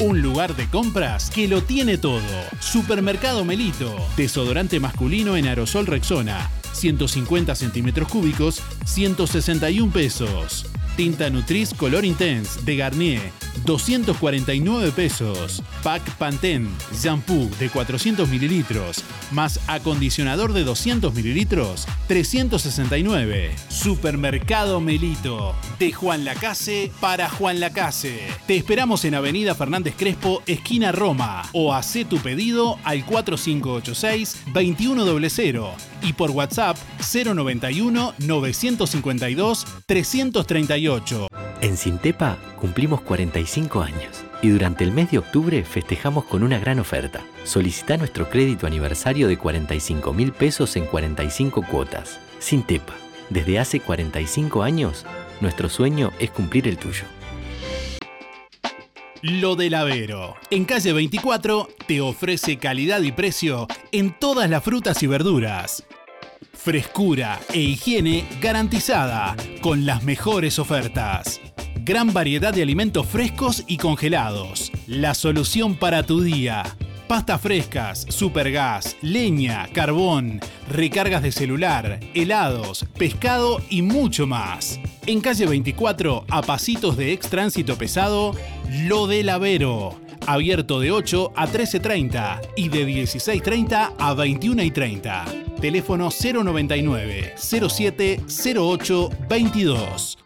Un 0.00 0.20
lugar 0.20 0.54
de 0.56 0.68
compras 0.68 1.30
que 1.30 1.48
lo 1.48 1.62
tiene 1.62 1.98
todo. 1.98 2.20
Supermercado 2.60 3.44
Melito. 3.44 3.94
Desodorante 4.16 4.78
masculino 4.80 5.36
en 5.36 5.46
aerosol 5.46 5.86
Rexona. 5.86 6.50
150 6.72 7.54
centímetros 7.54 8.08
cúbicos, 8.08 8.60
161 8.84 9.92
pesos. 9.92 10.66
Tinta 10.96 11.30
Nutris 11.30 11.72
Color 11.74 12.04
Intense 12.04 12.60
de 12.62 12.76
Garnier, 12.76 13.32
249 13.64 14.92
pesos. 14.92 15.62
Pack 15.82 16.16
Pantene, 16.16 16.68
shampoo 16.92 17.48
de 17.58 17.70
400 17.70 18.28
mililitros, 18.28 19.02
más 19.30 19.58
acondicionador 19.66 20.52
de 20.52 20.64
200 20.64 21.14
mililitros, 21.14 21.86
369. 22.08 23.54
Supermercado 23.68 24.80
Melito, 24.80 25.54
de 25.78 25.92
Juan 25.92 26.24
Lacase 26.24 26.90
para 27.00 27.30
Juan 27.30 27.60
Lacase. 27.60 28.18
Te 28.46 28.56
esperamos 28.56 29.04
en 29.04 29.14
Avenida 29.14 29.54
Fernández 29.54 29.94
Crespo, 29.96 30.42
esquina 30.46 30.90
Roma, 30.92 31.42
o 31.52 31.72
haz 31.72 31.94
tu 32.08 32.18
pedido 32.18 32.80
al 32.82 33.06
4586-2100 33.06 35.70
y 36.02 36.12
por 36.14 36.32
WhatsApp 36.32 36.76
091 36.98 38.14
952 38.18 39.66
338. 39.86 41.43
En 41.64 41.78
Sintepa 41.78 42.36
cumplimos 42.60 43.00
45 43.00 43.80
años 43.80 44.22
y 44.42 44.50
durante 44.50 44.84
el 44.84 44.92
mes 44.92 45.10
de 45.10 45.16
octubre 45.16 45.64
festejamos 45.64 46.26
con 46.26 46.42
una 46.42 46.58
gran 46.58 46.78
oferta. 46.78 47.24
Solicita 47.44 47.96
nuestro 47.96 48.28
crédito 48.28 48.66
aniversario 48.66 49.28
de 49.28 49.38
45 49.38 50.12
mil 50.12 50.32
pesos 50.32 50.76
en 50.76 50.84
45 50.84 51.62
cuotas. 51.62 52.20
Sintepa, 52.38 52.92
desde 53.30 53.58
hace 53.58 53.80
45 53.80 54.62
años, 54.62 55.06
nuestro 55.40 55.70
sueño 55.70 56.12
es 56.18 56.30
cumplir 56.30 56.68
el 56.68 56.76
tuyo. 56.76 57.04
Lo 59.22 59.56
del 59.56 59.72
Avero. 59.72 60.36
En 60.50 60.66
calle 60.66 60.92
24 60.92 61.70
te 61.86 62.02
ofrece 62.02 62.58
calidad 62.58 63.00
y 63.00 63.12
precio 63.12 63.68
en 63.90 64.12
todas 64.12 64.50
las 64.50 64.62
frutas 64.62 65.02
y 65.02 65.06
verduras. 65.06 65.82
Frescura 66.64 67.40
e 67.52 67.60
higiene 67.60 68.24
garantizada 68.40 69.36
con 69.60 69.84
las 69.84 70.02
mejores 70.02 70.58
ofertas. 70.58 71.38
Gran 71.82 72.14
variedad 72.14 72.54
de 72.54 72.62
alimentos 72.62 73.06
frescos 73.06 73.64
y 73.66 73.76
congelados. 73.76 74.72
La 74.86 75.12
solución 75.12 75.74
para 75.74 76.04
tu 76.04 76.22
día. 76.22 76.62
pastas 77.06 77.42
frescas, 77.42 78.06
supergas, 78.08 78.96
leña, 79.02 79.68
carbón, 79.74 80.40
recargas 80.70 81.22
de 81.22 81.32
celular, 81.32 82.00
helados, 82.14 82.86
pescado 82.96 83.60
y 83.68 83.82
mucho 83.82 84.26
más. 84.26 84.80
En 85.04 85.20
calle 85.20 85.44
24, 85.44 86.24
a 86.30 86.40
pasitos 86.40 86.96
de 86.96 87.12
ex 87.12 87.28
tránsito 87.28 87.76
pesado, 87.76 88.34
Lo 88.70 89.06
del 89.06 89.28
Avero. 89.28 90.03
Abierto 90.26 90.80
de 90.80 90.90
8 90.90 91.32
a 91.34 91.46
13.30 91.46 92.40
y 92.56 92.68
de 92.68 92.86
16.30 92.86 93.94
a 93.98 94.14
21.30. 94.14 95.60
Teléfono 95.60 96.10
099 96.10 97.34
07 97.36 98.20
08 98.56 99.10
22. 99.28 100.18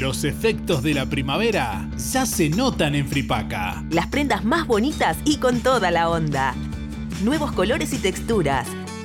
Los 0.00 0.24
efectos 0.24 0.82
de 0.82 0.92
la 0.92 1.06
primavera 1.06 1.88
ya 1.96 2.26
se 2.26 2.50
notan 2.50 2.94
en 2.94 3.08
Fripaca. 3.08 3.84
Las 3.90 4.08
prendas 4.08 4.44
más 4.44 4.66
bonitas 4.66 5.16
y 5.24 5.38
con 5.38 5.60
toda 5.60 5.90
la 5.90 6.10
onda. 6.10 6.54
Nuevos 7.22 7.52
colores 7.52 7.92
y 7.92 7.98
texturas. 7.98 8.68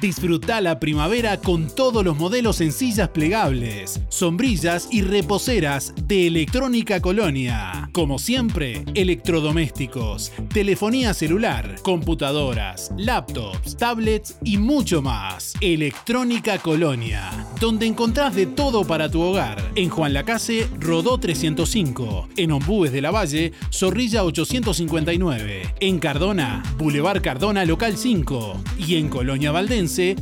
Disfruta 0.00 0.60
la 0.60 0.80
primavera 0.80 1.36
con 1.38 1.68
todos 1.74 2.04
los 2.04 2.16
modelos 2.16 2.60
en 2.60 2.72
sillas 2.72 3.08
plegables, 3.10 4.00
sombrillas 4.08 4.88
y 4.90 5.02
reposeras 5.02 5.94
de 6.06 6.26
Electrónica 6.26 7.00
Colonia. 7.00 7.88
Como 7.92 8.18
siempre, 8.18 8.84
electrodomésticos, 8.94 10.32
telefonía 10.52 11.14
celular, 11.14 11.76
computadoras, 11.82 12.90
laptops, 12.96 13.76
tablets 13.76 14.36
y 14.44 14.58
mucho 14.58 15.02
más. 15.02 15.54
Electrónica 15.60 16.58
Colonia, 16.58 17.30
donde 17.60 17.86
encontrás 17.86 18.34
de 18.34 18.46
todo 18.46 18.84
para 18.84 19.10
tu 19.10 19.20
hogar. 19.20 19.62
En 19.74 19.88
Juan 19.88 20.12
Lacase, 20.12 20.68
Rodó 20.78 21.18
305. 21.18 22.28
En 22.36 22.52
Ombúes 22.52 22.92
de 22.92 23.02
la 23.02 23.10
Valle, 23.10 23.52
Zorrilla 23.70 24.24
859. 24.24 25.74
En 25.80 25.98
Cardona, 25.98 26.62
Boulevard 26.76 27.22
Cardona 27.22 27.64
Local 27.64 27.96
5. 27.96 28.60
Y 28.78 28.96
en 28.96 29.08
Colonia 29.08 29.52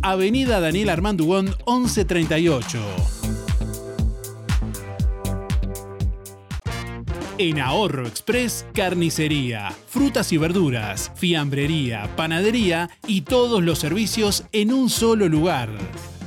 Avenida 0.03 0.61
Daniel 0.61 0.91
Armandugón 0.91 1.47
1138. 1.67 2.79
En 7.39 7.59
Ahorro 7.59 8.07
Express, 8.07 8.65
carnicería, 8.73 9.73
frutas 9.89 10.33
y 10.33 10.37
verduras, 10.37 11.11
fiambrería, 11.17 12.15
panadería 12.15 12.91
y 13.09 13.23
todos 13.23 13.61
los 13.61 13.81
servicios 13.81 14.45
en 14.53 14.73
un 14.73 14.89
solo 14.89 15.29
lugar. 15.29 15.69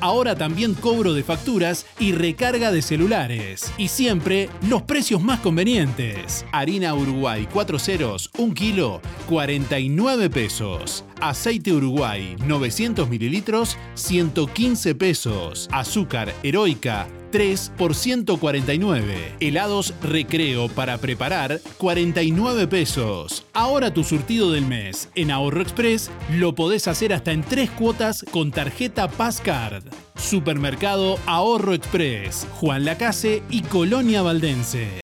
Ahora 0.03 0.35
también 0.35 0.73
cobro 0.73 1.13
de 1.13 1.23
facturas 1.23 1.85
y 1.97 2.11
recarga 2.11 2.73
de 2.73 2.81
celulares. 2.81 3.71
Y 3.77 3.87
siempre 3.87 4.49
los 4.67 4.81
precios 4.81 5.21
más 5.21 5.39
convenientes. 5.39 6.45
Harina 6.51 6.93
Uruguay 6.93 7.47
4 7.53 7.79
ceros, 7.79 8.29
1 8.37 8.53
kilo, 8.53 8.99
49 9.29 10.29
pesos. 10.29 11.05
Aceite 11.21 11.71
Uruguay 11.71 12.35
900 12.45 13.07
mililitros, 13.07 13.77
115 13.93 14.93
pesos. 14.93 15.69
Azúcar 15.71 16.33
Heroica 16.43 17.07
3 17.33 17.71
por 17.79 17.95
149. 17.95 19.37
Helados 19.39 19.95
Recreo 20.03 20.69
para 20.69 20.99
preparar 20.99 21.59
49 21.79 22.67
pesos. 22.67 23.47
Ahora 23.53 23.91
tu 23.91 24.03
surtido 24.03 24.51
del 24.51 24.67
mes 24.67 25.09
en 25.15 25.31
Ahorro 25.31 25.63
Express 25.63 26.11
lo 26.29 26.53
podés 26.53 26.87
hacer 26.87 27.11
hasta 27.11 27.31
en 27.31 27.41
tres 27.41 27.71
cuotas 27.71 28.23
con 28.29 28.51
tarjeta 28.51 29.07
Passcard. 29.09 29.83
Supermercado 30.15 31.17
Ahorro 31.25 31.73
Express, 31.73 32.47
Juan 32.51 32.85
Lacase 32.85 33.41
y 33.49 33.63
Colonia 33.63 34.21
Valdense. 34.21 35.01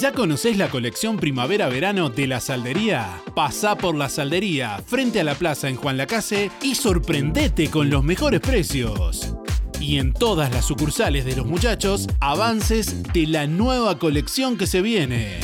¿Ya 0.00 0.12
conocés 0.12 0.58
la 0.58 0.68
colección 0.68 1.18
primavera-verano 1.18 2.10
de 2.10 2.26
la 2.26 2.40
Saldería? 2.40 3.22
Pasá 3.36 3.76
por 3.76 3.94
la 3.94 4.08
Saldería 4.08 4.82
frente 4.84 5.20
a 5.20 5.24
la 5.24 5.36
plaza 5.36 5.68
en 5.68 5.76
Juan 5.76 5.98
Lacase 5.98 6.50
y 6.62 6.74
sorprendete 6.74 7.70
con 7.70 7.90
los 7.90 8.02
mejores 8.02 8.40
precios. 8.40 9.36
Y 9.80 9.98
en 9.98 10.12
todas 10.12 10.52
las 10.52 10.64
sucursales 10.64 11.24
de 11.24 11.36
los 11.36 11.46
muchachos, 11.46 12.08
avances 12.20 13.02
de 13.12 13.26
la 13.26 13.46
nueva 13.46 13.98
colección 13.98 14.56
que 14.56 14.66
se 14.66 14.82
viene. 14.82 15.38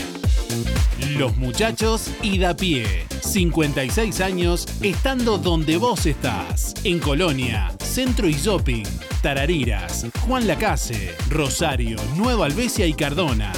Los 1.17 1.37
muchachos 1.37 2.11
y 2.23 2.39
da 2.39 2.57
pie. 2.57 3.07
56 3.21 4.21
años 4.21 4.67
estando 4.83 5.39
donde 5.39 5.77
vos 5.77 6.07
estás. 6.07 6.75
En 6.85 6.99
Colonia, 6.99 7.73
Centro 7.79 8.29
y 8.29 8.35
Shopping, 8.35 8.85
Tarariras, 9.23 10.07
Juan 10.27 10.47
Lacase, 10.47 11.15
Rosario, 11.31 11.99
Nueva 12.17 12.47
Albesia 12.47 12.87
y 12.87 12.95
Cardona. 12.95 13.53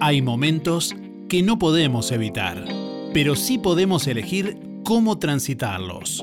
Hay 0.00 0.20
momentos 0.20 0.94
que 1.28 1.42
no 1.42 1.58
podemos 1.58 2.12
evitar, 2.12 2.64
pero 3.12 3.34
sí 3.34 3.58
podemos 3.58 4.06
elegir 4.06 4.58
cómo 4.84 5.18
transitarlos. 5.18 6.22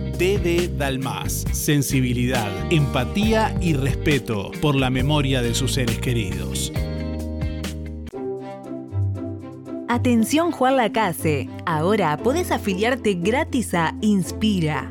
DD 0.21 0.77
Dalmas. 0.77 1.45
Sensibilidad, 1.51 2.47
empatía 2.71 3.57
y 3.59 3.73
respeto 3.73 4.51
por 4.61 4.75
la 4.75 4.91
memoria 4.91 5.41
de 5.41 5.55
sus 5.55 5.73
seres 5.73 5.97
queridos. 5.97 6.71
Atención 9.87 10.51
Juan 10.51 10.77
Lacase. 10.77 11.49
Ahora 11.65 12.15
podés 12.17 12.51
afiliarte 12.51 13.15
gratis 13.15 13.73
a 13.73 13.95
Inspira. 14.01 14.90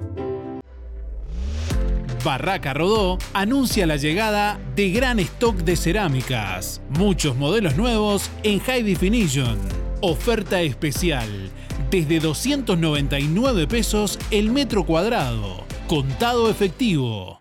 Barraca 2.23 2.73
Rodó 2.73 3.17
anuncia 3.33 3.87
la 3.87 3.95
llegada 3.95 4.59
de 4.75 4.91
gran 4.91 5.19
stock 5.19 5.55
de 5.57 5.75
cerámicas. 5.75 6.81
Muchos 6.89 7.35
modelos 7.35 7.77
nuevos 7.77 8.29
en 8.43 8.59
High 8.59 8.83
Definition. 8.83 9.57
Oferta 10.01 10.61
especial. 10.61 11.49
Desde 11.89 12.19
299 12.19 13.67
pesos 13.67 14.19
el 14.29 14.51
metro 14.51 14.85
cuadrado. 14.85 15.63
Contado 15.87 16.49
efectivo. 16.49 17.40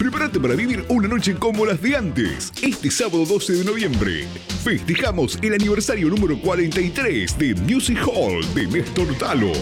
Prepárate 0.00 0.40
para 0.40 0.54
vivir 0.54 0.82
una 0.88 1.06
noche 1.06 1.34
como 1.34 1.66
las 1.66 1.82
de 1.82 1.94
antes. 1.94 2.54
Este 2.62 2.90
sábado 2.90 3.26
12 3.26 3.52
de 3.52 3.64
noviembre 3.66 4.26
festejamos 4.64 5.38
el 5.42 5.52
aniversario 5.52 6.08
número 6.08 6.40
43 6.40 7.36
de 7.38 7.54
Music 7.56 7.98
Hall 8.06 8.42
de 8.54 8.66
Néstor 8.66 9.14
Talo. 9.18 9.52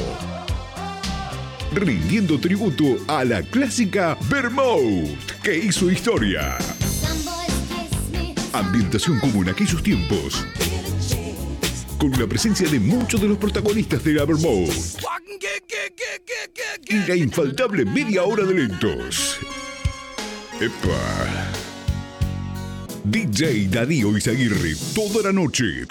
Rindiendo 1.74 2.38
tributo 2.38 2.84
a 3.08 3.24
la 3.24 3.42
clásica 3.42 4.16
Vermouth, 4.30 5.40
que 5.42 5.58
hizo 5.58 5.90
historia. 5.90 6.56
Ambientación 8.52 9.18
como 9.18 9.42
en 9.42 9.48
aquellos 9.48 9.82
tiempos. 9.82 10.46
Con 11.98 12.12
la 12.12 12.28
presencia 12.28 12.68
de 12.68 12.78
muchos 12.78 13.20
de 13.20 13.26
los 13.26 13.38
protagonistas 13.38 14.04
de 14.04 14.12
la 14.12 14.24
Vermouth. 14.24 15.00
Y 16.86 16.94
la 17.08 17.16
infaltable 17.16 17.84
media 17.84 18.22
hora 18.22 18.44
de 18.44 18.54
lentos. 18.54 19.40
Epa. 20.60 20.98
DJ 23.04 23.68
Darío 23.68 24.16
Izaguirre, 24.16 24.74
toda 24.92 25.22
la 25.22 25.32
noche. 25.32 25.86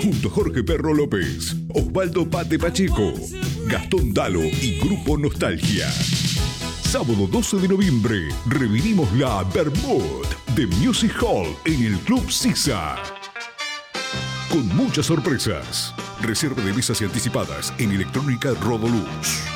Junto 0.00 0.28
a 0.28 0.30
Jorge 0.30 0.62
Perro 0.62 0.94
López, 0.94 1.56
Osvaldo 1.74 2.30
Pate 2.30 2.60
Pacheco, 2.60 3.12
Gastón 3.66 4.14
Dalo 4.14 4.44
y 4.44 4.78
Grupo 4.78 5.18
Nostalgia. 5.18 5.90
Sábado 6.82 7.26
12 7.26 7.56
de 7.58 7.68
noviembre, 7.68 8.28
revivimos 8.46 9.12
la 9.14 9.42
Bermud 9.42 10.24
de 10.54 10.68
Music 10.78 11.12
Hall 11.20 11.56
en 11.64 11.82
el 11.86 11.98
Club 12.00 12.30
Sisa. 12.30 12.94
Con 14.48 14.64
muchas 14.76 15.06
sorpresas. 15.06 15.92
Reserva 16.22 16.62
de 16.62 16.72
mesas 16.72 17.00
y 17.00 17.04
anticipadas 17.04 17.74
en 17.78 17.90
Electrónica 17.90 18.54
Rodoluz. 18.62 19.55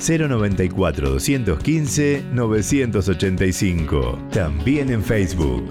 094 0.00 1.10
215 1.10 2.24
985. 2.32 4.18
También 4.32 4.90
en 4.90 5.02
Facebook. 5.02 5.68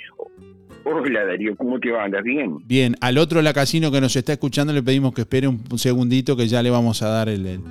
Hola 0.86 1.26
Darío, 1.26 1.56
¿cómo 1.58 1.80
te 1.80 1.92
va? 1.92 2.04
¿Andas 2.06 2.24
bien? 2.24 2.58
Bien, 2.66 2.96
al 3.02 3.18
otro 3.18 3.42
lacasino 3.42 3.92
que 3.92 4.02
nos 4.02 4.16
está 4.16 4.34
escuchando 4.34 4.74
le 4.74 4.84
pedimos 4.84 5.14
que 5.14 5.22
espere 5.22 5.48
un, 5.48 5.62
un 5.70 5.78
segundito 5.80 6.36
que 6.36 6.48
ya 6.48 6.62
le 6.62 6.70
vamos 6.70 7.02
a 7.02 7.08
dar 7.08 7.30
el, 7.30 7.46
el- 7.46 7.62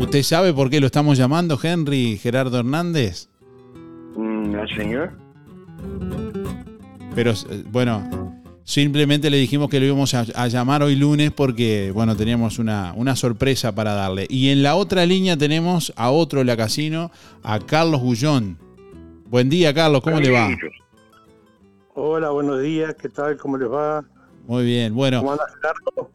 ¿Usted 0.00 0.22
sabe 0.22 0.52
por 0.52 0.70
qué 0.70 0.80
lo 0.80 0.86
estamos 0.86 1.18
llamando, 1.18 1.58
Henry 1.62 2.16
Gerardo 2.18 2.58
Hernández? 2.60 3.28
Mm, 4.16 4.52
¿No, 4.52 4.68
señor? 4.68 5.12
Pero 7.16 7.32
eh, 7.32 7.64
bueno, 7.72 8.40
simplemente 8.62 9.30
le 9.30 9.38
dijimos 9.38 9.68
que 9.70 9.80
lo 9.80 9.86
íbamos 9.86 10.14
a, 10.14 10.20
a 10.34 10.46
llamar 10.48 10.82
hoy 10.84 10.94
lunes 10.94 11.32
porque, 11.32 11.90
bueno, 11.92 12.14
teníamos 12.14 12.58
una, 12.60 12.92
una 12.94 13.16
sorpresa 13.16 13.74
para 13.74 13.94
darle. 13.94 14.26
Y 14.30 14.50
en 14.50 14.62
la 14.62 14.76
otra 14.76 15.04
línea 15.06 15.36
tenemos 15.36 15.92
a 15.96 16.10
otro 16.10 16.44
lacasino, 16.44 17.10
a 17.42 17.58
Carlos 17.58 18.00
Gullón. 18.02 18.58
Buen 19.28 19.48
día, 19.48 19.74
Carlos, 19.74 20.02
¿cómo 20.02 20.20
le 20.20 20.30
va? 20.30 20.50
Hola, 21.94 22.28
buenos 22.30 22.60
días, 22.62 22.94
¿qué 23.00 23.08
tal? 23.08 23.36
¿Cómo 23.38 23.56
les 23.58 23.68
va? 23.70 24.04
Muy 24.46 24.64
bien, 24.64 24.94
bueno. 24.94 25.20
¿Cómo 25.20 25.32
anda 25.32 25.44
Gerardo? 25.56 26.12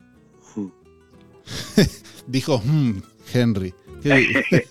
Dijo, 2.28 2.62
"Mm, 2.64 3.02
Henry. 3.34 3.74
¿Qué, 4.04 4.43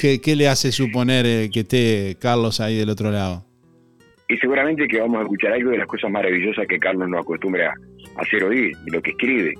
qué- 0.00 0.20
qué 0.20 0.36
le 0.36 0.48
hace 0.48 0.70
suponer 0.72 1.26
eh, 1.26 1.50
que 1.52 1.60
esté 1.60 2.16
Carlos 2.20 2.60
ahí 2.60 2.76
del 2.76 2.88
otro 2.90 3.10
lado? 3.10 3.44
Y 4.30 4.36
seguramente 4.36 4.86
que 4.86 5.00
vamos 5.00 5.18
a 5.18 5.22
escuchar 5.22 5.52
algo 5.54 5.72
de 5.72 5.78
las 5.78 5.88
cosas 5.88 6.08
maravillosas 6.08 6.64
que 6.68 6.78
Carlos 6.78 7.08
nos 7.08 7.22
acostumbra 7.22 7.74
a 8.16 8.22
hacer 8.22 8.44
oír, 8.44 8.76
de 8.76 8.92
lo 8.92 9.02
que 9.02 9.10
escribe. 9.10 9.54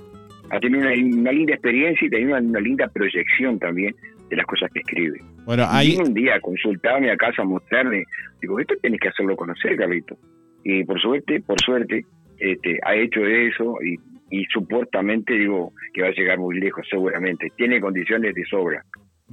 Ha 0.49 0.61
tenido 0.61 0.87
una, 0.87 0.93
una 0.93 1.31
linda 1.33 1.55
experiencia 1.55 2.07
y 2.07 2.09
también 2.09 2.29
una, 2.29 2.39
una 2.39 2.59
linda 2.61 2.87
proyección 2.87 3.59
también 3.59 3.93
de 4.29 4.37
las 4.37 4.45
cosas 4.45 4.71
que 4.73 4.79
escribe. 4.79 5.19
Bueno, 5.43 5.65
ahí, 5.67 5.97
un 5.97 6.13
día 6.13 6.39
consultarme 6.39 7.11
a 7.11 7.17
casa, 7.17 7.43
mostrarme, 7.43 8.05
digo, 8.41 8.61
esto 8.61 8.75
tenés 8.81 9.01
que 9.01 9.09
hacerlo 9.09 9.35
conocer, 9.35 9.75
Carlito. 9.75 10.17
Y 10.63 10.85
por 10.85 11.01
suerte, 11.01 11.41
por 11.41 11.59
suerte, 11.59 12.05
este, 12.39 12.79
ha 12.83 12.95
hecho 12.95 13.25
eso 13.25 13.77
y, 13.83 13.97
y 14.29 14.45
supuestamente 14.45 15.33
digo 15.33 15.73
que 15.93 16.01
va 16.01 16.07
a 16.07 16.13
llegar 16.13 16.39
muy 16.39 16.57
lejos, 16.57 16.87
seguramente. 16.89 17.51
Tiene 17.57 17.81
condiciones 17.81 18.33
de 18.33 18.45
sobra. 18.45 18.85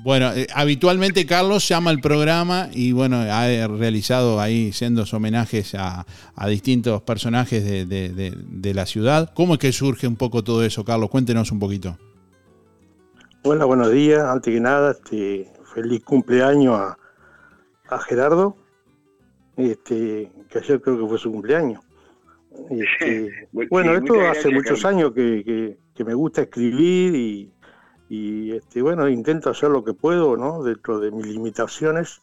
Bueno, 0.03 0.33
eh, 0.33 0.47
habitualmente 0.55 1.27
Carlos 1.27 1.67
llama 1.69 1.91
al 1.91 2.01
programa 2.01 2.69
y 2.73 2.93
bueno, 2.93 3.17
ha 3.17 3.51
eh, 3.51 3.67
realizado 3.67 4.41
ahí 4.41 4.73
sendos 4.73 5.13
homenajes 5.13 5.75
a, 5.75 6.07
a 6.37 6.49
distintos 6.49 7.03
personajes 7.03 7.65
de, 7.65 7.85
de- 7.85 8.11
de- 8.11 8.35
de 8.37 8.75
la 8.75 8.87
ciudad. 8.87 9.33
¿Cómo 9.35 9.55
es 9.55 9.59
que 9.61 9.73
surge 9.73 10.07
un 10.07 10.17
poco 10.17 10.45
todo 10.45 10.65
eso, 10.65 10.85
Carlos? 10.85 11.11
Cuéntenos 11.11 11.51
un 11.53 11.59
poquito. 11.59 11.99
Hola, 13.43 13.65
buenos 13.65 13.91
días. 13.93 14.23
Antes 14.25 14.55
que 14.55 14.61
nada, 14.61 14.93
este, 14.93 15.51
feliz 15.75 16.03
cumpleaños 16.05 16.75
a, 16.79 16.99
a 17.89 17.99
Gerardo, 18.01 18.57
este, 19.57 20.31
que 20.51 20.59
ayer 20.59 20.81
creo 20.81 20.99
que 21.01 21.07
fue 21.09 21.19
su 21.19 21.31
cumpleaños. 21.33 21.81
Este, 22.71 23.31
bueno, 23.71 23.93
sí, 23.93 23.99
esto 23.99 24.15
hace 24.15 24.23
gracias, 24.25 24.53
muchos 24.53 24.83
Carlos. 24.83 24.85
años 24.85 25.13
que, 25.15 25.45
que- 25.45 25.79
que 25.95 26.05
me 26.05 26.15
gusta 26.15 26.43
escribir 26.43 27.15
y, 27.15 27.53
y, 28.09 28.53
este, 28.53 28.81
bueno, 28.83 29.09
intento 29.09 29.51
hacer 29.51 29.71
lo 29.71 29.85
que 29.85 29.95
puedo, 29.95 30.37
¿no? 30.37 30.63
Dentro 30.63 30.99
de 30.99 31.11
mis 31.11 31.27
limitaciones, 31.27 32.23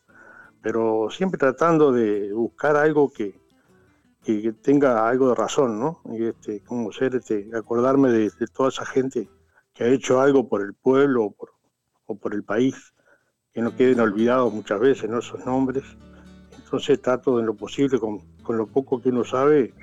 pero 0.61 1.09
siempre 1.11 1.37
tratando 1.37 1.91
de 1.91 2.33
buscar 2.33 2.75
algo 2.75 3.11
que, 3.11 3.39
que, 4.23 4.41
que 4.41 4.53
tenga 4.53 5.07
algo 5.07 5.29
de 5.29 5.35
razón, 5.35 5.79
¿no? 5.79 6.01
Y 6.05 6.25
este, 6.25 6.61
como 6.61 6.91
ser, 6.91 7.15
este, 7.15 7.49
acordarme 7.53 8.09
de, 8.09 8.31
de 8.31 8.47
toda 8.47 8.69
esa 8.69 8.85
gente 8.85 9.29
que 9.73 9.83
ha 9.83 9.87
hecho 9.87 10.19
algo 10.19 10.47
por 10.47 10.61
el 10.61 10.73
pueblo 10.73 11.25
o 11.25 11.31
por, 11.31 11.51
o 12.07 12.15
por 12.15 12.33
el 12.33 12.43
país, 12.43 12.93
que 13.53 13.61
no 13.61 13.75
queden 13.75 13.99
olvidados 13.99 14.51
muchas 14.53 14.79
veces, 14.79 15.09
¿no? 15.09 15.19
Esos 15.19 15.45
nombres. 15.45 15.83
Entonces 16.57 17.01
trato 17.01 17.39
en 17.39 17.45
lo 17.45 17.53
posible, 17.53 17.99
con, 17.99 18.19
con 18.41 18.57
lo 18.57 18.65
poco 18.65 19.01
que 19.01 19.09
uno 19.09 19.23
sabe, 19.23 19.73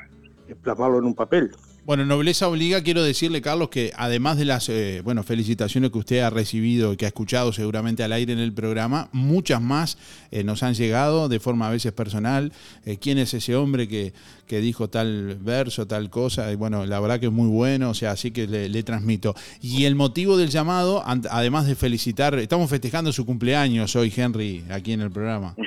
plasmarlo 0.62 0.98
en 0.98 1.04
un 1.04 1.14
papel. 1.14 1.52
Bueno, 1.84 2.06
Nobleza 2.06 2.46
Obliga, 2.46 2.80
quiero 2.84 3.02
decirle, 3.02 3.42
Carlos, 3.42 3.68
que 3.68 3.90
además 3.96 4.38
de 4.38 4.44
las 4.44 4.68
eh, 4.68 5.00
bueno, 5.02 5.24
felicitaciones 5.24 5.90
que 5.90 5.98
usted 5.98 6.20
ha 6.20 6.30
recibido 6.30 6.92
y 6.92 6.96
que 6.96 7.06
ha 7.06 7.08
escuchado 7.08 7.52
seguramente 7.52 8.04
al 8.04 8.12
aire 8.12 8.32
en 8.32 8.38
el 8.38 8.52
programa, 8.52 9.08
muchas 9.10 9.60
más 9.60 9.98
eh, 10.30 10.44
nos 10.44 10.62
han 10.62 10.74
llegado 10.74 11.28
de 11.28 11.40
forma 11.40 11.66
a 11.66 11.72
veces 11.72 11.90
personal. 11.90 12.52
Eh, 12.86 12.98
¿Quién 13.00 13.18
es 13.18 13.34
ese 13.34 13.56
hombre 13.56 13.88
que, 13.88 14.12
que 14.46 14.60
dijo 14.60 14.88
tal 14.90 15.36
verso, 15.40 15.88
tal 15.88 16.08
cosa? 16.08 16.52
Y 16.52 16.54
bueno, 16.54 16.86
la 16.86 17.00
verdad 17.00 17.18
que 17.18 17.26
es 17.26 17.32
muy 17.32 17.48
bueno, 17.48 17.90
o 17.90 17.94
sea, 17.94 18.12
así 18.12 18.30
que 18.30 18.46
le, 18.46 18.82
transmito. 18.84 19.34
Y 19.60 19.84
el 19.84 19.96
motivo 19.96 20.36
del 20.36 20.50
llamado, 20.50 21.02
además 21.04 21.66
de 21.66 21.74
felicitar, 21.74 22.38
estamos 22.38 22.70
festejando 22.70 23.12
su 23.12 23.26
cumpleaños 23.26 23.96
hoy, 23.96 24.12
Henry, 24.16 24.62
aquí 24.70 24.92
en 24.92 25.00
el 25.00 25.10
programa. 25.10 25.56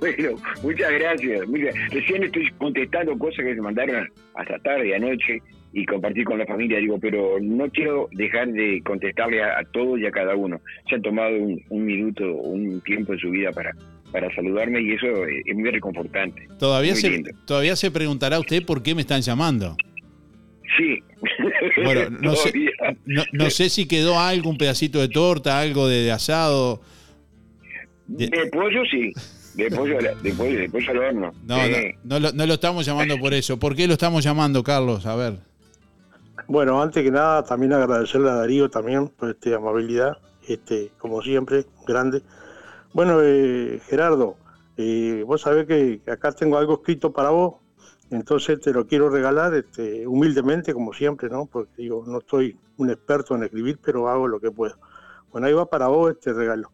Bueno, 0.00 0.30
muchas 0.62 0.90
gracias. 0.92 1.46
muchas- 1.46 1.74
Recién 1.90 2.22
estoy 2.24 2.50
contestando 2.58 3.16
cosas 3.18 3.44
que 3.44 3.54
me 3.54 3.60
mandaron 3.60 4.08
hasta 4.34 4.58
tarde, 4.60 4.94
anoche, 5.08 5.42
y 5.72 5.84
compartir 5.84 6.24
con 6.24 6.38
la 6.38 6.46
familia. 6.46 6.78
Digo, 6.78 6.98
pero 6.98 7.38
no 7.40 7.68
quiero 7.70 8.08
dejar 8.12 8.48
de 8.48 8.80
contestarle 8.84 9.42
a, 9.42 9.58
a 9.58 9.64
todos 9.64 9.98
y 10.00 10.06
a 10.06 10.10
cada 10.10 10.34
uno. 10.34 10.60
Se 10.88 10.96
han 10.96 11.02
tomado 11.02 11.36
un, 11.36 11.60
un 11.68 11.84
minuto, 11.84 12.24
un 12.24 12.80
tiempo 12.82 13.12
en 13.12 13.18
su 13.18 13.30
vida 13.30 13.52
para, 13.52 13.72
para 14.12 14.34
saludarme 14.34 14.80
y 14.80 14.92
eso 14.92 15.06
es 15.26 15.54
muy 15.54 15.70
reconfortante. 15.70 16.48
Todavía 16.58 16.92
Muy 16.92 17.00
se, 17.00 17.10
lindo. 17.10 17.30
todavía 17.46 17.76
se 17.76 17.90
preguntará 17.90 18.38
usted 18.38 18.64
por 18.64 18.82
qué 18.82 18.94
me 18.94 19.02
están 19.02 19.20
llamando. 19.20 19.76
Sí. 20.76 21.02
Bueno, 21.82 22.10
no 22.20 22.34
sé, 22.34 22.52
no, 23.04 23.24
no 23.32 23.50
sé 23.50 23.68
si 23.68 23.86
quedó 23.86 24.18
algo, 24.18 24.50
un 24.50 24.58
pedacito 24.58 25.00
de 25.00 25.08
torta, 25.08 25.60
algo 25.60 25.88
de, 25.88 26.02
de 26.02 26.12
asado. 26.12 26.80
De 28.06 28.28
pollo 28.50 28.84
sí. 28.90 29.12
De 29.58 29.70
pollo, 29.76 29.98
de 29.98 30.32
pollo, 30.32 30.58
de 30.60 30.68
pollo 30.70 30.90
al 30.92 30.98
horno. 30.98 31.32
No, 31.44 31.56
Sí. 31.64 31.72
no, 32.04 32.18
no 32.18 32.20
lo, 32.20 32.32
no 32.32 32.46
lo 32.46 32.54
estamos 32.54 32.86
llamando 32.86 33.18
por 33.18 33.34
eso. 33.34 33.58
¿Por 33.58 33.74
qué 33.74 33.86
lo 33.86 33.94
estamos 33.94 34.22
llamando, 34.24 34.62
Carlos? 34.62 35.04
A 35.04 35.16
ver. 35.16 35.40
Bueno, 36.46 36.80
antes 36.80 37.02
que 37.02 37.10
nada, 37.10 37.44
también 37.44 37.72
agradecerle 37.72 38.30
a 38.30 38.34
Darío 38.34 38.70
también 38.70 39.08
por 39.08 39.30
esta 39.30 39.56
amabilidad, 39.56 40.16
este, 40.46 40.90
como 40.98 41.20
siempre, 41.22 41.66
grande. 41.86 42.22
Bueno, 42.94 43.18
eh, 43.22 43.80
Gerardo, 43.88 44.36
Eh, 44.80 45.24
vos 45.26 45.40
sabés 45.40 45.66
que 45.66 46.00
acá 46.08 46.30
tengo 46.30 46.56
algo 46.56 46.74
escrito 46.74 47.12
para 47.12 47.30
vos, 47.30 47.56
entonces 48.12 48.60
te 48.60 48.72
lo 48.72 48.86
quiero 48.86 49.10
regalar 49.10 49.52
este, 49.54 50.06
humildemente, 50.06 50.72
como 50.72 50.92
siempre, 50.92 51.28
¿no? 51.28 51.46
Porque 51.46 51.72
digo, 51.82 52.04
no 52.06 52.18
estoy 52.18 52.56
un 52.76 52.88
experto 52.88 53.34
en 53.34 53.42
escribir, 53.42 53.80
pero 53.84 54.08
hago 54.08 54.28
lo 54.28 54.38
que 54.38 54.52
puedo. 54.52 54.76
Bueno, 55.32 55.48
ahí 55.48 55.52
va 55.52 55.66
para 55.68 55.88
vos 55.88 56.12
este 56.12 56.32
regalo. 56.32 56.70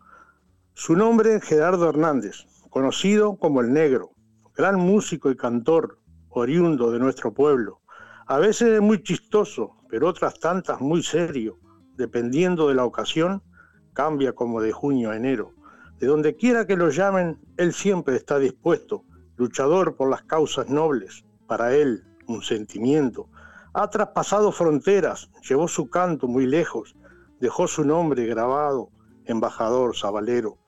Su 0.74 0.94
nombre 0.96 1.36
es 1.36 1.44
Gerardo 1.44 1.88
Hernández, 1.88 2.44
conocido 2.74 3.36
como 3.36 3.60
el 3.60 3.72
Negro, 3.72 4.10
gran 4.52 4.74
músico 4.80 5.30
y 5.30 5.36
cantor, 5.36 6.00
oriundo 6.28 6.90
de 6.90 6.98
nuestro 6.98 7.32
pueblo. 7.32 7.82
A 8.26 8.40
veces 8.40 8.66
es 8.70 8.80
muy 8.80 9.00
chistoso, 9.00 9.76
pero 9.88 10.08
otras 10.08 10.40
tantas 10.40 10.80
muy 10.80 11.04
serio. 11.04 11.60
Dependiendo 11.96 12.66
de 12.66 12.74
la 12.74 12.84
ocasión, 12.84 13.44
cambia 13.92 14.32
como 14.32 14.60
de 14.60 14.72
junio 14.72 15.12
a 15.12 15.16
enero. 15.16 15.52
De 16.00 16.08
donde 16.08 16.34
quiera 16.34 16.66
que 16.66 16.74
lo 16.74 16.90
llamen, 16.90 17.38
él 17.58 17.72
siempre 17.72 18.16
está 18.16 18.40
dispuesto, 18.40 19.04
luchador 19.36 19.94
por 19.94 20.10
las 20.10 20.24
causas 20.24 20.68
nobles. 20.68 21.24
Para 21.46 21.76
él, 21.76 22.02
un 22.26 22.42
sentimiento. 22.42 23.28
Ha 23.72 23.88
traspasado 23.88 24.50
fronteras, 24.50 25.30
llevó 25.48 25.68
su 25.68 25.88
canto 25.90 26.26
muy 26.26 26.44
lejos, 26.44 26.96
dejó 27.38 27.68
su 27.68 27.84
nombre 27.84 28.26
grabado, 28.26 28.90
embajador 29.26 29.94
sabalero. 29.94 30.58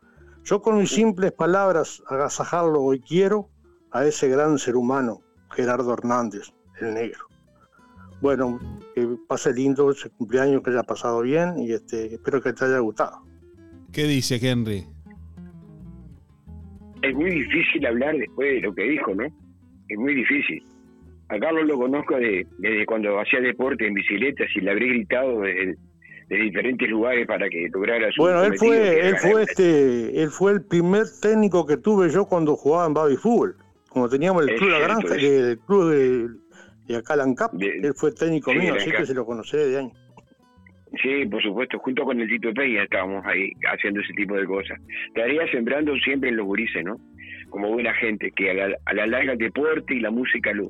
Yo 0.48 0.62
con 0.62 0.78
mis 0.78 0.90
simples 0.90 1.32
palabras 1.32 2.02
agasajarlo 2.08 2.80
hoy 2.80 3.00
quiero 3.00 3.48
a 3.90 4.04
ese 4.04 4.28
gran 4.28 4.58
ser 4.58 4.76
humano, 4.76 5.20
Gerardo 5.50 5.92
Hernández, 5.92 6.52
el 6.80 6.94
negro. 6.94 7.18
Bueno, 8.20 8.60
que 8.94 9.08
pase 9.28 9.52
lindo 9.52 9.90
ese 9.90 10.08
cumpleaños, 10.10 10.62
que 10.62 10.70
haya 10.70 10.84
pasado 10.84 11.22
bien 11.22 11.58
y 11.58 11.72
este, 11.72 12.14
espero 12.14 12.40
que 12.40 12.52
te 12.52 12.64
haya 12.64 12.78
gustado. 12.78 13.22
¿Qué 13.92 14.04
dice 14.04 14.38
Henry? 14.40 14.84
Es 17.02 17.14
muy 17.14 17.30
difícil 17.30 17.84
hablar 17.84 18.16
después 18.16 18.54
de 18.54 18.60
lo 18.60 18.72
que 18.74 18.82
dijo, 18.84 19.14
¿no? 19.16 19.24
Es 19.24 19.98
muy 19.98 20.14
difícil. 20.14 20.64
A 21.28 21.40
Carlos 21.40 21.66
lo 21.66 21.76
conozco 21.76 22.14
de- 22.16 22.46
desde 22.58 22.86
cuando 22.86 23.18
hacía 23.20 23.40
deporte 23.40 23.84
en 23.84 23.94
bicicletas 23.94 24.46
y 24.54 24.60
le 24.60 24.70
habré 24.70 24.86
gritado 24.90 25.40
de, 25.40 25.76
de 26.28 26.36
diferentes 26.36 26.88
lugares 26.88 27.26
para 27.26 27.48
que 27.48 27.68
lograra 27.72 28.10
su 28.12 28.22
Bueno, 28.22 28.44
él 28.44 28.58
fue, 28.58 29.08
él 29.08 29.16
fue 29.18 29.42
este, 29.42 30.22
él 30.22 30.30
fue 30.30 30.52
el 30.52 30.64
primer 30.64 31.04
técnico 31.20 31.66
que 31.66 31.76
tuve 31.76 32.10
yo 32.10 32.26
cuando 32.26 32.56
jugaba 32.56 32.86
en 32.86 32.94
Baby 32.94 33.16
Fútbol. 33.16 33.56
Cuando 33.90 34.10
teníamos 34.10 34.42
el 34.42 34.50
Es 34.50 34.58
club 34.58 34.70
La 34.70 34.76
cierto 34.76 34.94
Granja, 34.94 35.16
eso. 35.16 35.48
el 35.50 35.58
club 35.60 35.90
de, 35.90 36.28
de 36.86 36.96
acá 36.96 37.16
Lancap, 37.16 37.52
él 37.60 37.94
fue 37.94 38.12
técnico 38.12 38.52
mío, 38.52 38.74
así 38.74 38.90
que 38.90 39.06
se 39.06 39.14
lo 39.14 39.24
conoceré 39.24 39.68
de 39.68 39.78
años. 39.78 39.92
Sí, 41.02 41.26
por 41.26 41.42
supuesto, 41.42 41.78
junto 41.78 42.04
con 42.04 42.20
el 42.20 42.28
Tito 42.28 42.52
Peña 42.54 42.84
estábamos 42.84 43.24
ahí 43.26 43.50
haciendo 43.72 44.00
ese 44.00 44.12
tipo 44.14 44.34
de 44.34 44.46
cosas. 44.46 44.78
Estaría 45.08 45.46
sembrando 45.50 45.94
siempre 45.96 46.30
en 46.30 46.36
los 46.36 46.46
gurises, 46.46 46.84
¿no? 46.84 46.96
Como 47.50 47.70
buena 47.70 47.92
gente, 47.94 48.30
que 48.32 48.50
a 48.50 48.54
la, 48.54 48.76
a 48.84 48.94
la 48.94 49.06
larga 49.06 49.32
el 49.32 49.38
deporte 49.38 49.94
y 49.94 50.00
la 50.00 50.10
música 50.10 50.52
los, 50.52 50.68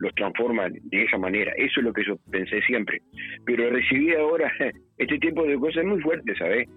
los 0.00 0.14
transforman 0.14 0.72
de 0.82 1.02
esa 1.02 1.18
manera. 1.18 1.52
Eso 1.56 1.80
es 1.80 1.84
lo 1.84 1.92
que 1.92 2.04
yo 2.04 2.16
pensé 2.30 2.60
siempre. 2.62 3.00
Pero 3.44 3.70
recibí 3.70 4.14
ahora 4.14 4.52
este 4.98 5.18
tipo 5.18 5.44
de 5.44 5.58
cosas 5.58 5.84
muy 5.84 6.00
fuertes, 6.00 6.36
¿sabes? 6.38 6.68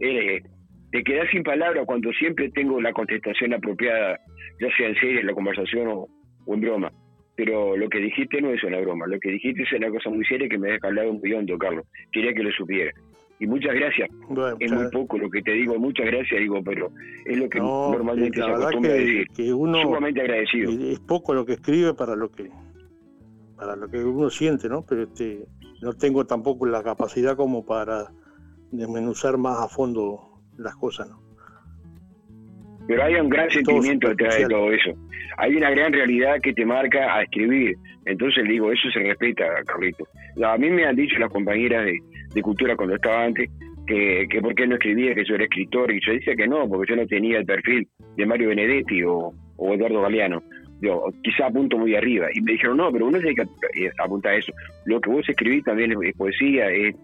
Eh, 0.00 0.40
te 0.90 1.02
quedas 1.02 1.28
sin 1.30 1.42
palabras 1.42 1.84
cuando 1.86 2.10
siempre 2.12 2.50
tengo 2.50 2.80
la 2.80 2.92
contestación 2.92 3.52
apropiada, 3.52 4.18
ya 4.60 4.76
sea 4.76 4.88
en 4.88 4.94
serio, 4.94 5.20
en 5.20 5.26
la 5.26 5.34
conversación 5.34 5.88
o, 5.88 6.08
o 6.46 6.54
en 6.54 6.60
broma. 6.60 6.92
Pero 7.36 7.76
lo 7.76 7.88
que 7.88 7.98
dijiste 7.98 8.40
no 8.40 8.52
es 8.52 8.64
una 8.64 8.80
broma, 8.80 9.06
lo 9.06 9.20
que 9.20 9.30
dijiste 9.30 9.62
es 9.62 9.72
una 9.72 9.90
cosa 9.90 10.10
muy 10.10 10.24
seria 10.24 10.48
que 10.48 10.58
me 10.58 10.72
deja 10.72 10.88
hablado 10.88 11.12
muy 11.12 11.32
hondo, 11.32 11.56
Carlos. 11.58 11.86
Quería 12.10 12.32
que 12.32 12.42
lo 12.42 12.50
supiera. 12.52 12.90
Y 13.40 13.46
muchas 13.46 13.74
gracias. 13.74 14.08
es 14.58 14.72
muy 14.72 14.90
poco 14.90 15.16
lo 15.18 15.30
que 15.30 15.42
te 15.42 15.52
digo, 15.52 15.78
muchas 15.78 16.06
gracias, 16.06 16.40
digo, 16.40 16.60
pero 16.64 16.90
es 17.24 17.38
lo 17.38 17.48
que 17.48 17.58
No, 17.60 17.92
normalmente 17.92 18.40
la 18.40 18.46
se 18.46 18.52
acostumbra 18.52 18.90
a 18.90 18.94
decir. 18.94 19.26
que 19.36 19.52
uno 19.52 19.82
Sumamente 19.82 20.20
agradecido. 20.20 20.70
es 20.70 20.98
poco 21.00 21.34
lo 21.34 21.46
que 21.46 21.52
escribe 21.52 21.94
para 21.94 22.16
lo 22.16 22.30
que 22.30 22.50
para 23.56 23.74
lo 23.76 23.88
que 23.88 23.98
uno 23.98 24.30
siente, 24.30 24.68
¿no? 24.68 24.84
Pero 24.88 25.02
este 25.04 25.46
no 25.82 25.92
tengo 25.92 26.24
tampoco 26.26 26.66
la 26.66 26.82
capacidad 26.82 27.36
como 27.36 27.64
para 27.64 28.06
desmenuzar 28.72 29.36
más 29.38 29.60
a 29.60 29.68
fondo 29.68 30.40
las 30.56 30.74
cosas, 30.76 31.08
¿no? 31.08 31.20
Pero 32.88 33.04
hay 33.04 33.14
un 33.16 33.28
gran 33.28 33.50
sentimiento 33.50 34.08
detrás 34.08 34.38
de 34.38 34.46
todo 34.46 34.72
eso. 34.72 34.90
Hay 35.36 35.54
una 35.54 35.70
gran 35.70 35.92
realidad 35.92 36.40
que 36.42 36.54
te 36.54 36.64
marca 36.64 37.14
a 37.14 37.22
escribir. 37.22 37.76
Entonces 38.06 38.44
digo, 38.48 38.72
eso 38.72 38.88
se 38.90 39.00
respeta, 39.00 39.44
Carlito. 39.66 40.04
A 40.42 40.56
mí 40.56 40.70
me 40.70 40.86
han 40.86 40.96
dicho 40.96 41.18
las 41.18 41.30
compañeras 41.30 41.84
de, 41.84 41.98
de 42.38 42.42
cultura 42.42 42.76
cuando 42.76 42.96
estaba 42.96 43.24
antes 43.24 43.50
que, 43.86 44.26
que 44.30 44.40
por 44.40 44.54
qué 44.54 44.66
no 44.66 44.74
escribía, 44.74 45.14
que 45.14 45.24
yo 45.24 45.34
era 45.34 45.44
escritor. 45.44 45.90
Y 45.92 46.00
yo 46.04 46.12
decía 46.12 46.36
que 46.36 46.46
no, 46.46 46.68
porque 46.68 46.92
yo 46.92 46.96
no 46.96 47.06
tenía 47.06 47.38
el 47.38 47.46
perfil 47.46 47.88
de 48.16 48.26
Mario 48.26 48.50
Benedetti 48.50 49.02
o, 49.02 49.32
Eduardo 49.74 50.02
Galeano. 50.02 50.42
Yo, 50.80 51.06
quizá 51.22 51.46
apunto 51.46 51.76
muy 51.76 51.96
arriba. 51.96 52.28
Y 52.32 52.40
me 52.40 52.52
dijeron, 52.52 52.76
no, 52.76 52.92
pero 52.92 53.06
uno 53.06 53.18
tiene 53.18 53.34
que 53.34 53.42
eh, 53.42 53.90
apuntar 53.98 54.34
a 54.34 54.36
eso. 54.36 54.52
Lo 54.84 55.00
que 55.00 55.10
vos 55.10 55.28
escribís 55.28 55.64
también 55.64 55.92
es, 55.92 55.98
es 56.02 56.16
poesía, 56.16 56.70
es, 56.70 56.94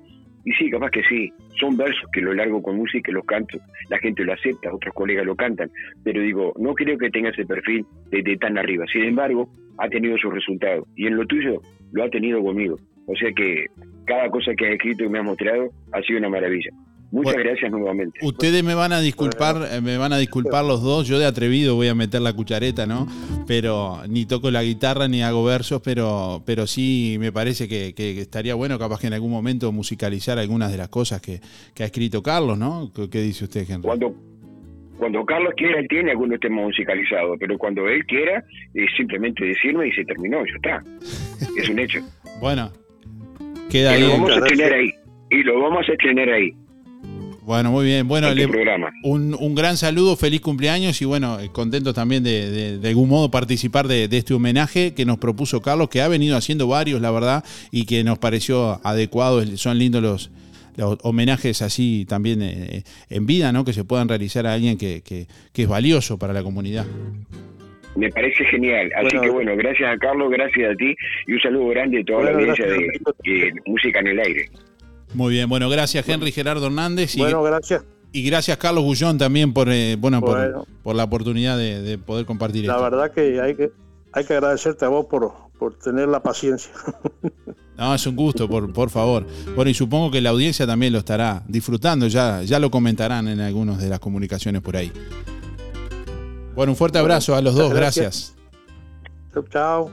y 0.44 0.52
sí, 0.52 0.70
capaz 0.70 0.90
que 0.90 1.02
sí. 1.08 1.32
Son 1.58 1.76
versos 1.76 2.08
que 2.12 2.20
lo 2.20 2.34
largo 2.34 2.62
con 2.62 2.76
música 2.76 3.10
los 3.10 3.24
canto. 3.24 3.58
La 3.88 3.98
gente 3.98 4.22
lo 4.24 4.32
acepta, 4.32 4.72
otros 4.72 4.94
colegas 4.94 5.24
lo 5.24 5.34
cantan. 5.34 5.70
Pero 6.04 6.20
digo, 6.20 6.52
no 6.58 6.74
creo 6.74 6.98
que 6.98 7.10
tenga 7.10 7.30
ese 7.30 7.46
perfil 7.46 7.84
de, 8.10 8.22
de 8.22 8.36
tan 8.36 8.58
arriba. 8.58 8.84
Sin 8.92 9.04
embargo, 9.04 9.48
ha 9.78 9.88
tenido 9.88 10.16
sus 10.18 10.32
resultados. 10.32 10.86
Y 10.94 11.06
en 11.06 11.16
lo 11.16 11.26
tuyo 11.26 11.60
lo 11.92 12.04
ha 12.04 12.10
tenido 12.10 12.42
conmigo. 12.42 12.76
O 13.06 13.16
sea 13.16 13.32
que 13.32 13.66
cada 14.04 14.30
cosa 14.30 14.54
que 14.54 14.66
has 14.66 14.72
escrito 14.72 15.04
y 15.04 15.08
me 15.08 15.18
has 15.18 15.24
mostrado 15.24 15.70
ha 15.92 16.02
sido 16.02 16.18
una 16.18 16.28
maravilla. 16.28 16.70
Muchas 17.14 17.36
gracias 17.36 17.70
nuevamente. 17.70 18.18
Ustedes 18.22 18.64
me 18.64 18.74
van 18.74 18.92
a 18.92 18.98
disculpar, 18.98 19.68
eh, 19.70 19.80
me 19.80 19.96
van 19.98 20.12
a 20.12 20.18
disculpar 20.18 20.64
los 20.64 20.82
dos. 20.82 21.06
Yo 21.06 21.20
de 21.20 21.26
atrevido 21.26 21.76
voy 21.76 21.86
a 21.86 21.94
meter 21.94 22.20
la 22.20 22.32
cuchareta, 22.32 22.86
¿no? 22.86 23.06
Pero 23.46 24.00
ni 24.08 24.26
toco 24.26 24.50
la 24.50 24.64
guitarra 24.64 25.06
ni 25.06 25.22
hago 25.22 25.44
versos, 25.44 25.80
pero, 25.84 26.42
pero 26.44 26.66
sí 26.66 27.16
me 27.20 27.30
parece 27.30 27.68
que, 27.68 27.94
que 27.94 28.20
estaría 28.20 28.56
bueno 28.56 28.80
capaz 28.80 28.98
que 28.98 29.06
en 29.06 29.12
algún 29.12 29.30
momento 29.30 29.70
musicalizar 29.70 30.40
algunas 30.40 30.72
de 30.72 30.78
las 30.78 30.88
cosas 30.88 31.20
que, 31.20 31.38
que 31.72 31.84
ha 31.84 31.86
escrito 31.86 32.20
Carlos, 32.20 32.58
¿no? 32.58 32.90
¿Qué, 32.92 33.08
qué 33.08 33.20
dice 33.20 33.44
usted, 33.44 33.64
Henry? 33.68 33.82
Cuando 33.82 34.12
cuando 34.98 35.24
Carlos 35.24 35.52
quiera, 35.56 35.80
él 35.80 35.88
tiene 35.88 36.12
algunos 36.12 36.40
temas 36.40 36.64
musicalizados, 36.64 37.36
pero 37.38 37.58
cuando 37.58 37.88
él 37.88 38.04
quiera, 38.06 38.44
es 38.74 38.90
simplemente 38.96 39.44
decirme 39.44 39.88
y 39.88 39.92
se 39.92 40.04
terminó, 40.04 40.38
ya 40.46 40.54
está. 40.56 40.82
Es 41.56 41.68
un 41.68 41.78
hecho. 41.78 42.00
Bueno, 42.40 42.72
queda 43.70 43.96
y 43.96 44.00
lo 44.00 44.06
ahí. 44.06 44.12
vamos 44.12 44.30
a 44.36 44.40
tener 44.42 44.72
ahí. 44.72 44.90
Y 45.30 45.42
lo 45.42 45.60
vamos 45.60 45.84
a 45.92 45.96
tener 45.96 46.28
ahí. 46.30 46.50
Bueno, 47.42 47.70
muy 47.72 47.84
bien. 47.84 48.08
Bueno, 48.08 48.28
Este 48.28 48.40
le- 48.40 48.48
programa. 48.48 48.90
un, 49.02 49.36
un 49.38 49.54
gran 49.54 49.76
saludo, 49.76 50.16
feliz 50.16 50.40
cumpleaños 50.40 51.00
y 51.02 51.04
bueno, 51.04 51.38
eh, 51.40 51.50
contentos 51.52 51.94
también 51.94 52.22
de, 52.22 52.50
de- 52.50 52.78
de 52.78 52.88
algún 52.88 53.08
modo 53.10 53.30
participar 53.30 53.86
de, 53.86 54.08
de 54.08 54.16
este 54.16 54.32
homenaje 54.32 54.94
que 54.94 55.04
nos 55.04 55.18
propuso 55.18 55.60
Carlos, 55.60 55.90
que 55.90 56.00
ha 56.00 56.08
venido 56.08 56.36
haciendo 56.38 56.66
varios, 56.68 57.02
la 57.02 57.10
verdad, 57.10 57.44
y 57.70 57.84
que 57.84 58.02
nos 58.02 58.18
pareció 58.18 58.80
adecuado. 58.82 59.44
Son 59.58 59.78
lindos 59.78 60.02
los, 60.02 60.30
los 60.76 60.96
homenajes 61.02 61.60
así 61.60 62.06
también 62.08 62.40
eh, 62.42 62.82
en 63.10 63.26
vida, 63.26 63.52
¿no? 63.52 63.64
Que 63.66 63.74
se 63.74 63.84
puedan 63.84 64.08
realizar 64.08 64.46
a 64.46 64.54
alguien 64.54 64.78
que, 64.78 65.02
que- 65.02 65.26
que 65.52 65.62
es 65.64 65.68
valioso 65.68 66.18
para 66.18 66.32
la 66.32 66.42
comunidad. 66.42 66.86
Me 67.96 68.10
parece 68.10 68.44
genial. 68.46 68.90
Así 68.96 69.04
Bueno. 69.16 69.20
que 69.22 69.30
bueno, 69.30 69.56
gracias 69.56 69.94
a 69.94 69.98
Carlos, 69.98 70.30
gracias 70.30 70.72
a 70.72 70.74
ti 70.76 70.94
y 71.26 71.32
un 71.32 71.40
saludo 71.40 71.68
grande 71.68 72.00
a 72.00 72.04
toda 72.04 72.18
Bueno, 72.22 72.32
la 72.32 72.38
audiencia 72.52 72.66
de, 72.66 73.52
Música 73.66 74.00
en 74.00 74.06
el 74.08 74.18
Aire. 74.20 74.50
Muy 75.14 75.32
bien, 75.34 75.48
bueno, 75.48 75.68
gracias 75.68 76.08
Henry 76.08 76.32
Gerardo 76.32 76.66
Hernández. 76.66 77.14
Y, 77.16 77.20
Bueno, 77.20 77.42
gracias. 77.42 77.84
Y 78.12 78.24
gracias 78.24 78.56
Carlos 78.58 78.84
Bullón 78.84 79.18
también 79.18 79.52
por, 79.52 79.68
eh, 79.70 79.96
bueno, 79.98 80.20
por- 80.20 80.36
Bueno. 80.38 80.66
por, 80.82 80.94
la 80.96 81.04
oportunidad 81.04 81.56
de, 81.58 81.82
de 81.82 81.98
poder 81.98 82.26
compartir 82.26 82.64
La 82.66 82.72
esto. 82.74 82.82
verdad 82.84 83.12
que 83.12 83.40
hay 83.40 83.54
que 83.54 83.70
hay 84.12 84.24
que 84.24 84.32
agradecerte 84.34 84.84
a 84.84 84.88
vos 84.88 85.06
por, 85.06 85.32
por 85.58 85.76
tener 85.78 86.08
la 86.08 86.20
paciencia. 86.22 86.72
No, 87.76 87.92
es 87.92 88.06
un 88.06 88.14
gusto, 88.14 88.48
por, 88.48 88.72
por 88.72 88.88
favor. 88.88 89.26
Bueno, 89.56 89.68
y 89.68 89.74
supongo 89.74 90.08
que 90.12 90.20
la 90.20 90.30
audiencia 90.30 90.64
también 90.64 90.92
lo 90.92 91.00
estará 91.00 91.42
disfrutando, 91.48 92.06
ya, 92.06 92.40
ya 92.44 92.60
lo 92.60 92.70
comentarán 92.70 93.26
en 93.26 93.40
algunas 93.40 93.82
de 93.82 93.88
las 93.88 93.98
comunicaciones 93.98 94.62
por 94.62 94.76
ahí. 94.76 94.92
Bueno, 96.54 96.72
un 96.72 96.76
fuerte 96.76 96.98
abrazo 96.98 97.34
a 97.34 97.40
los 97.40 97.54
dos, 97.54 97.72
gracias. 97.72 98.34
Chau, 99.32 99.44
chao. 99.48 99.90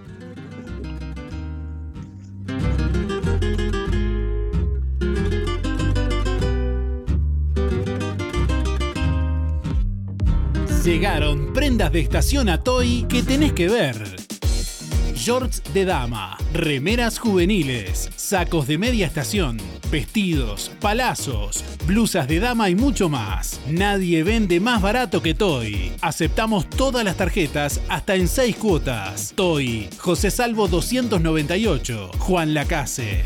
Llegaron 10.83 11.53
prendas 11.53 11.91
de 11.91 11.99
estación 11.99 12.49
a 12.49 12.63
Toy 12.63 13.05
que 13.07 13.21
tenés 13.21 13.53
que 13.53 13.67
ver. 13.67 14.20
Shorts 15.21 15.61
de 15.71 15.85
dama, 15.85 16.35
remeras 16.51 17.19
juveniles, 17.19 18.09
sacos 18.15 18.65
de 18.65 18.79
media 18.79 19.05
estación, 19.05 19.57
vestidos, 19.91 20.71
palazos, 20.79 21.63
blusas 21.85 22.27
de 22.27 22.39
dama 22.39 22.71
y 22.71 22.75
mucho 22.75 23.07
más. 23.07 23.61
Nadie 23.67 24.23
vende 24.23 24.59
más 24.59 24.81
barato 24.81 25.21
que 25.21 25.35
Toy. 25.35 25.91
Aceptamos 26.01 26.67
todas 26.71 27.05
las 27.05 27.17
tarjetas 27.17 27.81
hasta 27.87 28.15
en 28.15 28.27
6 28.27 28.55
cuotas. 28.55 29.33
Toy, 29.35 29.89
José 29.99 30.31
Salvo 30.31 30.67
298, 30.67 32.13
Juan 32.17 32.55
Lacase. 32.55 33.25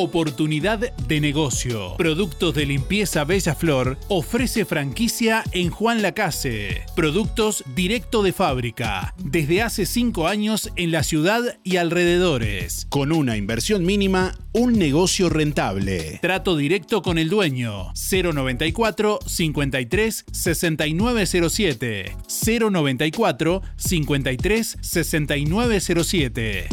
Oportunidad 0.00 0.78
de 0.78 1.20
negocio. 1.20 1.96
Productos 1.96 2.54
de 2.54 2.66
limpieza 2.66 3.24
Bella 3.24 3.56
Flor 3.56 3.98
ofrece 4.06 4.64
franquicia 4.64 5.42
en 5.50 5.70
Juan 5.70 6.02
Lacase. 6.02 6.82
Productos 6.94 7.64
directo 7.74 8.22
de 8.22 8.32
fábrica. 8.32 9.12
Desde 9.18 9.60
hace 9.60 9.86
5 9.86 10.28
años 10.28 10.70
en 10.76 10.92
la 10.92 11.02
ciudad 11.02 11.58
y 11.64 11.78
alrededores. 11.78 12.86
Con 12.90 13.10
una 13.10 13.36
inversión 13.36 13.84
mínima, 13.84 14.38
un 14.52 14.74
negocio 14.74 15.30
rentable. 15.30 16.20
Trato 16.22 16.56
directo 16.56 17.02
con 17.02 17.18
el 17.18 17.28
dueño. 17.28 17.92
094 17.94 19.18
53 19.26 20.26
6907. 20.30 22.16
094 22.46 23.62
53 23.76 24.78
6907. 24.80 26.68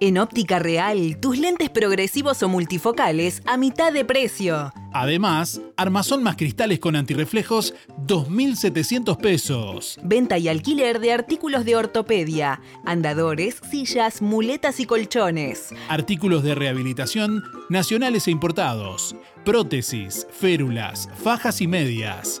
En 0.00 0.16
Óptica 0.16 0.60
Real, 0.60 1.18
tus 1.18 1.38
lentes 1.38 1.70
progresivos 1.70 2.40
o 2.44 2.48
multifocales 2.48 3.42
a 3.46 3.56
mitad 3.56 3.92
de 3.92 4.04
precio. 4.04 4.72
Además, 4.92 5.60
armazón 5.76 6.22
más 6.22 6.36
cristales 6.36 6.78
con 6.78 6.94
antirreflejos, 6.94 7.74
2.700 8.06 9.16
pesos. 9.16 9.98
Venta 10.04 10.38
y 10.38 10.46
alquiler 10.46 11.00
de 11.00 11.12
artículos 11.12 11.64
de 11.64 11.74
ortopedia, 11.74 12.60
andadores, 12.84 13.60
sillas, 13.70 14.22
muletas 14.22 14.78
y 14.78 14.86
colchones. 14.86 15.74
Artículos 15.88 16.44
de 16.44 16.54
rehabilitación 16.54 17.42
nacionales 17.68 18.28
e 18.28 18.30
importados. 18.30 19.16
Prótesis, 19.44 20.28
férulas, 20.30 21.08
fajas 21.22 21.60
y 21.60 21.66
medias. 21.66 22.40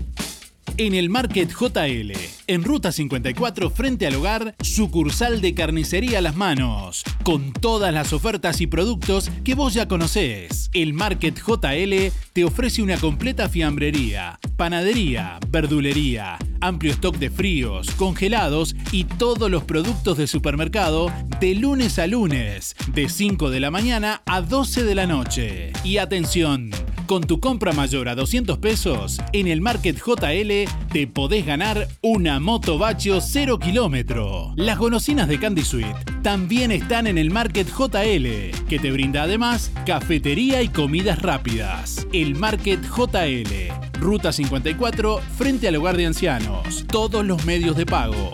En 0.81 0.95
el 0.95 1.11
Market 1.11 1.53
JL, 1.53 2.11
en 2.47 2.63
Ruta 2.63 2.91
54 2.91 3.69
frente 3.69 4.07
al 4.07 4.15
hogar, 4.15 4.55
sucursal 4.63 5.39
de 5.39 5.53
carnicería 5.53 6.21
Las 6.21 6.35
Manos, 6.35 7.03
con 7.21 7.53
todas 7.53 7.93
las 7.93 8.13
ofertas 8.13 8.61
y 8.61 8.65
productos 8.65 9.29
que 9.43 9.53
vos 9.53 9.75
ya 9.75 9.87
conocés. 9.87 10.71
El 10.73 10.93
Market 10.95 11.39
JL 11.39 12.11
te 12.33 12.43
ofrece 12.43 12.81
una 12.81 12.97
completa 12.97 13.47
fiambrería, 13.47 14.39
panadería, 14.57 15.39
verdulería, 15.49 16.39
amplio 16.61 16.93
stock 16.93 17.15
de 17.17 17.29
fríos, 17.29 17.91
congelados 17.91 18.75
y 18.91 19.03
todos 19.03 19.51
los 19.51 19.63
productos 19.63 20.17
de 20.17 20.25
supermercado 20.25 21.11
de 21.39 21.53
lunes 21.53 21.99
a 21.99 22.07
lunes, 22.07 22.75
de 22.91 23.07
5 23.07 23.51
de 23.51 23.59
la 23.59 23.69
mañana 23.69 24.23
a 24.25 24.41
12 24.41 24.83
de 24.83 24.95
la 24.95 25.05
noche. 25.05 25.73
Y 25.83 25.97
atención, 25.97 26.71
con 27.11 27.27
tu 27.27 27.41
compra 27.41 27.73
mayor 27.73 28.07
a 28.07 28.15
200 28.15 28.57
pesos, 28.59 29.19
en 29.33 29.49
el 29.49 29.59
Market 29.59 29.97
JL 29.97 30.71
te 30.93 31.07
podés 31.07 31.45
ganar 31.45 31.89
una 31.99 32.39
moto 32.39 32.77
Bachio 32.77 33.19
0 33.19 33.59
kilómetro. 33.59 34.53
Las 34.55 34.77
golosinas 34.77 35.27
de 35.27 35.37
Candy 35.37 35.61
Sweet 35.61 36.21
también 36.21 36.71
están 36.71 37.07
en 37.07 37.17
el 37.17 37.29
Market 37.29 37.67
JL, 37.67 38.65
que 38.65 38.79
te 38.79 38.93
brinda 38.93 39.23
además 39.23 39.73
cafetería 39.85 40.61
y 40.61 40.69
comidas 40.69 41.21
rápidas. 41.21 42.07
El 42.13 42.35
Market 42.35 42.79
JL, 42.81 43.99
Ruta 43.99 44.31
54, 44.31 45.19
frente 45.37 45.67
al 45.67 45.75
hogar 45.75 45.97
de 45.97 46.05
ancianos. 46.05 46.85
Todos 46.87 47.25
los 47.25 47.43
medios 47.43 47.75
de 47.75 47.85
pago. 47.85 48.33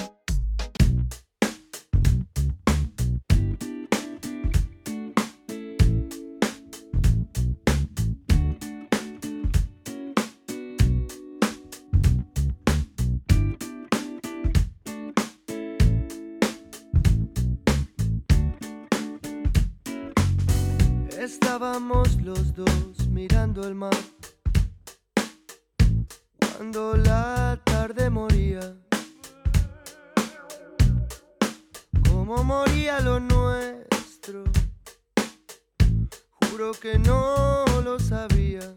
Que 36.81 36.97
no 36.97 37.63
lo 37.83 37.99
sabía. 37.99 38.73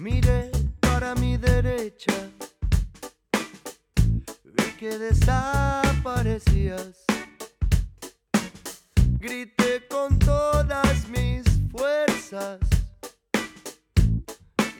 Miré 0.00 0.50
para 0.80 1.14
mi 1.14 1.36
derecha, 1.36 2.32
vi 4.42 4.64
que 4.76 4.98
desaparecías. 4.98 7.04
Grité 9.20 9.86
con 9.88 10.18
todas 10.18 11.08
mis 11.08 11.44
fuerzas 11.70 12.58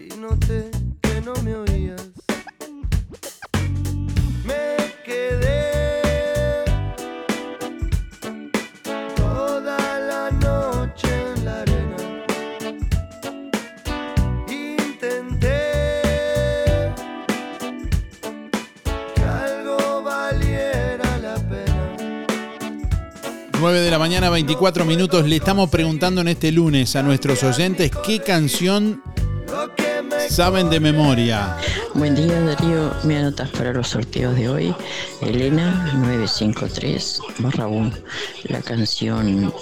y 0.01 0.09
noté 0.16 0.69
que 1.01 1.20
no 1.20 1.35
me 1.45 1.55
oías. 1.55 2.27
9 23.60 23.80
de 23.80 23.90
la 23.90 23.98
mañana, 23.98 24.30
24 24.30 24.85
minutos. 24.85 25.26
Le 25.26 25.36
estamos 25.36 25.68
preguntando 25.68 26.20
en 26.20 26.28
este 26.28 26.52
lunes 26.52 26.94
a 26.94 27.02
nuestros 27.02 27.43
oyentes 27.43 27.90
qué 28.06 28.20
canción 28.20 29.02
saben 30.28 30.70
de 30.70 30.78
memoria. 30.78 31.56
Buen 31.94 32.14
día 32.14 32.40
Darío, 32.40 32.93
me 33.02 33.18
anotas 33.18 33.48
para 33.51 33.72
los 33.72 33.89
sorteos 33.89 34.36
de 34.36 34.48
hoy. 34.48 34.74
Elena 35.22 35.90
953 35.94 37.20
barra 37.40 37.66
1. 37.66 37.90
La 38.44 38.60
canción 38.60 39.52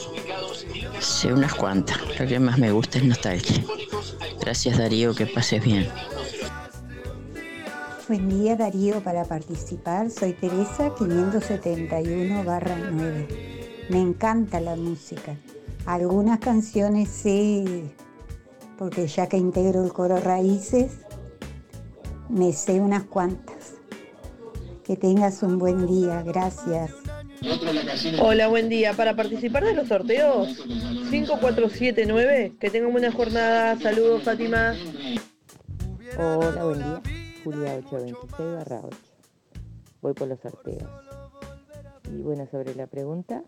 sé 0.99 1.33
unas 1.33 1.55
cuantas. 1.55 1.99
Lo 2.19 2.27
que 2.27 2.39
más 2.39 2.59
me 2.59 2.73
gusta 2.73 2.99
es 2.99 3.05
nostalgia. 3.05 3.65
Gracias 4.41 4.77
Darío, 4.77 5.15
que 5.15 5.27
pases 5.27 5.65
bien. 5.65 5.89
Buen 8.09 8.29
día 8.29 8.57
Darío, 8.57 9.01
para 9.01 9.25
participar 9.25 10.11
soy 10.11 10.35
Teresa 10.35 10.93
571 10.99 12.45
barra 12.45 12.77
9. 12.93 13.57
Me 13.89 14.01
encanta 14.01 14.61
la 14.61 14.75
música. 14.75 15.37
Algunas 15.85 16.41
canciones 16.41 17.09
sé, 17.09 17.85
porque 18.77 19.07
ya 19.07 19.29
que 19.29 19.37
integro 19.37 19.85
el 19.85 19.93
coro 19.93 20.19
Raíces, 20.19 20.99
me 22.29 22.53
sé 22.53 22.81
unas 22.81 23.05
cuantas. 23.05 23.75
Que 24.83 24.97
tengas 24.97 25.43
un 25.45 25.59
buen 25.59 25.87
día, 25.87 26.23
gracias. 26.23 26.91
Hola, 28.21 28.49
buen 28.49 28.69
día. 28.69 28.93
Para 28.93 29.15
participar 29.15 29.65
de 29.65 29.75
los 29.75 29.89
sorteos, 29.89 30.57
5479. 31.11 32.57
Que 32.59 32.71
tengan 32.71 32.91
buena 32.91 33.13
jornada. 33.13 33.79
Saludos, 33.79 34.25
Fátima. 34.25 34.75
Hola, 36.19 36.65
buen 36.65 36.79
día. 36.79 37.03
Julia 37.45 37.75
826 37.87 38.55
barra 38.57 38.81
8. 38.83 38.97
Voy 40.03 40.15
por 40.15 40.27
los 40.27 40.41
sorteos. 40.41 40.91
Y 42.13 42.23
bueno, 42.23 42.47
sobre 42.51 42.75
la 42.75 42.87
pregunta. 42.87 43.45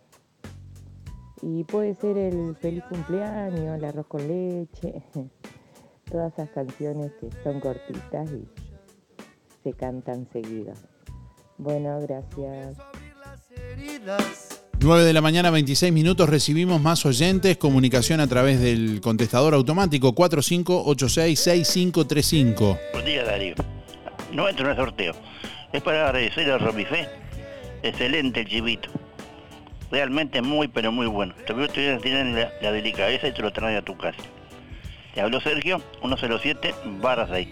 Y 1.42 1.64
puede 1.64 1.94
ser 1.94 2.16
el 2.16 2.56
feliz 2.56 2.82
cumpleaños, 2.88 3.78
el 3.78 3.84
arroz 3.84 4.06
con 4.06 4.26
leche, 4.26 5.02
todas 6.10 6.32
esas 6.32 6.48
canciones 6.50 7.12
que 7.20 7.28
son 7.42 7.60
cortitas 7.60 8.30
y 8.30 8.48
se 9.62 9.72
cantan 9.72 10.26
seguidas. 10.32 10.84
Bueno, 11.58 12.00
gracias. 12.00 12.78
9 14.80 15.04
de 15.04 15.12
la 15.12 15.20
mañana, 15.20 15.50
26 15.50 15.92
minutos, 15.92 16.28
recibimos 16.28 16.80
más 16.80 17.04
oyentes, 17.04 17.56
comunicación 17.56 18.20
a 18.20 18.28
través 18.28 18.60
del 18.60 19.00
contestador 19.00 19.54
automático 19.54 20.14
4586-6535. 20.14 22.78
Buen 22.92 23.04
día, 23.04 23.24
Darío. 23.24 23.56
No 24.32 24.48
entro 24.48 24.66
en 24.66 24.70
el 24.70 24.76
sorteo. 24.76 25.14
Es 25.72 25.82
para 25.82 26.06
agradecer 26.06 26.48
a 26.50 26.58
Romifé. 26.58 27.08
Excelente 27.82 28.40
el 28.40 28.48
chivito. 28.48 28.88
Realmente 29.90 30.42
muy, 30.42 30.68
pero 30.68 30.92
muy 30.92 31.06
bueno. 31.06 31.34
Todavía 31.46 31.98
tienen 31.98 32.34
la, 32.38 32.52
la 32.60 32.72
delicadeza 32.72 33.28
y 33.28 33.32
te 33.32 33.42
lo 33.42 33.52
traen 33.52 33.76
a 33.76 33.82
tu 33.82 33.96
casa. 33.96 34.22
Te 35.14 35.20
habló 35.20 35.40
Sergio, 35.40 35.80
107 36.00 36.74
barra 37.00 37.26
6. 37.26 37.48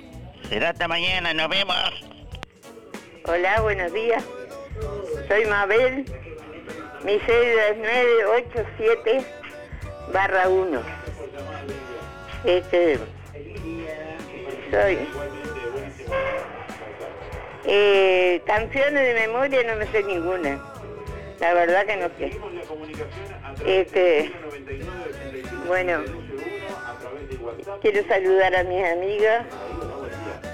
Será 0.48 0.70
hasta 0.70 0.86
mañana, 0.86 1.32
nos 1.32 1.48
vemos. 1.48 1.76
Hola, 3.24 3.60
buenos 3.62 3.92
días. 3.92 4.22
Soy 5.28 5.44
Mabel. 5.46 6.04
Mi 7.04 7.18
cédula 7.20 7.68
es 7.68 7.78
987 7.78 9.24
barra 10.12 10.48
1. 10.48 10.80
Este, 12.44 12.98
soy. 14.70 14.98
Eh, 17.64 18.40
canciones 18.46 19.02
de 19.02 19.26
memoria 19.26 19.62
no 19.64 19.76
me 19.76 19.86
sé 19.88 20.02
ninguna. 20.04 20.60
La 21.40 21.54
verdad 21.54 21.86
que 21.86 21.96
no 21.96 22.08
sé. 22.18 22.38
Este, 23.66 24.32
bueno, 25.66 26.02
quiero 27.82 28.06
saludar 28.08 28.56
a 28.56 28.64
mis 28.64 28.84
amigas, 28.84 29.46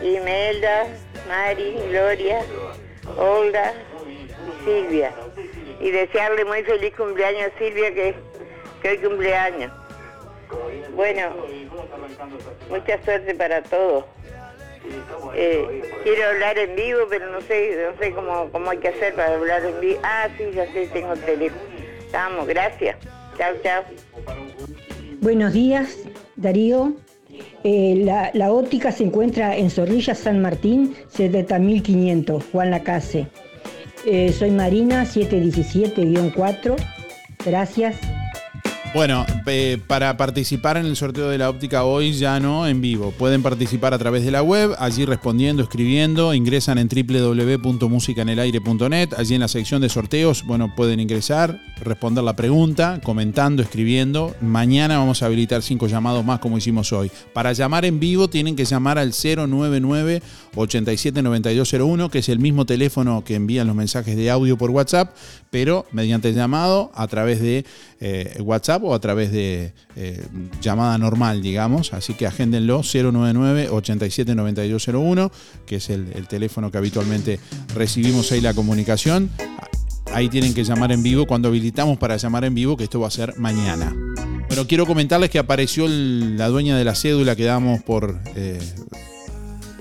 Imelda, 0.02 0.86
Mari, 1.28 1.76
Gloria, 1.88 2.40
Olga 3.16 3.72
y 4.08 4.64
Silvia. 4.64 5.12
Y 5.80 5.90
desearle 5.90 6.44
muy 6.44 6.62
feliz 6.62 6.94
cumpleaños 6.96 7.52
a 7.54 7.58
Silvia 7.58 7.94
que, 7.94 8.14
que 8.80 8.88
hoy 8.90 8.98
cumpleaños. 8.98 9.72
Bueno, 10.94 11.34
mucha 12.68 13.02
suerte 13.04 13.34
para 13.34 13.62
todos. 13.62 14.04
Eh, 15.34 15.82
quiero 16.02 16.28
hablar 16.28 16.58
en 16.58 16.76
vivo, 16.76 17.00
pero 17.08 17.30
no 17.30 17.40
sé, 17.42 17.76
no 17.90 17.98
sé 17.98 18.12
cómo, 18.12 18.48
cómo 18.50 18.70
hay 18.70 18.78
que 18.78 18.88
hacer 18.88 19.14
para 19.14 19.34
hablar 19.34 19.64
en 19.64 19.80
vivo. 19.80 20.00
Ah, 20.02 20.28
sí, 20.36 20.44
ya 20.54 20.70
sé, 20.72 20.88
tengo 20.88 21.12
el 21.12 21.20
teléfono. 21.20 21.62
Vamos, 22.12 22.46
gracias. 22.46 22.96
Chao, 23.38 23.54
chao. 23.62 23.84
Buenos 25.20 25.52
días, 25.52 25.98
Darío. 26.36 26.94
Eh, 27.64 28.02
la, 28.04 28.30
la 28.34 28.52
óptica 28.52 28.92
se 28.92 29.04
encuentra 29.04 29.56
en 29.56 29.70
Zorrilla, 29.70 30.14
San 30.14 30.42
Martín, 30.42 30.94
70.500, 31.16 32.42
Juan 32.50 32.70
Lacase. 32.70 33.28
Eh, 34.04 34.32
soy 34.32 34.50
Marina, 34.50 35.04
717-4. 35.04 36.76
Gracias. 37.44 37.96
Bueno, 38.94 39.24
eh, 39.46 39.78
para 39.86 40.18
participar 40.18 40.76
en 40.76 40.84
el 40.84 40.96
sorteo 40.96 41.30
de 41.30 41.38
la 41.38 41.48
óptica 41.48 41.84
hoy 41.84 42.12
ya 42.12 42.38
no 42.40 42.66
en 42.66 42.82
vivo. 42.82 43.10
Pueden 43.12 43.42
participar 43.42 43.94
a 43.94 43.98
través 43.98 44.22
de 44.22 44.30
la 44.30 44.42
web, 44.42 44.74
allí 44.78 45.06
respondiendo, 45.06 45.62
escribiendo, 45.62 46.34
ingresan 46.34 46.76
en 46.76 46.88
www.musicanelaire.net, 46.88 49.14
allí 49.16 49.34
en 49.34 49.40
la 49.40 49.48
sección 49.48 49.80
de 49.80 49.88
sorteos, 49.88 50.44
bueno, 50.44 50.74
pueden 50.76 51.00
ingresar, 51.00 51.58
responder 51.80 52.22
la 52.22 52.36
pregunta, 52.36 53.00
comentando, 53.02 53.62
escribiendo. 53.62 54.36
Mañana 54.42 54.98
vamos 54.98 55.22
a 55.22 55.26
habilitar 55.26 55.62
cinco 55.62 55.86
llamados 55.86 56.22
más 56.22 56.40
como 56.40 56.58
hicimos 56.58 56.92
hoy. 56.92 57.10
Para 57.32 57.54
llamar 57.54 57.86
en 57.86 57.98
vivo 57.98 58.28
tienen 58.28 58.56
que 58.56 58.66
llamar 58.66 58.98
al 58.98 59.12
099 59.12 60.20
879201, 60.54 62.10
que 62.10 62.18
es 62.18 62.28
el 62.28 62.38
mismo 62.38 62.66
teléfono 62.66 63.24
que 63.24 63.34
envían 63.34 63.66
los 63.66 63.74
mensajes 63.76 64.16
de 64.16 64.30
audio 64.30 64.58
por 64.58 64.70
WhatsApp, 64.70 65.14
pero 65.50 65.86
mediante 65.92 66.32
llamado 66.32 66.90
a 66.94 67.06
través 67.08 67.40
de 67.40 67.64
eh, 68.00 68.36
WhatsApp 68.40 68.84
o 68.84 68.94
a 68.94 69.00
través 69.00 69.32
de 69.32 69.72
eh, 69.96 70.24
llamada 70.60 70.96
normal, 70.98 71.42
digamos. 71.42 71.94
Así 71.94 72.14
que 72.14 72.26
agéndenlo 72.26 72.80
099-879201, 72.80 75.30
que 75.66 75.76
es 75.76 75.90
el, 75.90 76.08
el 76.14 76.26
teléfono 76.28 76.70
que 76.70 76.78
habitualmente 76.78 77.38
recibimos 77.74 78.30
ahí 78.32 78.40
la 78.40 78.54
comunicación. 78.54 79.30
Ahí 80.12 80.28
tienen 80.28 80.52
que 80.52 80.64
llamar 80.64 80.92
en 80.92 81.02
vivo 81.02 81.26
cuando 81.26 81.48
habilitamos 81.48 81.96
para 81.96 82.18
llamar 82.18 82.44
en 82.44 82.54
vivo, 82.54 82.76
que 82.76 82.84
esto 82.84 83.00
va 83.00 83.08
a 83.08 83.10
ser 83.10 83.38
mañana. 83.38 83.96
Pero 84.48 84.66
quiero 84.66 84.84
comentarles 84.84 85.30
que 85.30 85.38
apareció 85.38 85.86
la 85.88 86.48
dueña 86.48 86.76
de 86.76 86.84
la 86.84 86.94
cédula 86.94 87.34
que 87.34 87.44
damos 87.44 87.82
por... 87.82 88.20
eh, 88.36 88.58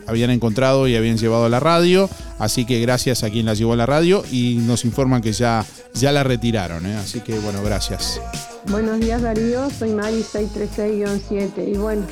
habían 0.07 0.29
encontrado 0.29 0.87
y 0.87 0.95
habían 0.95 1.17
llevado 1.17 1.45
a 1.45 1.49
la 1.49 1.59
radio, 1.59 2.09
así 2.39 2.65
que 2.65 2.79
gracias 2.79 3.23
a 3.23 3.29
quien 3.29 3.45
la 3.45 3.53
llevó 3.53 3.73
a 3.73 3.75
la 3.77 3.85
radio 3.85 4.23
y 4.31 4.55
nos 4.61 4.85
informan 4.85 5.21
que 5.21 5.31
ya, 5.31 5.65
ya 5.93 6.11
la 6.11 6.23
retiraron, 6.23 6.85
¿eh? 6.85 6.95
así 6.95 7.21
que 7.21 7.37
bueno, 7.39 7.63
gracias. 7.63 8.21
Buenos 8.67 8.99
días 8.99 9.21
Darío, 9.21 9.69
soy 9.69 9.91
Mari 9.91 10.23
636-7 10.23 11.73
y 11.73 11.77
bueno, 11.77 12.05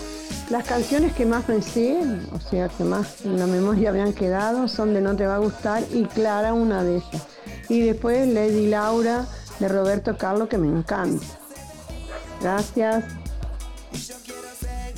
las 0.50 0.66
canciones 0.66 1.14
que 1.14 1.26
más 1.26 1.48
me 1.48 1.62
sé, 1.62 2.00
o 2.32 2.40
sea 2.40 2.70
que 2.70 2.84
más 2.84 3.24
en 3.24 3.38
la 3.38 3.46
memoria 3.46 3.92
me 3.92 4.02
han 4.02 4.14
quedado 4.14 4.68
son 4.68 4.94
de 4.96 5.02
No 5.02 5.16
te 5.16 5.28
va 5.28 5.36
a 5.36 5.40
gustar 5.40 5.84
y 5.94 6.06
Clara 6.06 6.54
una 6.54 6.84
de 6.84 6.98
ellas. 6.98 7.28
Y 7.70 7.82
después 7.82 8.28
Lady 8.28 8.68
Laura 8.68 9.28
de 9.60 9.68
Roberto 9.68 10.18
Carlos 10.18 10.50
que 10.50 10.58
me 10.58 10.68
encanta. 10.68 11.24
Gracias. 12.42 13.04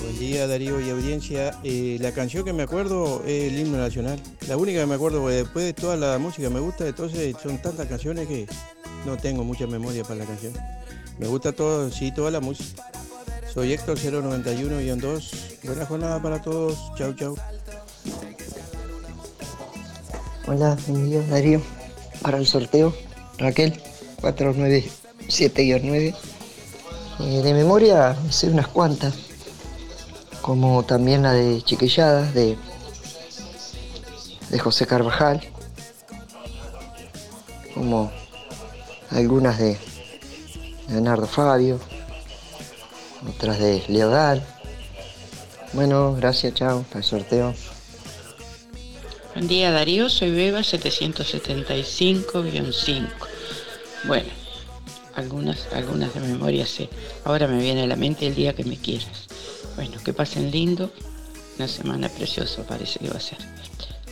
Buen 0.02 0.18
día 0.18 0.48
Darío 0.48 0.82
y 0.82 0.90
audiencia. 0.90 1.53
Eh, 1.64 1.98
la 2.02 2.11
canción 2.11 2.44
que 2.44 2.53
me 2.53 2.64
acuerdo 2.64 3.22
es 3.26 3.52
el 3.52 3.60
himno 3.60 3.78
nacional. 3.78 4.19
La 4.48 4.57
única 4.57 4.80
que 4.80 4.86
me 4.88 4.95
acuerdo, 4.95 5.22
porque 5.22 5.36
después 5.36 5.65
de 5.65 5.73
toda 5.73 5.95
la 5.95 6.18
música 6.18 6.49
me 6.49 6.60
gusta, 6.60 6.88
entonces 6.88 7.36
son 7.41 7.61
tantas 7.61 7.88
canciones 7.88 8.28
que 8.28 8.48
no 9.06 9.18
tengo 9.18 9.44
mucha 9.44 9.68
memoria 9.68 10.03
para 10.03 10.15
la 10.15 10.26
canción. 10.26 10.53
Me 11.19 11.28
gusta 11.28 11.52
todo, 11.52 11.91
sí, 11.91 12.11
toda 12.14 12.32
la 12.32 12.40
música. 12.40 12.84
Soy 13.53 13.73
Héctor 13.73 13.98
091-2. 13.98 15.60
Buena 15.64 15.86
jornada 15.86 16.22
para 16.22 16.41
todos. 16.41 16.80
Chau, 16.98 17.14
chau. 17.14 17.36
Hola, 20.48 20.78
buen 20.88 21.10
día 21.10 21.22
Darío. 21.30 21.61
Para 22.22 22.40
el 22.40 22.48
sorteo, 22.48 22.94
Raquel, 23.38 23.80
497-9. 24.22 26.15
Eh, 27.19 27.41
de 27.44 27.53
memoria, 27.53 28.18
sé 28.32 28.48
unas 28.48 28.68
cuantas, 28.68 29.14
como 30.41 30.84
también 30.84 31.23
la 31.23 31.34
de 31.34 31.61
Chiquilladas, 31.61 32.34
de, 32.34 32.57
de 34.49 34.59
José 34.59 34.88
Carvajal, 34.88 35.41
como 37.73 38.11
algunas 39.09 39.57
de 39.59 39.77
Leonardo 40.89 41.27
Fabio, 41.27 41.80
otras 43.30 43.59
de 43.59 43.84
Leodal. 43.88 44.45
Bueno, 45.73 46.15
gracias, 46.15 46.53
chao, 46.55 46.84
para 46.89 46.99
el 46.99 47.05
sorteo. 47.05 47.53
Buen 49.34 49.47
día 49.47 49.72
Darío, 49.72 50.09
soy 50.09 50.31
Beba 50.31 50.59
775-5. 50.59 53.07
Bueno, 54.05 54.27
algunas, 55.15 55.69
algunas 55.73 56.13
de 56.13 56.19
memoria 56.19 56.65
sé. 56.65 56.89
Ahora 57.23 57.47
me 57.47 57.61
viene 57.61 57.84
a 57.84 57.88
la 57.88 57.95
mente 57.95 58.27
el 58.27 58.35
día 58.35 58.51
que 58.53 58.65
me 58.65 58.76
quieras. 58.76 59.31
Bueno, 59.76 59.98
que 60.03 60.14
pasen 60.14 60.52
lindo. 60.52 60.91
Una 61.57 61.68
semana 61.68 62.10
preciosa 62.10 62.64
parece 62.64 62.99
que 62.99 63.10
va 63.10 63.18
a 63.18 63.19
ser. 63.19 63.38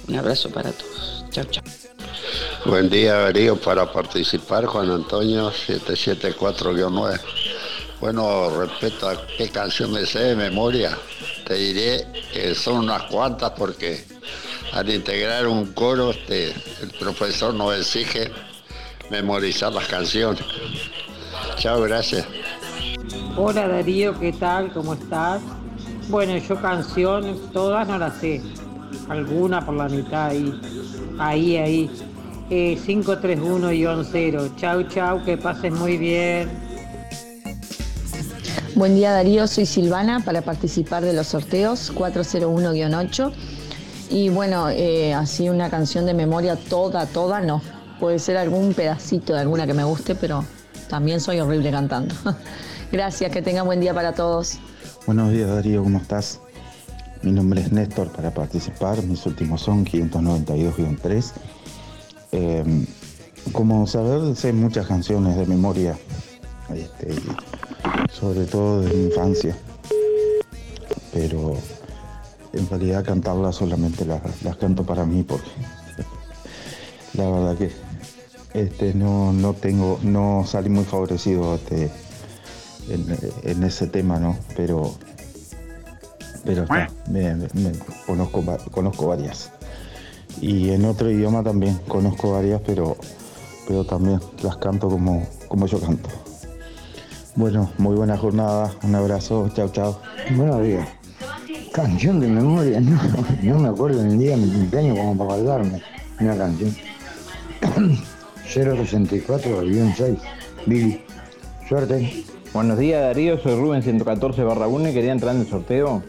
Un 0.08 0.16
abrazo 0.16 0.50
para 0.50 0.72
todos. 0.72 1.26
Chao, 1.32 1.46
chao. 1.46 1.64
Buen 2.66 2.90
día, 2.90 3.14
Darío, 3.14 3.56
para 3.56 3.92
participar, 3.92 4.66
Juan 4.66 4.90
Antonio 4.90 5.52
774-9. 5.52 7.20
Bueno, 8.02 8.62
respecto 8.62 9.10
a 9.10 9.28
qué 9.38 9.50
canción 9.50 9.92
me 9.92 10.06
sé 10.06 10.20
de 10.20 10.36
memoria, 10.36 10.98
te 11.46 11.56
diré 11.56 12.08
que 12.32 12.56
son 12.56 12.78
unas 12.78 13.04
cuantas 13.04 13.52
porque 13.52 14.06
al 14.74 14.90
integrar 14.90 15.48
un 15.48 15.74
coro, 15.74 16.12
este, 16.12 16.54
el 16.82 16.92
profesor 17.00 17.54
nos 17.54 17.78
exige 17.78 18.32
memorizar 19.10 19.74
las 19.74 19.88
canciones. 19.88 20.44
Chao, 21.58 21.82
gracias. 21.82 22.26
Hola 23.38 23.68
Darío, 23.68 24.20
¿qué 24.20 24.34
tal? 24.34 24.72
¿Cómo 24.72 24.94
estás? 24.94 25.42
Bueno, 26.10 26.38
yo 26.38 26.62
canciones, 26.62 27.38
todas 27.52 27.88
no 27.88 27.98
las 27.98 28.16
sé. 28.18 28.42
Alguna 29.08 29.66
por 29.66 29.76
la 29.76 29.88
mitad 29.90 30.28
ahí, 30.28 30.54
ahí, 31.18 31.58
ahí. 31.58 31.92
eh, 32.50 32.78
531-0. 32.86 34.56
Chau, 34.58 34.84
chau, 34.84 35.24
que 35.24 35.38
pases 35.38 35.72
muy 35.72 35.98
bien. 35.98 36.50
Buen 38.76 38.96
día 38.96 39.12
Darío, 39.12 39.48
soy 39.48 39.66
Silvana 39.66 40.20
para 40.20 40.42
participar 40.42 41.04
de 41.04 41.14
los 41.14 41.28
sorteos 41.28 41.94
401-8. 41.96 43.32
Y 44.12 44.30
bueno, 44.30 44.70
eh, 44.70 45.14
así 45.14 45.50
una 45.50 45.70
canción 45.70 46.06
de 46.06 46.14
memoria 46.14 46.56
toda, 46.56 47.06
toda 47.06 47.42
no. 47.42 47.62
Puede 48.00 48.20
ser 48.20 48.38
algún 48.38 48.74
pedacito 48.74 49.34
de 49.34 49.40
alguna 49.40 49.68
que 49.68 49.74
me 49.74 49.84
guste, 49.84 50.16
pero 50.16 50.46
también 50.90 51.20
soy 51.20 51.40
horrible 51.40 51.72
cantando. 51.72 52.16
Gracias, 52.92 53.32
que 53.32 53.44
tengan 53.44 53.68
buen 53.68 53.80
día 53.80 53.94
para 53.94 54.14
todos. 54.14 54.58
Buenos 55.06 55.32
días 55.32 55.48
Darío, 55.48 55.84
¿cómo 55.84 56.00
estás? 56.00 56.40
Mi 57.22 57.32
nombre 57.32 57.62
es 57.62 57.72
Néstor 57.72 58.12
para 58.12 58.34
participar, 58.34 59.04
mis 59.04 59.24
últimos 59.28 59.62
son 59.62 59.86
592-3. 59.86 61.32
Eh, 62.32 62.86
como 63.52 63.86
saber, 63.86 64.36
sé 64.36 64.54
muchas 64.54 64.88
canciones 64.88 65.38
de 65.38 65.46
memoria, 65.46 66.00
este, 66.74 67.14
sobre 68.12 68.46
todo 68.46 68.82
de 68.82 68.92
mi 68.92 69.06
infancia, 69.06 69.56
pero 71.14 71.58
en 72.54 72.70
realidad 72.70 73.06
cantarlas 73.06 73.58
solamente 73.58 74.04
las, 74.04 74.22
las 74.44 74.56
canto 74.58 74.84
para 74.84 75.06
mí 75.06 75.22
porque 75.22 75.52
la 77.14 77.30
verdad 77.30 77.56
que 77.56 77.72
este, 78.56 78.96
no, 78.96 79.32
no 79.32 79.54
tengo, 79.54 80.00
no 80.02 80.44
salí 80.48 80.70
muy 80.70 80.86
favorecido 80.86 81.54
este, 81.54 81.92
en, 82.90 83.06
en 83.44 83.64
ese 83.64 83.88
tema, 83.88 84.20
¿no? 84.20 84.38
Pero 84.56 84.96
pero 86.44 86.64
está, 86.64 86.90
conozco, 88.06 88.44
conozco 88.72 89.08
varias. 89.08 89.52
Y 90.42 90.70
en 90.70 90.86
otro 90.86 91.10
idioma 91.12 91.44
también 91.44 91.80
conozco 91.88 92.32
varias, 92.34 92.62
pero, 92.66 92.96
pero 93.68 93.84
también 93.84 94.20
las 94.44 94.58
canto 94.58 94.90
como, 94.90 95.28
como 95.48 95.68
yo 95.68 95.80
canto. 95.80 96.10
Bueno, 97.36 97.72
muy 97.78 97.96
buena 97.96 98.18
jornada, 98.18 98.74
un 98.84 98.96
abrazo, 98.96 99.50
chao, 99.54 99.70
chao. 99.70 100.02
Buenos 100.36 100.64
días. 100.64 100.88
Canción 101.72 102.20
de 102.20 102.28
memoria, 102.28 102.82
no, 102.82 103.00
no 103.44 103.60
me 103.60 103.70
acuerdo 103.70 104.02
del 104.02 104.18
día 104.18 104.32
de 104.32 104.38
mi 104.38 104.52
cumpleaños 104.52 104.98
como 104.98 105.18
para 105.18 105.34
acordarme. 105.34 105.82
Una 106.20 106.36
canción. 106.36 106.76
064-6. 108.50 110.18
Billy. 110.66 111.02
Suerte. 111.68 112.26
Buenos 112.54 112.80
días 112.80 113.02
Darío, 113.02 113.38
soy 113.40 113.56
Rubén 113.56 113.84
114 113.84 114.44
barra 114.44 114.68
1 114.68 114.90
y 114.90 114.94
quería 114.94 115.12
entrar 115.12 115.36
en 115.36 115.42
el 115.42 115.48
sorteo. 115.48 116.04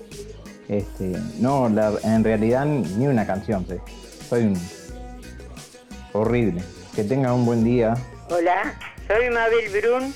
Este, 0.69 1.12
no, 1.39 1.69
la- 1.69 1.93
en 2.05 2.25
realidad 2.25 2.65
ni 2.65 3.07
una 3.07 3.27
canción, 3.27 3.67
sé. 3.67 3.81
soy 4.29 4.45
un 4.45 4.55
horrible. 6.12 6.62
Que 6.95 7.05
tengan 7.05 7.33
un 7.33 7.47
buen 7.47 7.62
día. 7.65 7.95
Hola, 8.31 8.75
soy 9.07 9.31
Mabel 9.31 9.69
Brun 9.81 10.15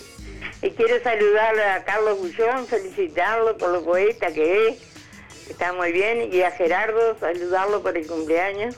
y 0.62 0.70
quiero 0.70 1.02
saludar 1.02 1.58
a 1.60 1.84
Carlos 1.84 2.18
Bullón, 2.18 2.66
felicitarlo 2.66 3.56
por 3.58 3.70
lo 3.70 3.84
poeta 3.84 4.32
que 4.32 4.68
es, 4.68 4.78
está 5.50 5.72
muy 5.72 5.92
bien, 5.92 6.30
y 6.32 6.40
a 6.42 6.50
Gerardo, 6.52 7.16
saludarlo 7.20 7.82
por 7.82 7.96
el 7.96 8.06
cumpleaños, 8.06 8.76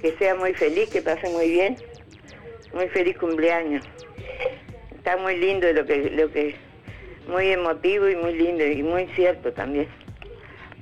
que 0.00 0.16
sea 0.18 0.34
muy 0.34 0.54
feliz, 0.54 0.88
que 0.90 1.02
pase 1.02 1.28
muy 1.30 1.50
bien, 1.50 1.76
muy 2.74 2.88
feliz 2.88 3.16
cumpleaños. 3.18 3.84
Está 4.96 5.16
muy 5.18 5.36
lindo 5.36 5.70
lo 5.72 5.84
que, 5.86 6.10
lo 6.10 6.30
que, 6.32 6.56
muy 7.28 7.48
emotivo 7.48 8.08
y 8.08 8.16
muy 8.16 8.34
lindo 8.34 8.64
y 8.66 8.82
muy 8.82 9.06
cierto 9.14 9.52
también. 9.52 9.88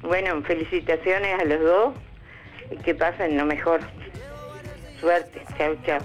Bueno, 0.03 0.43
felicitaciones 0.43 1.41
a 1.41 1.45
los 1.45 1.61
dos 1.61 1.95
y 2.71 2.77
que 2.77 2.95
pasen 2.95 3.37
lo 3.37 3.45
mejor. 3.45 3.81
Suerte, 5.01 5.43
chao, 5.57 5.77
chao. 5.85 6.01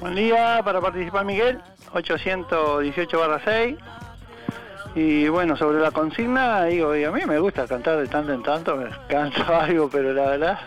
Buen 0.00 0.14
día 0.14 0.60
para 0.64 0.80
participar 0.80 1.24
Miguel, 1.24 1.60
818 1.92 3.18
barra 3.18 3.40
6. 3.44 3.76
Y 4.94 5.28
bueno, 5.28 5.56
sobre 5.56 5.80
la 5.80 5.90
consigna, 5.90 6.64
digo, 6.64 6.92
a 6.92 7.10
mí 7.10 7.20
me 7.26 7.38
gusta 7.38 7.66
cantar 7.66 7.98
de 7.98 8.06
tanto 8.06 8.32
en 8.32 8.42
tanto, 8.42 8.76
me 8.76 8.86
canto 9.08 9.42
algo, 9.54 9.88
pero 9.90 10.12
la 10.12 10.30
verdad 10.30 10.58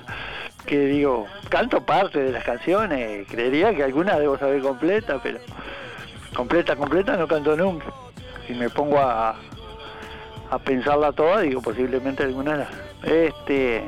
que 0.66 0.80
digo, 0.80 1.28
canto 1.48 1.86
parte 1.86 2.20
de 2.20 2.32
las 2.34 2.44
canciones, 2.44 3.26
creería 3.30 3.74
que 3.74 3.84
algunas 3.84 4.20
debo 4.20 4.38
saber 4.38 4.62
completa, 4.62 5.18
pero 5.24 5.40
completa, 6.36 6.76
completa 6.76 7.16
no 7.16 7.26
canto 7.26 7.56
nunca. 7.56 7.86
Si 8.48 8.54
me 8.54 8.70
pongo 8.70 8.98
a, 8.98 9.36
a 10.50 10.60
pensarla 10.60 11.12
toda, 11.12 11.42
digo, 11.42 11.62
posiblemente 11.62 12.24
algunas 12.24 12.58
las... 12.60 12.70
Este, 13.04 13.84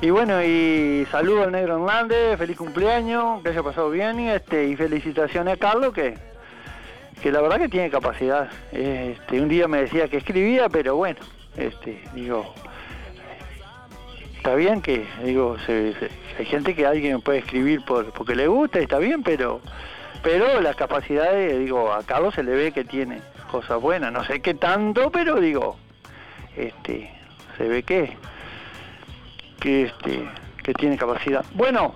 y 0.00 0.10
bueno, 0.10 0.44
y 0.44 1.06
saludo 1.10 1.44
al 1.44 1.52
negro 1.52 1.76
Hernández, 1.76 2.38
feliz 2.38 2.56
cumpleaños, 2.56 3.42
que 3.42 3.48
haya 3.48 3.62
pasado 3.62 3.90
bien 3.90 4.20
y 4.20 4.28
este 4.30 4.68
y 4.68 4.76
felicitaciones 4.76 5.54
a 5.54 5.56
Carlos 5.56 5.92
que, 5.92 6.16
que 7.20 7.32
la 7.32 7.40
verdad 7.40 7.58
que 7.58 7.68
tiene 7.68 7.90
capacidad. 7.90 8.48
Este, 8.70 9.40
un 9.40 9.48
día 9.48 9.66
me 9.66 9.80
decía 9.82 10.08
que 10.08 10.18
escribía, 10.18 10.68
pero 10.68 10.94
bueno, 10.94 11.18
este, 11.56 12.00
digo, 12.14 12.54
está 14.36 14.54
bien 14.54 14.82
que, 14.82 15.04
digo, 15.24 15.56
hay 16.38 16.44
gente 16.44 16.76
que 16.76 16.86
alguien 16.86 17.20
puede 17.20 17.38
escribir 17.38 17.84
por, 17.84 18.12
porque 18.12 18.36
le 18.36 18.46
gusta, 18.46 18.78
está 18.78 18.98
bien, 18.98 19.22
pero 19.22 19.60
pero 20.22 20.60
las 20.60 20.76
capacidades, 20.76 21.58
digo, 21.58 21.92
a 21.92 22.02
Carlos 22.02 22.34
se 22.34 22.42
le 22.42 22.52
ve 22.52 22.72
que 22.72 22.84
tiene 22.84 23.20
cosas 23.48 23.80
buenas, 23.80 24.12
no 24.12 24.24
sé 24.24 24.40
qué 24.40 24.54
tanto, 24.54 25.10
pero 25.10 25.40
digo, 25.40 25.76
este, 26.56 27.10
se 27.56 27.68
ve 27.68 27.82
que 27.82 28.16
que 29.60 29.84
este 29.84 30.28
que 30.62 30.74
tiene 30.74 30.96
capacidad. 30.96 31.44
Bueno, 31.54 31.94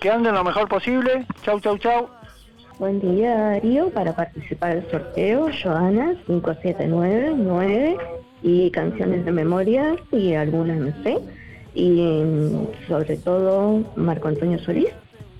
que 0.00 0.10
anden 0.10 0.34
lo 0.34 0.42
mejor 0.42 0.68
posible. 0.68 1.26
Chau, 1.42 1.60
chau, 1.60 1.78
chau. 1.78 2.08
Buen 2.78 3.00
día 3.00 3.36
Darío, 3.36 3.90
para 3.90 4.16
participar 4.16 4.74
del 4.74 4.90
sorteo, 4.90 5.48
Joana 5.62 6.16
5799 6.26 7.98
y 8.42 8.70
canciones 8.70 9.24
de 9.24 9.30
memoria 9.30 9.94
y 10.10 10.34
algunas 10.34 10.78
no 10.78 11.02
sé, 11.04 11.18
y 11.74 12.00
mm, 12.00 12.88
sobre 12.88 13.16
todo 13.18 13.84
Marco 13.94 14.28
Antonio 14.28 14.58
Solís 14.58 14.90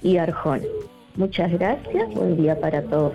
y 0.02 0.18
Arjón. 0.18 0.60
Muchas 1.16 1.50
gracias, 1.52 2.14
buen 2.14 2.36
día 2.36 2.60
para 2.60 2.82
todos. 2.82 3.14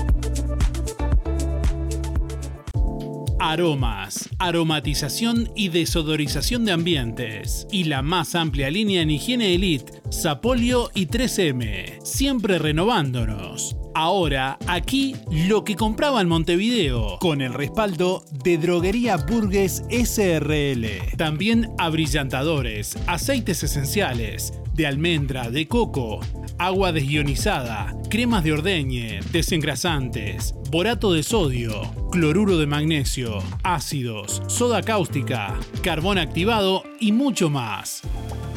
Aromas, 3.48 4.28
aromatización 4.40 5.52
y 5.55 5.68
desodorización 5.68 6.64
de 6.64 6.73
ambientes. 6.73 7.68
Y 7.70 7.85
la 7.85 8.02
más 8.02 8.35
amplia 8.35 8.70
línea 8.70 9.02
en 9.02 9.10
higiene 9.12 9.55
elite, 9.55 10.02
Sapolio 10.10 10.90
y 10.97 11.06
3M. 11.06 12.02
Siempre 12.02 12.59
renovándonos. 12.59 13.77
Ahora, 13.94 14.59
aquí 14.66 15.14
lo 15.31 15.62
que 15.62 15.77
compraba 15.77 16.20
en 16.20 16.28
Montevideo, 16.28 17.18
con 17.20 17.40
el 17.40 17.55
respaldo 17.55 18.24
de 18.43 18.59
Droguería 18.59 19.16
Burgues 19.16 19.85
SRL. 19.90 21.16
También 21.16 21.70
abrillantadores, 21.78 22.98
aceites 23.06 23.62
esenciales, 23.62 24.55
de 24.77 24.86
almendra, 24.86 25.51
de 25.51 25.66
coco, 25.66 26.20
agua 26.59 26.93
desionizada, 26.93 27.94
cremas 28.11 28.44
de 28.44 28.53
ordeñe, 28.53 29.20
desengrasantes, 29.32 30.55
borato 30.70 31.12
de 31.15 31.23
sodio, 31.23 31.82
cloruro 32.12 32.59
de 32.59 32.66
magnesio, 32.66 33.43
ácidos, 33.62 34.43
soda 34.48 34.82
cáustica, 34.82 35.59
carbón 35.82 36.19
activado 36.19 36.85
y 37.01 37.12
mucho 37.12 37.48
más. 37.48 38.03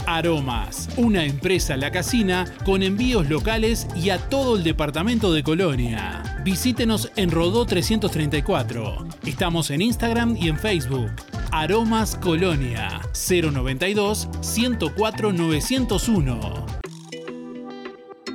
Aromas, 0.05 0.89
una 0.97 1.23
empresa 1.23 1.77
La 1.77 1.91
Casina 1.91 2.45
con 2.65 2.83
envíos 2.83 3.29
locales 3.29 3.87
y 3.95 4.09
a 4.09 4.17
todo 4.17 4.57
el 4.57 4.63
departamento 4.63 5.31
de 5.31 5.43
Colonia. 5.43 6.41
Visítenos 6.43 7.11
en 7.15 7.31
Rodó 7.31 7.65
334. 7.65 9.07
Estamos 9.25 9.69
en 9.71 9.81
Instagram 9.81 10.35
y 10.35 10.49
en 10.49 10.57
Facebook. 10.57 11.11
Aromas 11.51 12.15
Colonia 12.15 13.01
092 13.13 14.27
104 14.41 15.31
901. 15.31 16.78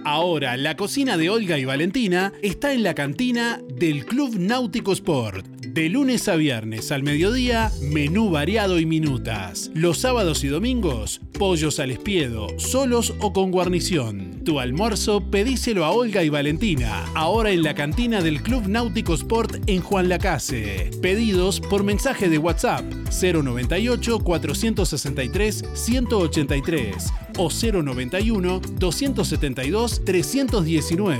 Ahora, 0.04 0.58
la 0.58 0.76
cocina 0.76 1.16
de 1.16 1.30
Olga 1.30 1.58
y 1.58 1.64
Valentina 1.64 2.34
está 2.42 2.74
en 2.74 2.82
la 2.82 2.94
cantina 2.94 3.62
del 3.74 4.04
Club 4.04 4.36
Náutico 4.38 4.92
Sport. 4.92 5.46
De 5.46 5.88
lunes 5.88 6.28
a 6.28 6.36
viernes 6.36 6.92
al 6.92 7.02
mediodía, 7.02 7.72
menú 7.80 8.28
variado 8.28 8.78
y 8.78 8.84
minutas. 8.84 9.70
Los 9.72 9.98
sábados 9.98 10.44
y 10.44 10.48
domingos, 10.48 11.22
pollos 11.38 11.80
al 11.80 11.90
espiedo, 11.90 12.48
solos 12.58 13.14
o 13.20 13.32
con 13.32 13.50
guarnición. 13.50 14.44
Tu 14.44 14.60
almuerzo 14.60 15.30
pedíselo 15.30 15.86
a 15.86 15.90
Olga 15.90 16.22
y 16.22 16.28
Valentina, 16.28 17.06
ahora 17.14 17.50
en 17.50 17.62
la 17.62 17.74
cantina 17.74 18.20
del 18.20 18.42
Club 18.42 18.68
Náutico 18.68 19.14
Sport 19.14 19.62
en 19.66 19.80
Juan 19.80 20.10
Lacase. 20.10 20.90
Pedidos 21.00 21.60
por 21.60 21.82
mensaje 21.82 22.28
de 22.28 22.36
WhatsApp 22.36 22.84
098 23.10 24.18
463 24.18 25.64
183 25.72 27.23
o 27.36 27.48
091 27.48 28.60
272 28.60 30.04
319. 30.04 31.18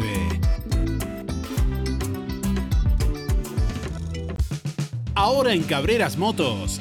Ahora 5.15 5.55
en 5.55 5.63
Cabreras 5.63 6.17
Motos 6.17 6.81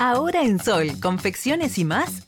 Ahora 0.00 0.42
en 0.42 0.60
Sol, 0.60 1.00
confecciones 1.00 1.76
y 1.76 1.84
más, 1.84 2.27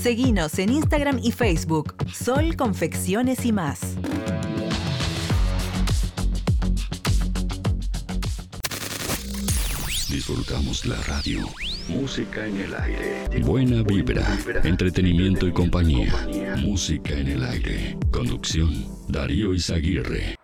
Seguinos 0.00 0.58
en 0.58 0.72
Instagram 0.72 1.20
y 1.22 1.30
Facebook, 1.30 1.94
Sol 2.10 2.56
Confecciones 2.56 3.44
y 3.44 3.52
más. 3.52 3.80
Disfrutamos 10.08 10.86
la 10.86 10.96
radio. 11.02 11.40
Música 11.88 12.46
en 12.46 12.56
el 12.62 12.74
aire. 12.76 13.42
Buena 13.42 13.82
vibra, 13.82 14.26
entretenimiento 14.64 15.46
y 15.46 15.52
compañía. 15.52 16.14
Música 16.56 17.12
en 17.12 17.28
el 17.28 17.44
aire. 17.44 17.98
Conducción, 18.10 18.72
Darío 19.06 19.52
Izaguirre. 19.52 20.36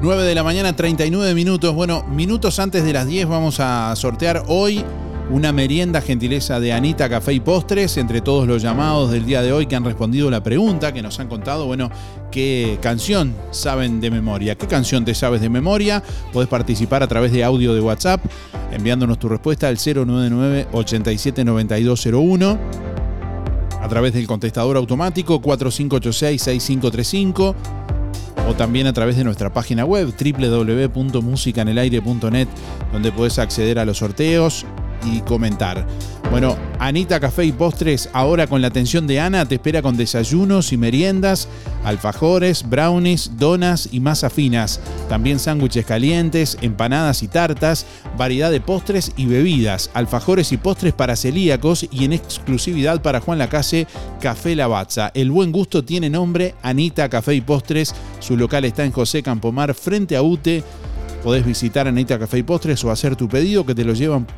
9 0.00 0.22
de 0.22 0.34
la 0.36 0.44
mañana, 0.44 0.76
39 0.76 1.34
minutos. 1.34 1.74
Bueno, 1.74 2.04
minutos 2.04 2.60
antes 2.60 2.84
de 2.84 2.92
las 2.92 3.08
10 3.08 3.26
vamos 3.26 3.58
a 3.58 3.94
sortear 3.96 4.44
hoy 4.46 4.84
una 5.30 5.52
merienda 5.52 6.00
gentileza 6.00 6.58
de 6.58 6.72
Anita 6.72 7.08
Café 7.08 7.32
y 7.32 7.38
Postres, 7.40 7.96
entre 7.96 8.20
todos 8.20 8.48
los 8.48 8.62
llamados 8.62 9.12
del 9.12 9.24
día 9.24 9.42
de 9.42 9.52
hoy 9.52 9.66
que 9.66 9.76
han 9.76 9.84
respondido 9.84 10.28
la 10.30 10.42
pregunta, 10.42 10.92
que 10.92 11.02
nos 11.02 11.20
han 11.20 11.28
contado, 11.28 11.66
bueno, 11.66 11.88
qué 12.32 12.78
canción 12.82 13.36
saben 13.50 14.00
de 14.00 14.10
memoria. 14.10 14.56
¿Qué 14.56 14.66
canción 14.66 15.04
te 15.04 15.14
sabes 15.14 15.40
de 15.40 15.48
memoria? 15.48 16.02
Podés 16.32 16.48
participar 16.48 17.04
a 17.04 17.06
través 17.06 17.30
de 17.32 17.44
audio 17.44 17.74
de 17.74 17.80
WhatsApp, 17.80 18.20
enviándonos 18.72 19.18
tu 19.18 19.28
respuesta 19.28 19.68
al 19.68 19.76
099 19.76 20.66
879201 20.72 22.58
a 23.80 23.88
través 23.88 24.12
del 24.12 24.26
contestador 24.26 24.76
automático 24.76 25.40
4586-6535 25.40 27.54
o 28.48 28.54
también 28.54 28.86
a 28.86 28.92
través 28.92 29.16
de 29.16 29.24
nuestra 29.24 29.52
página 29.52 29.84
web 29.84 30.12
www.musicanelaire.net 30.12 32.48
donde 32.92 33.10
puedes 33.12 33.38
acceder 33.38 33.78
a 33.78 33.84
los 33.84 33.98
sorteos, 33.98 34.64
y 35.04 35.20
comentar. 35.20 35.86
Bueno, 36.30 36.56
Anita 36.78 37.18
Café 37.18 37.44
y 37.44 37.50
Postres, 37.50 38.08
ahora 38.12 38.46
con 38.46 38.62
la 38.62 38.68
atención 38.68 39.08
de 39.08 39.18
Ana, 39.18 39.46
te 39.46 39.56
espera 39.56 39.82
con 39.82 39.96
desayunos 39.96 40.72
y 40.72 40.76
meriendas, 40.76 41.48
alfajores, 41.84 42.68
brownies, 42.68 43.32
donas 43.36 43.88
y 43.90 43.98
masa 43.98 44.30
finas. 44.30 44.80
También 45.08 45.40
sándwiches 45.40 45.84
calientes, 45.84 46.56
empanadas 46.60 47.24
y 47.24 47.28
tartas, 47.28 47.84
variedad 48.16 48.52
de 48.52 48.60
postres 48.60 49.10
y 49.16 49.26
bebidas, 49.26 49.90
alfajores 49.92 50.52
y 50.52 50.56
postres 50.56 50.92
para 50.92 51.16
celíacos 51.16 51.88
y 51.90 52.04
en 52.04 52.12
exclusividad 52.12 53.02
para 53.02 53.20
Juan 53.20 53.38
Lacase, 53.38 53.88
Café 54.20 54.54
Lavazza. 54.54 55.10
El 55.14 55.32
buen 55.32 55.50
gusto 55.50 55.84
tiene 55.84 56.10
nombre 56.10 56.54
Anita 56.62 57.08
Café 57.08 57.34
y 57.34 57.40
Postres. 57.40 57.92
Su 58.20 58.36
local 58.36 58.64
está 58.64 58.84
en 58.84 58.92
José 58.92 59.24
Campomar, 59.24 59.74
frente 59.74 60.16
a 60.16 60.22
UTE. 60.22 60.62
Podés 61.24 61.44
visitar 61.44 61.88
Anita 61.88 62.20
Café 62.20 62.38
y 62.38 62.42
Postres 62.44 62.84
o 62.84 62.90
hacer 62.92 63.16
tu 63.16 63.28
pedido 63.28 63.66
que 63.66 63.74
te 63.74 63.84
lo 63.84 63.94
llevan 63.94 64.28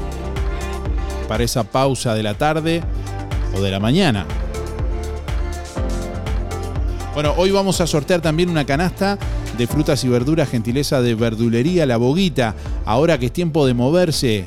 para 1.28 1.44
esa 1.44 1.64
pausa 1.64 2.14
de 2.14 2.22
la 2.22 2.34
tarde 2.34 2.82
o 3.56 3.60
de 3.60 3.70
la 3.70 3.80
mañana. 3.80 4.26
Bueno, 7.14 7.32
hoy 7.36 7.50
vamos 7.52 7.80
a 7.80 7.86
sortear 7.86 8.20
también 8.20 8.50
una 8.50 8.66
canasta 8.66 9.16
de 9.56 9.68
frutas 9.68 10.02
y 10.02 10.08
verduras 10.08 10.48
gentileza 10.48 11.00
de 11.00 11.14
Verdulería 11.14 11.86
La 11.86 11.96
Boguita. 11.96 12.56
Ahora 12.84 13.18
que 13.18 13.26
es 13.26 13.32
tiempo 13.32 13.64
de 13.66 13.74
moverse, 13.74 14.46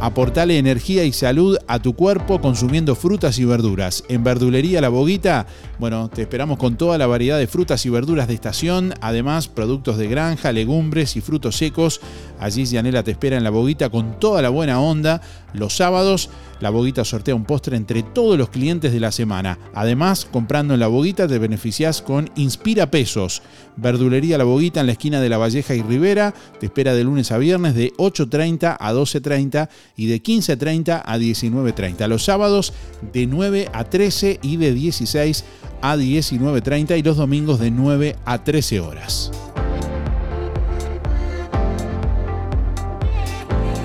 aportale 0.00 0.58
energía 0.58 1.04
y 1.04 1.12
salud 1.12 1.56
a 1.66 1.78
tu 1.78 1.94
cuerpo 1.94 2.40
consumiendo 2.40 2.94
frutas 2.94 3.38
y 3.38 3.44
verduras. 3.44 4.04
En 4.08 4.24
Verdulería 4.24 4.80
La 4.80 4.88
Boguita, 4.88 5.46
bueno, 5.78 6.08
te 6.08 6.22
esperamos 6.22 6.58
con 6.58 6.76
toda 6.76 6.98
la 6.98 7.06
variedad 7.06 7.38
de 7.38 7.46
frutas 7.46 7.86
y 7.86 7.90
verduras 7.90 8.28
de 8.28 8.34
estación, 8.34 8.94
además 9.00 9.48
productos 9.48 9.96
de 9.98 10.08
granja, 10.08 10.52
legumbres 10.52 11.16
y 11.16 11.20
frutos 11.20 11.56
secos. 11.56 12.00
Allí 12.38 12.64
Yanela 12.64 13.02
te 13.02 13.12
espera 13.12 13.36
en 13.36 13.44
La 13.44 13.50
Boguita 13.50 13.90
con 13.90 14.18
toda 14.20 14.42
la 14.42 14.50
buena 14.50 14.80
onda. 14.80 15.20
Los 15.52 15.76
sábados, 15.76 16.28
La 16.60 16.70
Boguita 16.70 17.04
sortea 17.04 17.34
un 17.34 17.44
postre 17.44 17.76
entre 17.76 18.02
todos 18.02 18.38
los 18.38 18.48
clientes 18.48 18.92
de 18.92 19.00
la 19.00 19.12
semana. 19.12 19.58
Además, 19.74 20.26
comprando 20.30 20.74
en 20.74 20.80
La 20.80 20.86
Boguita 20.86 21.28
te 21.28 21.38
beneficias 21.38 22.02
con 22.02 22.30
Inspira 22.36 22.90
Pesos. 22.90 23.42
Verdulería 23.76 24.38
La 24.38 24.44
Boguita 24.44 24.80
en 24.80 24.86
la 24.86 24.92
esquina 24.92 25.20
de 25.20 25.28
La 25.28 25.38
Valleja 25.38 25.74
y 25.74 25.82
Rivera 25.82 26.34
te 26.58 26.66
espera 26.66 26.94
de 26.94 27.04
lunes 27.04 27.30
a 27.32 27.38
viernes 27.38 27.74
de 27.74 27.92
8.30 27.94 28.76
a 28.78 28.92
12.30 28.92 29.68
y 29.96 30.06
de 30.06 30.22
15.30 30.22 31.02
a 31.04 31.18
19.30. 31.18 32.08
Los 32.08 32.24
sábados 32.24 32.72
de 33.12 33.26
9 33.26 33.68
a 33.72 33.84
13 33.84 34.40
y 34.42 34.56
de 34.56 34.72
16 34.72 35.44
a 35.82 35.96
19.30 35.96 36.98
y 36.98 37.02
los 37.02 37.16
domingos 37.16 37.60
de 37.60 37.70
9 37.70 38.16
a 38.24 38.42
13 38.42 38.80
horas. 38.80 39.30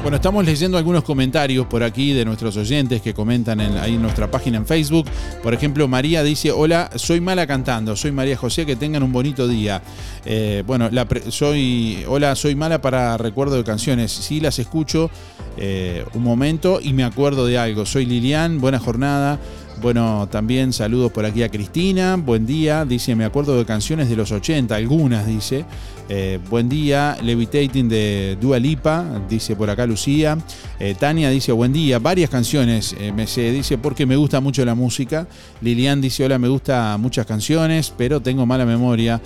Bueno, 0.01 0.15
estamos 0.15 0.43
leyendo 0.43 0.79
algunos 0.79 1.03
comentarios 1.03 1.67
por 1.67 1.83
aquí 1.83 2.11
de 2.11 2.25
nuestros 2.25 2.57
oyentes 2.57 3.03
que 3.03 3.13
comentan 3.13 3.61
en, 3.61 3.77
ahí 3.77 3.93
en 3.93 4.01
nuestra 4.01 4.31
página 4.31 4.57
en 4.57 4.65
Facebook. 4.65 5.05
Por 5.43 5.53
ejemplo, 5.53 5.87
María 5.87 6.23
dice, 6.23 6.51
hola, 6.51 6.89
soy 6.95 7.21
mala 7.21 7.45
cantando, 7.45 7.95
soy 7.95 8.11
María 8.11 8.35
José, 8.35 8.65
que 8.65 8.75
tengan 8.75 9.03
un 9.03 9.11
bonito 9.11 9.47
día. 9.47 9.83
Eh, 10.25 10.63
bueno, 10.65 10.89
la 10.91 11.07
soy, 11.29 12.03
hola, 12.07 12.35
soy 12.35 12.55
mala 12.55 12.81
para 12.81 13.15
recuerdo 13.17 13.57
de 13.57 13.63
canciones. 13.63 14.11
Sí, 14.11 14.39
las 14.39 14.57
escucho 14.57 15.11
eh, 15.57 16.03
un 16.15 16.23
momento 16.23 16.79
y 16.81 16.93
me 16.93 17.03
acuerdo 17.03 17.45
de 17.45 17.59
algo. 17.59 17.85
Soy 17.85 18.07
Lilian, 18.07 18.59
buena 18.59 18.79
jornada. 18.79 19.39
Bueno, 19.81 20.27
también 20.29 20.73
saludos 20.73 21.11
por 21.11 21.25
aquí 21.25 21.41
a 21.41 21.49
Cristina. 21.49 22.15
Buen 22.15 22.45
día. 22.45 22.85
Dice, 22.85 23.15
me 23.15 23.25
acuerdo 23.25 23.57
de 23.57 23.65
canciones 23.65 24.09
de 24.09 24.15
los 24.15 24.31
80, 24.31 24.75
algunas, 24.75 25.25
dice. 25.25 25.65
Eh, 26.07 26.37
buen 26.51 26.69
día. 26.69 27.17
Levitating 27.23 27.89
de 27.89 28.37
Dua 28.39 28.59
Lipa, 28.59 29.03
dice 29.27 29.55
por 29.55 29.71
acá 29.71 29.87
Lucía. 29.87 30.37
Eh, 30.79 30.93
Tania 30.99 31.31
dice, 31.31 31.51
buen 31.51 31.73
día. 31.73 31.97
Varias 31.97 32.29
canciones, 32.29 32.95
eh, 32.99 33.11
me 33.11 33.25
sé, 33.25 33.51
dice, 33.51 33.79
porque 33.79 34.05
me 34.05 34.15
gusta 34.15 34.39
mucho 34.39 34.63
la 34.65 34.75
música. 34.75 35.27
Lilian 35.61 35.99
dice, 35.99 36.25
hola, 36.25 36.37
me 36.37 36.47
gusta 36.47 36.95
muchas 36.99 37.25
canciones, 37.25 37.91
pero 37.97 38.21
tengo 38.21 38.45
mala 38.45 38.67
memoria. 38.67 39.19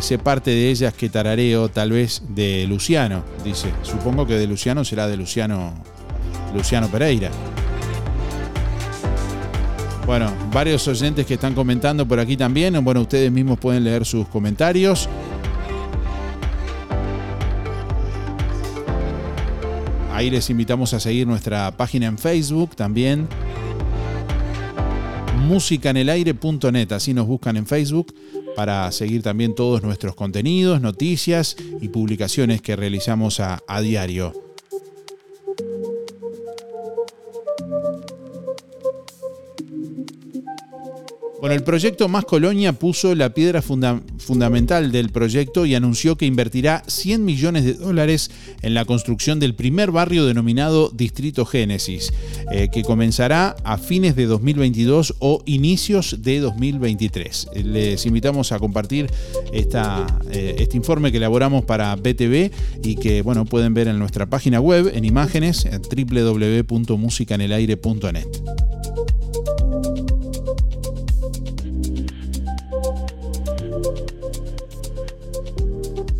sé 0.00 0.18
parte 0.18 0.50
de 0.50 0.70
ellas 0.70 0.94
que 0.94 1.10
tarareo, 1.10 1.68
tal 1.68 1.92
vez 1.92 2.22
de 2.28 2.66
Luciano, 2.68 3.22
dice. 3.44 3.68
Supongo 3.82 4.26
que 4.26 4.34
de 4.34 4.48
Luciano 4.48 4.84
será 4.84 5.06
de 5.06 5.16
Luciano, 5.16 5.74
Luciano 6.54 6.88
Pereira. 6.88 7.30
Bueno, 10.06 10.32
varios 10.52 10.86
oyentes 10.88 11.24
que 11.26 11.34
están 11.34 11.54
comentando 11.54 12.06
por 12.06 12.18
aquí 12.18 12.36
también. 12.36 12.82
Bueno, 12.84 13.02
ustedes 13.02 13.30
mismos 13.30 13.58
pueden 13.58 13.84
leer 13.84 14.04
sus 14.04 14.26
comentarios. 14.28 15.08
Ahí 20.12 20.28
les 20.28 20.50
invitamos 20.50 20.92
a 20.92 21.00
seguir 21.00 21.26
nuestra 21.26 21.76
página 21.76 22.06
en 22.06 22.18
Facebook 22.18 22.76
también. 22.76 23.28
Musicanelaire.net, 25.46 26.92
así 26.92 27.14
nos 27.14 27.26
buscan 27.26 27.56
en 27.56 27.66
Facebook 27.66 28.14
para 28.54 28.90
seguir 28.92 29.22
también 29.22 29.54
todos 29.54 29.82
nuestros 29.82 30.14
contenidos, 30.14 30.80
noticias 30.80 31.56
y 31.80 31.88
publicaciones 31.88 32.60
que 32.60 32.76
realizamos 32.76 33.40
a, 33.40 33.62
a 33.66 33.80
diario. 33.80 34.51
Bueno, 41.42 41.56
el 41.56 41.64
proyecto 41.64 42.08
Más 42.08 42.24
Colonia 42.24 42.72
puso 42.72 43.16
la 43.16 43.34
piedra 43.34 43.62
fundamental 43.62 44.92
del 44.92 45.08
proyecto 45.08 45.66
y 45.66 45.74
anunció 45.74 46.16
que 46.16 46.24
invertirá 46.24 46.84
100 46.86 47.24
millones 47.24 47.64
de 47.64 47.74
dólares 47.74 48.30
en 48.62 48.74
la 48.74 48.84
construcción 48.84 49.40
del 49.40 49.56
primer 49.56 49.90
barrio 49.90 50.24
denominado 50.24 50.90
Distrito 50.90 51.44
Génesis, 51.44 52.12
eh, 52.52 52.68
que 52.72 52.84
comenzará 52.84 53.56
a 53.64 53.76
fines 53.76 54.14
de 54.14 54.26
2022 54.26 55.16
o 55.18 55.42
inicios 55.44 56.22
de 56.22 56.38
2023. 56.38 57.48
Les 57.64 58.06
invitamos 58.06 58.52
a 58.52 58.60
compartir 58.60 59.10
esta, 59.52 60.06
eh, 60.30 60.54
este 60.58 60.76
informe 60.76 61.10
que 61.10 61.16
elaboramos 61.16 61.64
para 61.64 61.96
BTV 61.96 62.52
y 62.84 62.94
que 62.94 63.22
bueno, 63.22 63.46
pueden 63.46 63.74
ver 63.74 63.88
en 63.88 63.98
nuestra 63.98 64.26
página 64.26 64.60
web 64.60 64.92
en 64.94 65.04
imágenes 65.04 65.64
en 65.64 65.82
www.musicanelaire.net. 65.82 68.28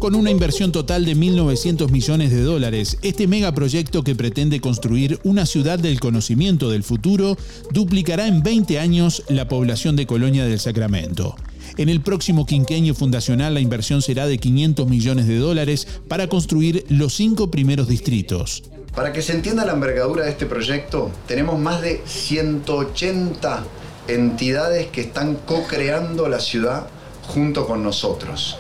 con 0.02 0.16
una 0.16 0.32
inversión 0.32 0.72
total 0.72 1.04
de 1.04 1.14
1.900 1.14 1.88
millones 1.92 2.32
de 2.32 2.42
dólares. 2.42 2.98
Este 3.02 3.28
megaproyecto 3.28 4.02
que 4.02 4.16
pretende 4.16 4.60
construir 4.60 5.20
una 5.22 5.46
ciudad 5.46 5.78
del 5.78 6.00
conocimiento 6.00 6.70
del 6.70 6.82
futuro 6.82 7.36
duplicará 7.70 8.26
en 8.26 8.42
20 8.42 8.80
años 8.80 9.22
la 9.28 9.46
población 9.46 9.94
de 9.94 10.08
Colonia 10.08 10.44
del 10.44 10.58
Sacramento. 10.58 11.36
En 11.76 11.88
el 11.88 12.00
próximo 12.00 12.46
quinquenio 12.46 12.96
fundacional 12.96 13.54
la 13.54 13.60
inversión 13.60 14.02
será 14.02 14.26
de 14.26 14.38
500 14.38 14.88
millones 14.88 15.28
de 15.28 15.36
dólares 15.36 15.86
para 16.08 16.26
construir 16.26 16.84
los 16.88 17.14
cinco 17.14 17.52
primeros 17.52 17.86
distritos. 17.86 18.64
Para 18.96 19.12
que 19.12 19.22
se 19.22 19.34
entienda 19.34 19.64
la 19.64 19.74
envergadura 19.74 20.24
de 20.24 20.30
este 20.32 20.46
proyecto, 20.46 21.12
tenemos 21.28 21.60
más 21.60 21.80
de 21.80 22.02
180 22.04 23.64
entidades 24.08 24.88
que 24.88 25.02
están 25.02 25.36
co-creando 25.46 26.28
la 26.28 26.40
ciudad 26.40 26.88
junto 27.22 27.68
con 27.68 27.84
nosotros 27.84 28.58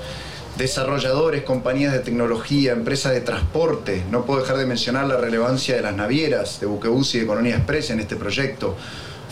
desarrolladores, 0.56 1.42
compañías 1.42 1.92
de 1.92 2.00
tecnología, 2.00 2.72
empresas 2.72 3.12
de 3.12 3.20
transporte. 3.20 4.04
No 4.10 4.24
puedo 4.24 4.40
dejar 4.40 4.58
de 4.58 4.66
mencionar 4.66 5.06
la 5.06 5.16
relevancia 5.16 5.76
de 5.76 5.82
las 5.82 5.94
navieras, 5.94 6.60
de 6.60 6.66
Buquebus 6.66 7.14
y 7.14 7.20
de 7.20 7.26
Colonia 7.26 7.56
Express 7.56 7.90
en 7.90 8.00
este 8.00 8.16
proyecto. 8.16 8.76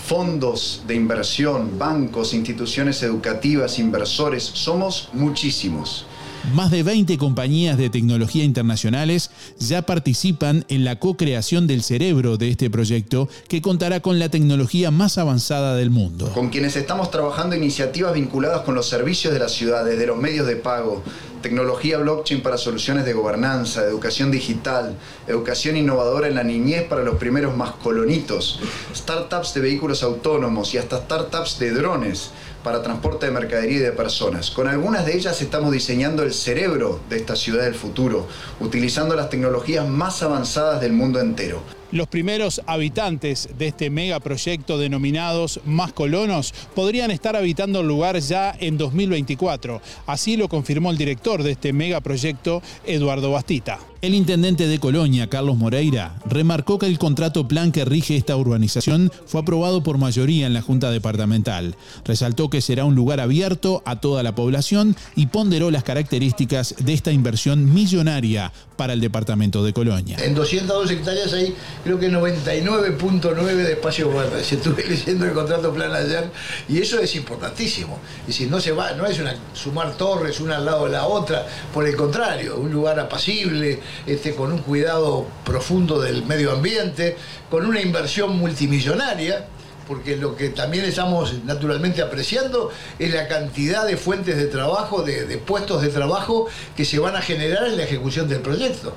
Fondos 0.06 0.82
de 0.86 0.94
inversión, 0.94 1.78
bancos, 1.78 2.34
instituciones 2.34 3.02
educativas, 3.02 3.78
inversores, 3.78 4.42
somos 4.42 5.10
muchísimos. 5.12 6.06
Más 6.54 6.70
de 6.70 6.82
20 6.82 7.16
compañías 7.18 7.78
de 7.78 7.90
tecnología 7.90 8.42
internacionales 8.42 9.30
ya 9.58 9.82
participan 9.82 10.64
en 10.68 10.84
la 10.84 10.98
co-creación 10.98 11.66
del 11.66 11.82
cerebro 11.82 12.38
de 12.38 12.50
este 12.50 12.70
proyecto 12.70 13.28
que 13.46 13.62
contará 13.62 14.00
con 14.00 14.18
la 14.18 14.30
tecnología 14.30 14.90
más 14.90 15.18
avanzada 15.18 15.76
del 15.76 15.90
mundo. 15.90 16.32
Con 16.32 16.48
quienes 16.48 16.76
estamos 16.76 17.10
trabajando 17.10 17.54
iniciativas 17.54 18.14
vinculadas 18.14 18.62
con 18.62 18.74
los 18.74 18.88
servicios 18.88 19.32
de 19.32 19.38
la 19.38 19.48
ciudad, 19.48 19.84
desde 19.84 20.06
los 20.06 20.16
medios 20.16 20.46
de 20.46 20.56
pago, 20.56 21.04
tecnología 21.42 21.98
blockchain 21.98 22.42
para 22.42 22.58
soluciones 22.58 23.04
de 23.04 23.12
gobernanza, 23.12 23.84
educación 23.84 24.30
digital, 24.30 24.96
educación 25.28 25.76
innovadora 25.76 26.28
en 26.28 26.34
la 26.34 26.42
niñez 26.42 26.84
para 26.88 27.02
los 27.02 27.16
primeros 27.16 27.56
más 27.56 27.72
colonitos, 27.72 28.60
startups 28.94 29.54
de 29.54 29.60
vehículos 29.60 30.02
autónomos 30.02 30.74
y 30.74 30.78
hasta 30.78 30.98
startups 30.98 31.58
de 31.58 31.70
drones 31.70 32.30
para 32.62 32.82
transporte 32.82 33.26
de 33.26 33.32
mercadería 33.32 33.76
y 33.76 33.80
de 33.80 33.92
personas. 33.92 34.50
Con 34.50 34.68
algunas 34.68 35.06
de 35.06 35.16
ellas 35.16 35.40
estamos 35.42 35.72
diseñando 35.72 36.22
el 36.22 36.32
cerebro 36.32 37.00
de 37.08 37.16
esta 37.16 37.36
ciudad 37.36 37.64
del 37.64 37.74
futuro, 37.74 38.26
utilizando 38.60 39.14
las 39.14 39.30
tecnologías 39.30 39.88
más 39.88 40.22
avanzadas 40.22 40.80
del 40.80 40.92
mundo 40.92 41.20
entero. 41.20 41.62
Los 41.92 42.06
primeros 42.06 42.62
habitantes 42.66 43.48
de 43.58 43.66
este 43.66 43.90
megaproyecto 43.90 44.78
denominados 44.78 45.60
Más 45.64 45.92
Colonos 45.92 46.54
podrían 46.74 47.10
estar 47.10 47.34
habitando 47.34 47.80
el 47.80 47.88
lugar 47.88 48.18
ya 48.20 48.54
en 48.60 48.78
2024. 48.78 49.82
Así 50.06 50.36
lo 50.36 50.48
confirmó 50.48 50.90
el 50.92 50.98
director 50.98 51.42
de 51.42 51.50
este 51.52 51.72
megaproyecto, 51.72 52.62
Eduardo 52.86 53.32
Bastita. 53.32 53.89
El 54.02 54.14
intendente 54.14 54.66
de 54.66 54.78
Colonia, 54.78 55.28
Carlos 55.28 55.59
Moreira, 55.59 56.14
remarcó 56.24 56.78
que 56.78 56.86
el 56.86 56.98
contrato 56.98 57.47
plan 57.47 57.70
que 57.70 57.85
rige 57.85 58.16
esta 58.16 58.35
urbanización 58.35 59.12
fue 59.27 59.43
aprobado 59.43 59.82
por 59.82 59.98
mayoría 59.98 60.47
en 60.47 60.55
la 60.55 60.62
Junta 60.62 60.90
Departamental. 60.90 61.77
Resaltó 62.06 62.48
que 62.48 62.62
será 62.62 62.86
un 62.86 62.94
lugar 62.94 63.20
abierto 63.20 63.82
a 63.85 64.01
toda 64.01 64.22
la 64.22 64.35
población 64.35 64.97
y 65.16 65.27
ponderó 65.27 65.70
las 65.70 65.85
características 65.85 66.77
de 66.78 66.94
esta 66.94 67.12
inversión 67.12 67.74
millonaria 67.74 68.55
para 68.78 68.94
el 68.94 69.02
departamento 69.02 69.62
de 69.62 69.74
Colonia. 69.74 70.16
En 70.24 70.35
202 70.35 70.90
hectáreas 70.90 71.35
hay 71.35 71.55
creo 71.85 71.98
que 71.98 72.10
99.9 72.10 73.35
de 73.35 73.72
espacio 73.72 74.10
verde. 74.10 74.43
Se 74.43 74.55
estuve 74.56 74.82
leyendo 74.89 75.27
el 75.27 75.32
contrato 75.32 75.74
plan 75.74 75.93
ayer 75.93 76.31
y 76.70 76.78
eso 76.78 76.98
es 77.01 77.14
importantísimo. 77.16 77.98
Es 78.22 78.28
decir, 78.28 78.51
no 78.51 78.59
se 78.60 78.72
va, 78.72 78.93
no 78.93 79.05
es 79.05 79.18
una, 79.18 79.36
sumar 79.52 79.93
torres 79.98 80.40
una 80.40 80.56
al 80.56 80.64
lado 80.64 80.86
de 80.86 80.93
la 80.93 81.06
otra, 81.06 81.47
por 81.74 81.86
el 81.86 81.94
contrario, 81.94 82.56
un 82.56 82.72
lugar 82.72 82.98
apacible, 82.98 83.78
este, 84.06 84.34
con 84.34 84.52
un 84.52 84.58
cuidado 84.58 85.26
profundo 85.44 86.00
del 86.00 86.24
medio 86.24 86.52
ambiente, 86.52 87.16
con 87.50 87.66
una 87.66 87.80
inversión 87.80 88.36
multimillonaria 88.38 89.46
porque 89.90 90.16
lo 90.16 90.36
que 90.36 90.50
también 90.50 90.84
estamos 90.84 91.42
naturalmente 91.42 92.00
apreciando 92.00 92.70
es 93.00 93.12
la 93.12 93.26
cantidad 93.26 93.84
de 93.84 93.96
fuentes 93.96 94.36
de 94.36 94.46
trabajo, 94.46 95.02
de, 95.02 95.26
de, 95.26 95.36
puestos 95.36 95.82
de 95.82 95.88
trabajo 95.88 96.46
que 96.76 96.84
se 96.84 97.00
van 97.00 97.16
a 97.16 97.20
generar 97.20 97.66
en 97.66 97.76
la 97.76 97.82
ejecución 97.82 98.28
del 98.28 98.38
proyecto. 98.38 98.94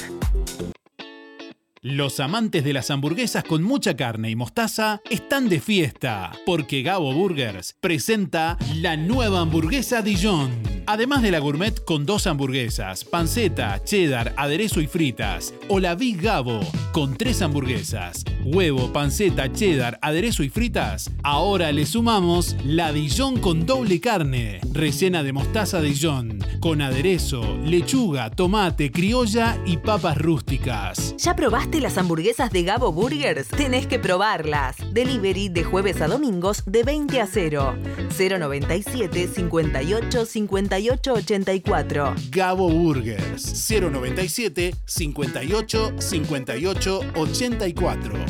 Los 1.81 2.19
amantes 2.19 2.65
de 2.65 2.73
las 2.73 2.91
hamburguesas 2.91 3.45
con 3.45 3.63
mucha 3.63 3.95
carne 3.95 4.31
y 4.31 4.37
mostaza 4.37 5.03
están 5.11 5.51
de 5.51 5.61
fiesta, 5.61 6.33
porque 6.47 6.83
Gabo 6.83 7.13
Burgers 7.13 7.77
presenta 7.79 8.57
la 8.77 8.97
nueva 8.97 9.41
hamburguesa 9.41 10.01
Dijon. 10.01 10.74
Además 10.87 11.23
de 11.23 11.31
la 11.31 11.39
gourmet 11.39 11.83
con 11.83 12.05
dos 12.05 12.27
hamburguesas, 12.27 13.05
panceta, 13.05 13.83
cheddar, 13.85 14.35
aderezo 14.37 14.83
y 14.83 14.87
fritas, 14.87 15.55
o 15.69 15.81
la 15.81 15.95
Big 15.95 16.21
Gabo 16.21 16.61
con 16.93 17.17
tres 17.17 17.41
hamburguesas, 17.41 18.25
huevo, 18.45 18.93
panceta, 18.93 19.51
cheddar, 19.51 19.99
aderezo 20.03 20.43
y 20.43 20.51
fritas, 20.51 21.11
ahora 21.23 21.73
le 21.73 21.87
sumamos 21.87 22.55
la 22.65 22.93
Dijon 22.93 23.39
con 23.41 23.65
doble 23.65 23.99
carne, 24.01 24.61
rellena 24.73 25.23
de 25.23 25.33
mostaza 25.33 25.81
Dijon, 25.81 26.39
con 26.61 26.83
aderezo, 26.83 27.57
lechuga, 27.65 28.31
tomate, 28.31 28.93
criolla 28.93 29.59
y 29.65 29.79
papas 29.79 30.19
rústicas. 30.19 31.15
¿Ya 31.17 31.35
probaste 31.35 31.81
las 31.81 31.97
hamburguesas 31.97 32.51
de 32.51 32.63
Gabo 32.63 32.93
Burgers? 32.93 33.49
Tenés 33.49 33.87
que 33.87 33.99
probarlas. 33.99 34.77
Delivery 34.93 35.49
de 35.49 35.65
jueves 35.65 36.01
a 36.03 36.09
domingos 36.09 36.63
de 36.67 36.85
20 36.85 37.21
a 37.21 37.27
0. 37.27 37.75
097 38.17 39.29
58 39.35 40.27
58 40.27 40.74
84. 40.79 42.15
Gabo 42.31 42.69
Burgers 42.69 43.69
097 43.69 44.75
58 44.87 45.95
58 45.99 47.01
84. 47.15 48.25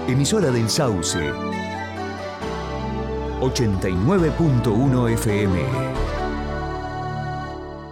Emisora 0.08 0.50
del 0.50 0.70
Sauce. 0.70 1.51
89.1 3.42 5.12
FM. 5.14 5.58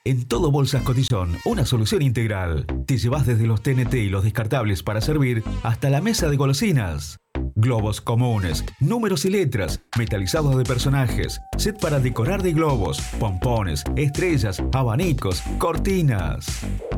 En 0.03 0.27
todo 0.27 0.49
Bolsas 0.49 0.81
Cotizón, 0.81 1.37
una 1.45 1.63
solución 1.63 2.01
integral. 2.01 2.65
Te 2.87 2.97
llevas 2.97 3.27
desde 3.27 3.45
los 3.45 3.61
TNT 3.61 3.93
y 3.93 4.09
los 4.09 4.23
descartables 4.23 4.81
para 4.81 4.99
servir 4.99 5.43
hasta 5.61 5.91
la 5.91 6.01
mesa 6.01 6.27
de 6.27 6.37
golosinas. 6.37 7.17
Globos 7.53 8.01
comunes, 8.01 8.65
números 8.79 9.25
y 9.25 9.29
letras, 9.29 9.79
metalizados 9.99 10.57
de 10.57 10.63
personajes, 10.63 11.39
set 11.55 11.79
para 11.79 11.99
decorar 11.99 12.41
de 12.41 12.51
globos, 12.51 12.99
pompones, 13.19 13.83
estrellas, 13.95 14.63
abanicos, 14.73 15.43
cortinas. 15.59 16.47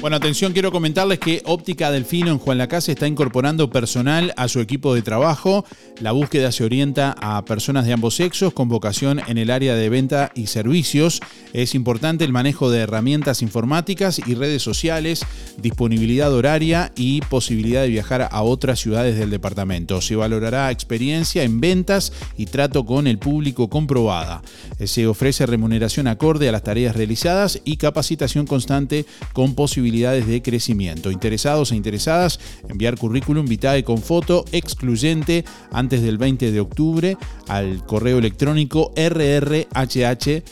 Bueno, 0.00 0.16
atención, 0.16 0.52
quiero 0.52 0.70
comentarles 0.70 1.18
que 1.18 1.42
Óptica 1.44 1.90
Delfino 1.90 2.30
en 2.30 2.38
Juan 2.38 2.56
Lacase 2.56 2.92
está 2.92 3.08
incorporando 3.08 3.68
personal 3.68 4.32
a 4.36 4.46
su 4.46 4.60
equipo 4.60 4.94
de 4.94 5.02
trabajo. 5.02 5.64
La 6.00 6.12
búsqueda 6.12 6.52
se 6.52 6.62
orienta 6.62 7.16
a 7.18 7.44
personas 7.44 7.84
de 7.84 7.94
ambos 7.94 8.14
sexos 8.14 8.52
con 8.52 8.68
vocación 8.68 9.20
en 9.26 9.38
el 9.38 9.50
área 9.50 9.74
de 9.74 9.88
venta 9.88 10.30
y 10.36 10.46
servicios. 10.46 11.20
Es 11.52 11.74
importante 11.74 12.24
el 12.24 12.32
manejo 12.32 12.70
de 12.70 12.78
herramientas 12.78 13.42
informáticas 13.42 14.20
y 14.24 14.36
redes 14.36 14.62
sociales, 14.62 15.26
disponibilidad 15.60 16.32
horaria 16.32 16.92
y 16.94 17.20
posibilidad 17.22 17.82
de 17.82 17.88
viajar 17.88 18.28
a 18.30 18.42
otras 18.42 18.78
ciudades 18.78 19.18
del 19.18 19.30
departamento. 19.30 20.00
Se 20.00 20.14
valorará 20.14 20.70
experiencia 20.70 21.42
en 21.42 21.60
ventas 21.60 22.12
y 22.36 22.46
trato 22.46 22.86
con 22.86 23.08
el 23.08 23.18
público 23.18 23.68
comprobada. 23.68 24.42
Se 24.84 25.08
ofrece 25.08 25.44
remuneración 25.44 26.06
acorde 26.06 26.48
a 26.48 26.52
las 26.52 26.62
tareas 26.62 26.94
realizadas 26.94 27.60
y 27.64 27.78
capacitación 27.78 28.46
constante 28.46 29.04
con 29.32 29.56
posibilidades 29.88 30.26
de 30.26 30.42
crecimiento. 30.42 31.10
Interesados 31.10 31.72
e 31.72 31.76
interesadas, 31.76 32.38
enviar 32.68 32.98
currículum 32.98 33.46
vitae 33.46 33.84
con 33.84 34.02
foto 34.02 34.44
excluyente 34.52 35.46
antes 35.72 36.02
del 36.02 36.18
20 36.18 36.52
de 36.52 36.60
octubre 36.60 37.16
al 37.46 37.86
correo 37.86 38.18
electrónico 38.18 38.92
rrhh 38.96 40.42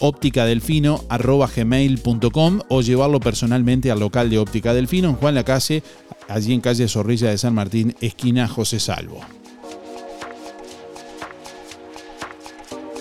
ópticadelfino.gmail.com 0.00 2.60
o 2.68 2.80
llevarlo 2.80 3.20
personalmente 3.20 3.90
al 3.90 4.00
local 4.00 4.30
de 4.30 4.38
Óptica 4.38 4.72
Delfino 4.72 5.10
en 5.10 5.16
Juan 5.16 5.34
Lacase, 5.34 5.82
allí 6.28 6.54
en 6.54 6.62
calle 6.62 6.88
Zorrilla 6.88 7.28
de 7.30 7.36
San 7.36 7.52
Martín, 7.54 7.94
esquina 8.00 8.48
José 8.48 8.80
Salvo. 8.80 9.20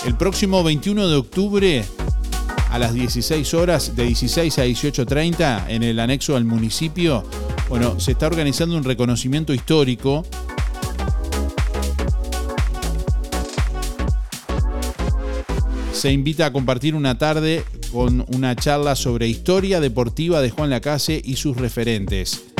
El 0.06 0.16
próximo 0.16 0.64
21 0.64 1.06
de 1.06 1.16
octubre 1.16 1.84
a 2.74 2.78
las 2.80 2.92
16 2.92 3.54
horas, 3.54 3.94
de 3.94 4.02
16 4.02 4.58
a 4.58 4.66
18.30, 4.66 5.66
en 5.68 5.84
el 5.84 6.00
anexo 6.00 6.34
al 6.34 6.44
municipio, 6.44 7.22
bueno, 7.68 8.00
se 8.00 8.10
está 8.10 8.26
organizando 8.26 8.76
un 8.76 8.82
reconocimiento 8.82 9.54
histórico 9.54 10.26
se 15.92 16.10
invita 16.10 16.46
a 16.46 16.52
compartir 16.52 16.96
una 16.96 17.16
tarde 17.16 17.64
con 17.92 18.26
una 18.34 18.56
charla 18.56 18.96
sobre 18.96 19.28
historia 19.28 19.78
deportiva 19.78 20.42
de 20.42 20.50
Juan 20.50 20.70
Lacase 20.70 21.22
y 21.24 21.36
sus 21.36 21.56
referentes. 21.56 22.53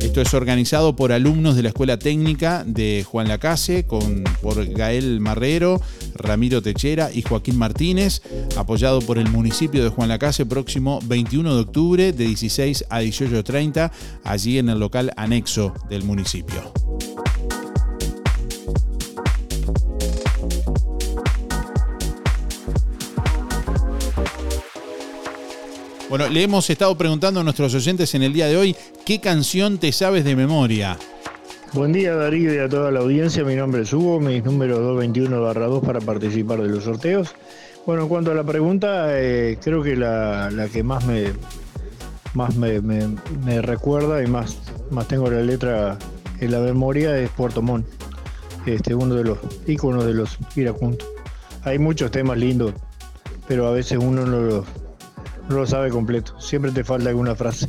Esto 0.00 0.20
es 0.20 0.34
organizado 0.34 0.96
por 0.96 1.12
alumnos 1.12 1.56
de 1.56 1.62
la 1.62 1.68
Escuela 1.68 1.98
Técnica 1.98 2.64
de 2.66 3.04
Juan 3.08 3.28
Lacase, 3.28 3.86
con, 3.86 4.24
por 4.42 4.66
Gael 4.66 5.20
Marrero, 5.20 5.80
Ramiro 6.14 6.60
Techera 6.60 7.10
y 7.12 7.22
Joaquín 7.22 7.56
Martínez, 7.56 8.20
apoyado 8.56 9.00
por 9.00 9.16
el 9.16 9.30
municipio 9.30 9.82
de 9.82 9.90
Juan 9.90 10.08
Lacase, 10.08 10.44
próximo 10.44 10.98
21 11.04 11.54
de 11.54 11.60
octubre 11.60 12.12
de 12.12 12.26
16 12.26 12.86
a 12.90 13.00
18.30, 13.00 13.90
allí 14.24 14.58
en 14.58 14.68
el 14.68 14.80
local 14.80 15.12
anexo 15.16 15.72
del 15.88 16.02
municipio. 16.02 16.72
Bueno, 26.12 26.28
le 26.28 26.42
hemos 26.42 26.68
estado 26.68 26.94
preguntando 26.94 27.40
a 27.40 27.42
nuestros 27.42 27.74
oyentes 27.74 28.14
en 28.14 28.22
el 28.22 28.34
día 28.34 28.46
de 28.46 28.58
hoy 28.58 28.76
qué 29.06 29.18
canción 29.18 29.78
te 29.78 29.92
sabes 29.92 30.26
de 30.26 30.36
memoria. 30.36 30.98
Buen 31.72 31.90
día 31.90 32.14
Darío 32.14 32.54
y 32.54 32.58
a 32.58 32.68
toda 32.68 32.90
la 32.90 33.00
audiencia, 33.00 33.42
mi 33.44 33.54
nombre 33.54 33.80
es 33.80 33.94
Hugo, 33.94 34.20
mi 34.20 34.42
número 34.42 34.94
221-2 34.94 35.80
para 35.80 36.00
participar 36.02 36.60
de 36.60 36.68
los 36.68 36.84
sorteos. 36.84 37.34
Bueno, 37.86 38.02
en 38.02 38.08
cuanto 38.10 38.30
a 38.30 38.34
la 38.34 38.44
pregunta, 38.44 39.06
eh, 39.18 39.58
creo 39.64 39.82
que 39.82 39.96
la, 39.96 40.50
la, 40.50 40.68
que 40.68 40.82
más 40.82 41.06
me 41.06 41.32
más 42.34 42.56
me, 42.56 42.82
me, 42.82 43.62
recuerda 43.62 44.22
y 44.22 44.26
más, 44.26 44.58
más 44.90 45.08
tengo 45.08 45.30
la 45.30 45.40
letra 45.40 45.96
en 46.40 46.52
la 46.52 46.58
memoria 46.58 47.16
es 47.16 47.30
Puerto 47.30 47.62
Montt, 47.62 47.86
este, 48.66 48.94
uno 48.94 49.14
de 49.14 49.24
los 49.24 49.38
íconos 49.66 50.04
de 50.04 50.12
los 50.12 50.36
iracundos. 50.56 51.08
Hay 51.62 51.78
muchos 51.78 52.10
temas 52.10 52.36
lindos, 52.36 52.74
pero 53.48 53.66
a 53.66 53.70
veces 53.70 53.96
uno 53.98 54.26
no 54.26 54.40
los 54.40 54.81
no 55.48 55.56
lo 55.56 55.66
sabe 55.66 55.90
completo. 55.90 56.38
Siempre 56.40 56.70
te 56.70 56.84
falta 56.84 57.08
alguna 57.08 57.34
frase. 57.34 57.68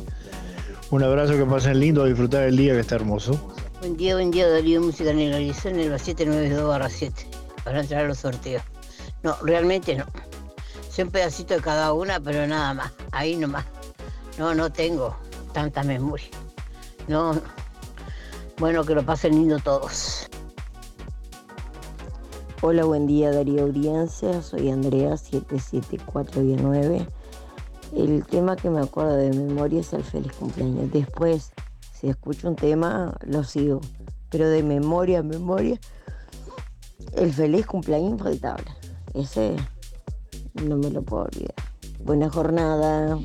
Un 0.90 1.02
abrazo, 1.02 1.36
que 1.36 1.44
pasen 1.44 1.80
lindo, 1.80 2.02
a 2.02 2.06
disfrutar 2.06 2.44
el 2.44 2.56
día 2.56 2.74
que 2.74 2.80
está 2.80 2.94
hermoso. 2.96 3.54
Buen 3.80 3.96
día, 3.96 4.14
buen 4.14 4.30
día, 4.30 4.48
Darío 4.48 4.80
Música 4.80 5.10
en 5.10 5.20
el 5.20 5.34
Horizonte, 5.34 5.84
en 5.84 5.92
el 5.92 5.98
792 5.98 6.92
7, 6.92 7.26
para 7.64 7.80
entrar 7.80 8.04
a 8.04 8.08
los 8.08 8.18
sorteos. 8.18 8.62
No, 9.22 9.36
realmente 9.42 9.94
no. 9.96 10.04
Sé 10.88 11.02
un 11.02 11.10
pedacito 11.10 11.54
de 11.54 11.60
cada 11.60 11.92
una, 11.92 12.20
pero 12.20 12.46
nada 12.46 12.74
más. 12.74 12.92
Ahí 13.10 13.36
nomás. 13.36 13.64
No, 14.38 14.54
no 14.54 14.70
tengo 14.70 15.16
tanta 15.52 15.82
memoria. 15.82 16.28
No. 17.08 17.40
Bueno, 18.58 18.84
que 18.84 18.94
lo 18.94 19.04
pasen 19.04 19.32
lindo 19.32 19.58
todos. 19.58 20.28
Hola, 22.60 22.84
buen 22.84 23.06
día 23.06 23.30
Darío 23.30 23.64
Audiencia, 23.64 24.40
soy 24.40 24.70
Andrea 24.70 25.16
77419. 25.16 27.06
El 27.96 28.24
tema 28.26 28.56
que 28.56 28.70
me 28.70 28.80
acuerdo 28.80 29.14
de 29.16 29.30
memoria 29.30 29.80
es 29.80 29.92
el 29.92 30.02
feliz 30.02 30.32
cumpleaños. 30.32 30.90
Después, 30.92 31.52
si 31.92 32.08
escucho 32.08 32.48
un 32.48 32.56
tema, 32.56 33.16
lo 33.24 33.44
sigo. 33.44 33.80
Pero 34.30 34.48
de 34.48 34.62
memoria, 34.64 35.22
memoria, 35.22 35.78
el 37.16 37.32
feliz 37.32 37.66
cumpleaños 37.66 38.12
infaltable. 38.12 38.66
Ese 39.14 39.54
no 40.54 40.76
me 40.76 40.90
lo 40.90 41.02
puedo 41.02 41.24
olvidar. 41.24 41.54
Buena 42.04 42.28
jornada. 42.28 43.18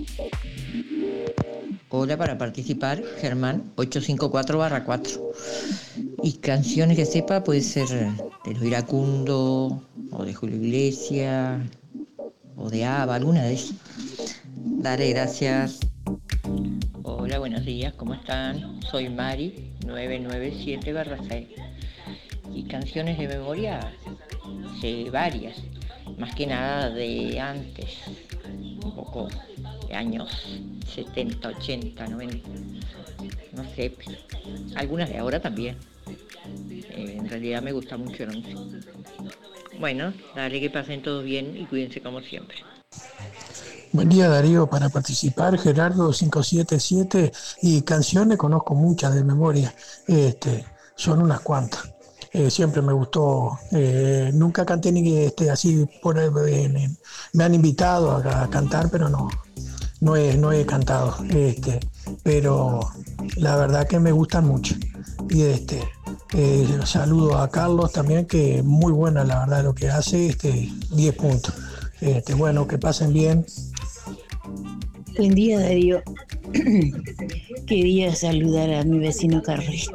Hola, 1.89 2.17
para 2.17 2.37
participar, 2.37 3.01
Germán, 3.17 3.71
854-4. 3.75 5.19
Y 6.21 6.33
canciones 6.33 6.95
que 6.95 7.07
sepa 7.07 7.43
puede 7.43 7.61
ser 7.61 7.87
de 7.87 8.53
los 8.53 8.63
Iracundo, 8.63 9.81
o 10.11 10.23
de 10.23 10.33
Julio 10.35 10.57
Iglesias, 10.57 11.59
o 12.55 12.69
de 12.69 12.85
Ava, 12.85 13.15
alguna 13.15 13.43
de 13.43 13.53
esas. 13.53 13.75
Dale, 14.61 15.09
gracias. 15.11 15.79
Hola, 17.03 17.39
buenos 17.39 17.63
días, 17.63 17.93
¿cómo 17.93 18.13
están? 18.13 18.81
Soy 18.81 19.07
Mari, 19.07 19.71
997-6. 19.85 21.47
Y 22.53 22.63
canciones 22.63 23.17
de 23.17 23.29
memoria, 23.29 23.79
sé 24.81 25.09
varias, 25.11 25.55
más 26.17 26.35
que 26.35 26.45
nada 26.45 26.89
de 26.89 27.39
antes, 27.39 27.99
un 28.83 28.95
poco 28.95 29.29
de 29.87 29.95
años 29.95 30.59
70, 30.93 31.47
80, 31.47 32.07
90, 32.07 32.49
no 33.53 33.63
sé, 33.75 33.95
algunas 34.75 35.07
de 35.07 35.19
ahora 35.19 35.39
también. 35.39 35.77
Eh, 36.69 37.15
en 37.17 37.29
realidad 37.29 37.61
me 37.61 37.71
gusta 37.71 37.95
mucho 37.95 38.25
la 38.25 38.33
música. 38.33 38.91
Bueno, 39.79 40.13
dale 40.35 40.59
que 40.59 40.69
pasen 40.69 41.01
todos 41.01 41.23
bien 41.23 41.55
y 41.55 41.65
cuídense 41.65 42.01
como 42.01 42.19
siempre. 42.19 42.57
Buen 43.91 44.07
día 44.07 44.29
Darío, 44.29 44.67
para 44.67 44.89
participar 44.89 45.57
Gerardo 45.57 46.11
577 46.11 47.31
y 47.63 47.81
canciones 47.81 48.37
conozco 48.37 48.75
muchas 48.75 49.15
de 49.15 49.23
memoria, 49.23 49.73
este, 50.05 50.63
son 50.95 51.23
unas 51.23 51.39
cuantas. 51.39 51.89
Eh, 52.31 52.51
siempre 52.51 52.83
me 52.83 52.93
gustó, 52.93 53.57
eh, 53.71 54.29
nunca 54.31 54.63
canté 54.63 54.91
ni 54.91 55.17
este, 55.17 55.49
así 55.49 55.87
por 56.03 56.17
me 57.33 57.43
han 57.43 57.55
invitado 57.55 58.11
a, 58.11 58.47
cantar, 58.51 58.91
pero 58.91 59.09
no, 59.09 59.27
no 60.01 60.15
he, 60.15 60.37
no 60.37 60.51
he 60.51 60.67
cantado, 60.67 61.15
este, 61.27 61.79
pero 62.21 62.91
la 63.37 63.55
verdad 63.55 63.87
que 63.87 63.99
me 63.99 64.11
gustan 64.11 64.45
mucho. 64.45 64.75
Y 65.31 65.41
este, 65.41 65.81
eh, 66.33 66.79
saludo 66.85 67.39
a 67.39 67.49
Carlos 67.49 67.91
también, 67.91 68.27
que 68.27 68.61
muy 68.61 68.91
buena 68.91 69.23
la 69.23 69.39
verdad 69.39 69.63
lo 69.63 69.73
que 69.73 69.89
hace, 69.89 70.27
este, 70.27 70.71
10 70.91 71.15
puntos. 71.15 71.55
Este, 72.01 72.33
bueno, 72.33 72.67
que 72.67 72.77
pasen 72.77 73.11
bien. 73.11 73.45
Buen 75.17 75.35
día, 75.35 75.59
Darío. 75.59 76.01
Quería 77.67 78.15
saludar 78.15 78.73
a 78.73 78.83
mi 78.83 78.99
vecino 78.99 79.41
Carlito, 79.41 79.93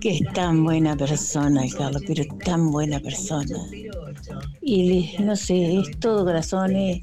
que 0.00 0.18
es 0.18 0.20
tan 0.34 0.64
buena 0.64 0.96
persona, 0.96 1.62
Carlos, 1.76 2.02
pero 2.06 2.24
tan 2.44 2.70
buena 2.70 3.00
persona. 3.00 3.56
Y 4.62 5.16
no 5.18 5.36
sé, 5.36 5.78
es 5.78 5.98
todo 5.98 6.24
corazón, 6.24 6.76
es 6.76 7.02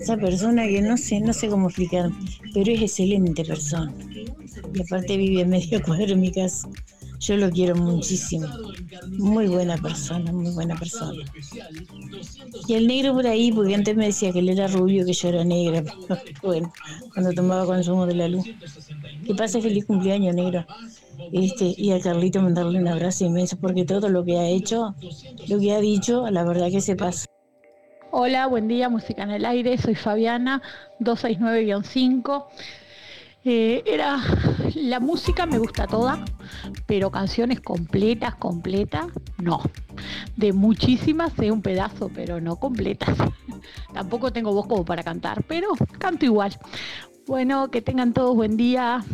esa 0.00 0.16
persona 0.16 0.66
que 0.66 0.80
no 0.80 0.96
sé, 0.96 1.20
no 1.20 1.32
sé 1.32 1.48
cómo 1.48 1.68
explicar, 1.68 2.10
pero 2.52 2.72
es 2.72 2.82
excelente 2.82 3.44
persona. 3.44 3.92
Y 4.72 4.80
aparte 4.80 5.16
vive 5.16 5.42
a 5.42 5.46
medio 5.46 5.82
cuadro 5.82 6.12
en 6.12 6.20
mi 6.20 6.32
casa. 6.32 6.68
Yo 7.24 7.38
lo 7.38 7.50
quiero 7.50 7.74
muchísimo. 7.74 8.46
Muy 9.08 9.46
buena 9.46 9.78
persona, 9.78 10.30
muy 10.30 10.52
buena 10.52 10.76
persona. 10.76 11.24
Y 12.68 12.74
el 12.74 12.86
negro 12.86 13.14
por 13.14 13.26
ahí, 13.26 13.50
porque 13.50 13.74
antes 13.74 13.96
me 13.96 14.06
decía 14.06 14.30
que 14.30 14.40
él 14.40 14.50
era 14.50 14.66
rubio, 14.66 15.06
que 15.06 15.14
yo 15.14 15.30
era 15.30 15.42
negra. 15.42 15.82
bueno, 16.42 16.70
cuando 17.14 17.32
tomaba 17.32 17.64
consumo 17.64 18.04
de 18.04 18.14
la 18.14 18.28
luz. 18.28 18.44
Que 19.26 19.34
pase 19.34 19.62
feliz 19.62 19.86
cumpleaños, 19.86 20.34
negro. 20.34 20.66
Este, 21.32 21.74
y 21.78 21.92
a 21.92 22.00
Carlito 22.00 22.42
mandarle 22.42 22.78
un 22.78 22.88
abrazo 22.88 23.24
inmenso, 23.24 23.56
porque 23.56 23.86
todo 23.86 24.10
lo 24.10 24.22
que 24.22 24.36
ha 24.36 24.46
hecho, 24.46 24.94
lo 25.48 25.58
que 25.58 25.72
ha 25.72 25.80
dicho, 25.80 26.28
la 26.30 26.44
verdad 26.44 26.70
que 26.70 26.82
se 26.82 26.94
pasa. 26.94 27.24
Hola, 28.10 28.48
buen 28.48 28.68
día, 28.68 28.90
música 28.90 29.22
en 29.22 29.30
el 29.30 29.46
aire, 29.46 29.78
soy 29.78 29.94
Fabiana, 29.94 30.60
269-5. 31.00 32.44
Eh, 33.46 33.82
era 33.84 34.22
la 34.74 35.00
música 35.00 35.44
me 35.44 35.58
gusta 35.58 35.86
toda, 35.86 36.24
pero 36.86 37.10
canciones 37.10 37.60
completas, 37.60 38.34
completas, 38.36 39.08
no. 39.36 39.60
De 40.34 40.54
muchísimas 40.54 41.34
sé 41.34 41.50
un 41.50 41.60
pedazo, 41.60 42.10
pero 42.14 42.40
no 42.40 42.56
completas. 42.56 43.14
Tampoco 43.92 44.32
tengo 44.32 44.54
voz 44.54 44.66
como 44.66 44.86
para 44.86 45.02
cantar, 45.02 45.44
pero 45.46 45.68
canto 45.98 46.24
igual. 46.24 46.58
Bueno, 47.26 47.70
que 47.70 47.82
tengan 47.82 48.14
todos 48.14 48.34
buen 48.34 48.56
día. 48.56 49.04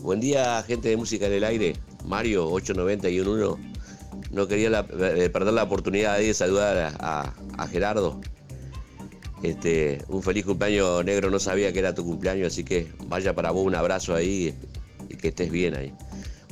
Buen 0.00 0.20
día, 0.20 0.62
gente 0.62 0.90
de 0.90 0.98
música 0.98 1.26
en 1.28 1.32
el 1.32 1.44
aire. 1.44 1.76
Mario 2.04 2.50
891. 2.50 3.58
No 4.32 4.48
quería 4.48 4.84
eh, 5.00 5.30
perder 5.30 5.54
la 5.54 5.62
oportunidad 5.62 6.18
de 6.18 6.34
saludar 6.34 6.94
a 7.00 7.66
Gerardo, 7.68 8.20
este, 9.42 10.02
un 10.08 10.22
feliz 10.22 10.44
cumpleaños 10.44 11.04
negro, 11.04 11.30
no 11.30 11.38
sabía 11.38 11.72
que 11.72 11.80
era 11.80 11.94
tu 11.94 12.04
cumpleaños, 12.04 12.48
así 12.48 12.64
que 12.64 12.88
vaya 13.06 13.34
para 13.34 13.50
vos 13.50 13.66
un 13.66 13.74
abrazo 13.74 14.14
ahí 14.14 14.54
y 15.08 15.16
que 15.16 15.28
estés 15.28 15.50
bien 15.50 15.76
ahí. 15.76 15.92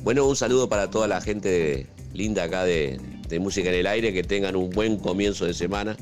Bueno, 0.03 0.25
un 0.25 0.35
saludo 0.35 0.67
para 0.67 0.89
toda 0.89 1.07
la 1.07 1.21
gente 1.21 1.87
linda 2.13 2.43
acá 2.43 2.63
de, 2.63 2.99
Música 3.39 3.69
en 3.69 3.75
el 3.75 3.87
Aire, 3.87 4.11
que 4.11 4.23
tengan 4.23 4.57
un 4.57 4.69
buen 4.71 4.97
comienzo 4.97 5.45
de 5.45 5.53
semana. 5.53 5.95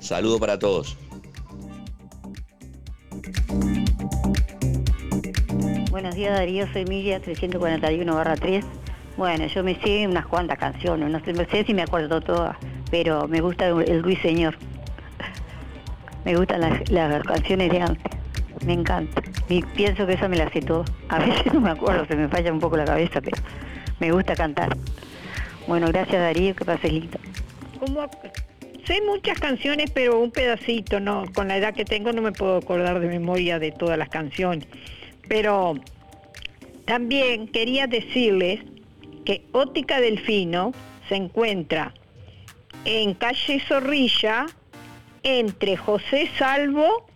Saludo 0.00 0.40
para 0.40 0.58
todos. 0.58 0.96
Buenos 5.88 6.16
días 6.16 6.36
Darío, 6.36 6.66
soy 6.72 6.82
Emilia 6.82 7.22
341-3. 7.22 8.64
Bueno, 9.16 9.46
yo 9.46 9.62
me 9.62 9.80
sé 9.82 10.08
unas 10.08 10.26
cuantas 10.26 10.58
canciones, 10.58 11.08
no 11.08 11.46
sé, 11.48 11.64
si 11.64 11.72
me 11.72 11.82
acuerdo 11.82 12.20
todas, 12.20 12.56
pero 12.90 13.28
me 13.28 13.40
gusta 13.40 13.68
el 13.68 14.02
Ruiseñor. 14.02 14.56
Me 16.24 16.34
gustan 16.36 16.60
las, 16.60 17.22
canciones 17.22 17.70
de 17.70 17.80
antes. 17.80 18.12
Me 18.64 18.72
encanta. 18.72 19.22
Y 19.48 19.62
pienso 19.62 20.06
que 20.06 20.14
eso 20.14 20.28
me 20.28 20.36
la 20.36 20.50
sé 20.50 20.60
todo. 20.62 20.84
A 21.08 21.18
veces 21.18 21.46
no 21.52 21.60
me 21.60 21.70
acuerdo, 21.70 22.06
se 22.06 22.16
me 22.16 22.28
falla 22.28 22.52
un 22.52 22.60
poco 22.60 22.76
la 22.76 22.84
cabeza, 22.84 23.20
pero 23.20 23.36
me 24.00 24.10
gusta 24.10 24.34
cantar. 24.34 24.74
Bueno, 25.66 25.88
gracias 25.88 26.20
Darío, 26.20 26.54
que 26.54 26.64
pases 26.64 26.92
lindo. 26.92 27.18
sé 28.86 29.00
muchas 29.02 29.38
canciones, 29.38 29.90
pero 29.90 30.18
un 30.18 30.30
pedacito, 30.30 31.00
no, 31.00 31.24
con 31.34 31.48
la 31.48 31.58
edad 31.58 31.74
que 31.74 31.84
tengo 31.84 32.12
no 32.12 32.22
me 32.22 32.32
puedo 32.32 32.56
acordar 32.56 33.00
de 33.00 33.08
memoria 33.08 33.58
de 33.58 33.72
todas 33.72 33.98
las 33.98 34.08
canciones. 34.08 34.66
Pero 35.28 35.74
también 36.86 37.48
quería 37.48 37.86
decirles 37.86 38.60
que 39.24 39.44
Ótica 39.52 40.00
Delfino 40.00 40.72
se 41.08 41.16
encuentra 41.16 41.94
en 42.84 43.14
calle 43.14 43.60
Zorrilla 43.60 44.46
entre 45.24 45.76
José 45.76 46.30
Salvo 46.38 47.06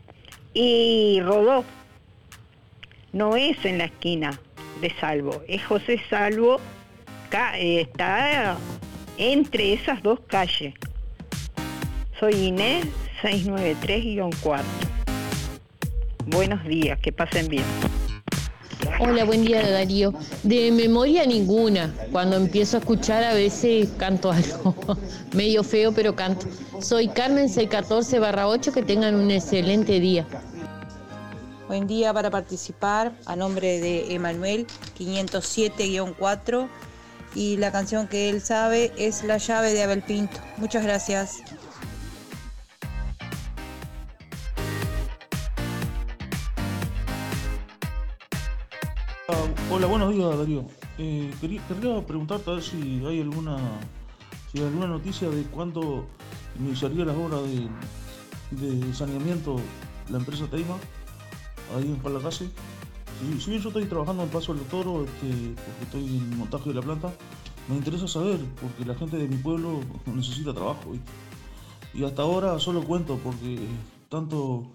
y 0.55 1.21
Rodó. 1.23 1.65
No 3.13 3.37
es 3.37 3.65
en 3.65 3.79
la 3.79 3.85
esquina 3.85 4.39
de 4.81 4.93
Salvo, 5.01 5.43
es 5.47 5.65
José 5.65 6.01
Salvo, 6.11 6.61
eh, 7.55 7.83
está 7.83 8.57
entre 9.19 9.75
esas 9.75 10.03
dos 10.03 10.21
calles. 10.27 10.75
Soy 12.19 12.35
Inés 12.35 12.87
693-4. 13.23 14.63
Buenos 16.27 16.65
días, 16.65 16.99
que 17.01 17.13
pasen 17.13 17.49
bien. 17.49 17.65
Hola, 19.01 19.25
buen 19.25 19.45
día 19.45 19.69
Darío. 19.69 20.15
De 20.45 20.71
memoria 20.71 21.27
ninguna. 21.27 21.93
Cuando 22.13 22.37
empiezo 22.37 22.77
a 22.77 22.81
escuchar 22.81 23.25
a 23.25 23.35
veces 23.35 23.89
canto 23.99 24.31
algo 24.31 24.75
medio 25.35 25.65
feo, 25.65 25.93
pero 25.93 26.15
canto. 26.15 26.47
Soy 26.81 27.09
Carmen 27.09 27.49
614 27.49 28.21
8, 28.21 28.73
que 28.73 28.83
tengan 28.83 29.17
un 29.17 29.31
excelente 29.31 29.99
día. 29.99 30.27
Buen 31.67 31.87
día 31.87 32.15
para 32.15 32.31
participar 32.31 33.13
a 33.27 33.37
nombre 33.37 33.81
de 33.81 34.15
Emanuel 34.15 34.67
507-4 34.99 36.69
y 37.35 37.57
la 37.57 37.73
canción 37.73 38.09
que 38.09 38.31
él 38.31 38.41
sabe 38.41 38.93
es 38.97 39.25
La 39.25 39.39
llave 39.39 39.73
de 39.73 39.83
Abel 39.83 40.03
Pinto. 40.03 40.39
Muchas 40.57 40.85
gracias. 40.85 41.43
Hola, 49.71 49.87
buenos 49.87 50.15
días 50.15 50.39
Darío. 50.39 50.65
Eh, 50.97 51.31
quería, 51.43 51.61
preguntarte 52.07 52.63
si 52.63 53.05
hay 53.05 53.21
alguna 53.21 53.59
si 54.51 54.61
hay 54.61 54.65
alguna 54.65 54.87
noticia 54.87 55.29
de 55.29 55.43
cuándo 55.43 56.07
iniciaría 56.59 57.05
las 57.05 57.15
obras 57.15 57.43
de, 58.51 58.95
saneamiento 58.95 59.57
la 60.09 60.17
empresa 60.17 60.47
Teima 60.47 60.77
ahí 61.77 61.85
en 61.85 61.97
Palacase. 61.97 62.49
Si, 63.21 63.41
si 63.43 63.51
bien 63.51 63.63
yo 63.63 63.69
estoy 63.69 63.85
trabajando 63.85 64.23
en 64.23 64.31
Paso 64.31 64.55
del 64.55 64.65
Toro, 64.65 65.05
este, 65.05 65.55
porque 65.55 65.85
estoy 65.85 66.17
en 66.17 66.39
montaje 66.39 66.71
de 66.71 66.75
la 66.75 66.83
planta, 66.83 67.13
me 67.69 67.77
interesa 67.77 68.09
saber, 68.09 68.41
porque 68.63 68.87
la 68.87 68.95
gente 68.95 69.19
de 69.19 69.29
mi 69.29 69.37
pueblo 69.37 69.81
necesita 70.07 70.55
trabajo. 70.55 70.95
Y 71.93 72.05
hasta 72.05 72.23
ahora 72.23 72.59
solo 72.59 72.83
cuento, 72.85 73.19
porque 73.23 73.59
tanto 74.09 74.67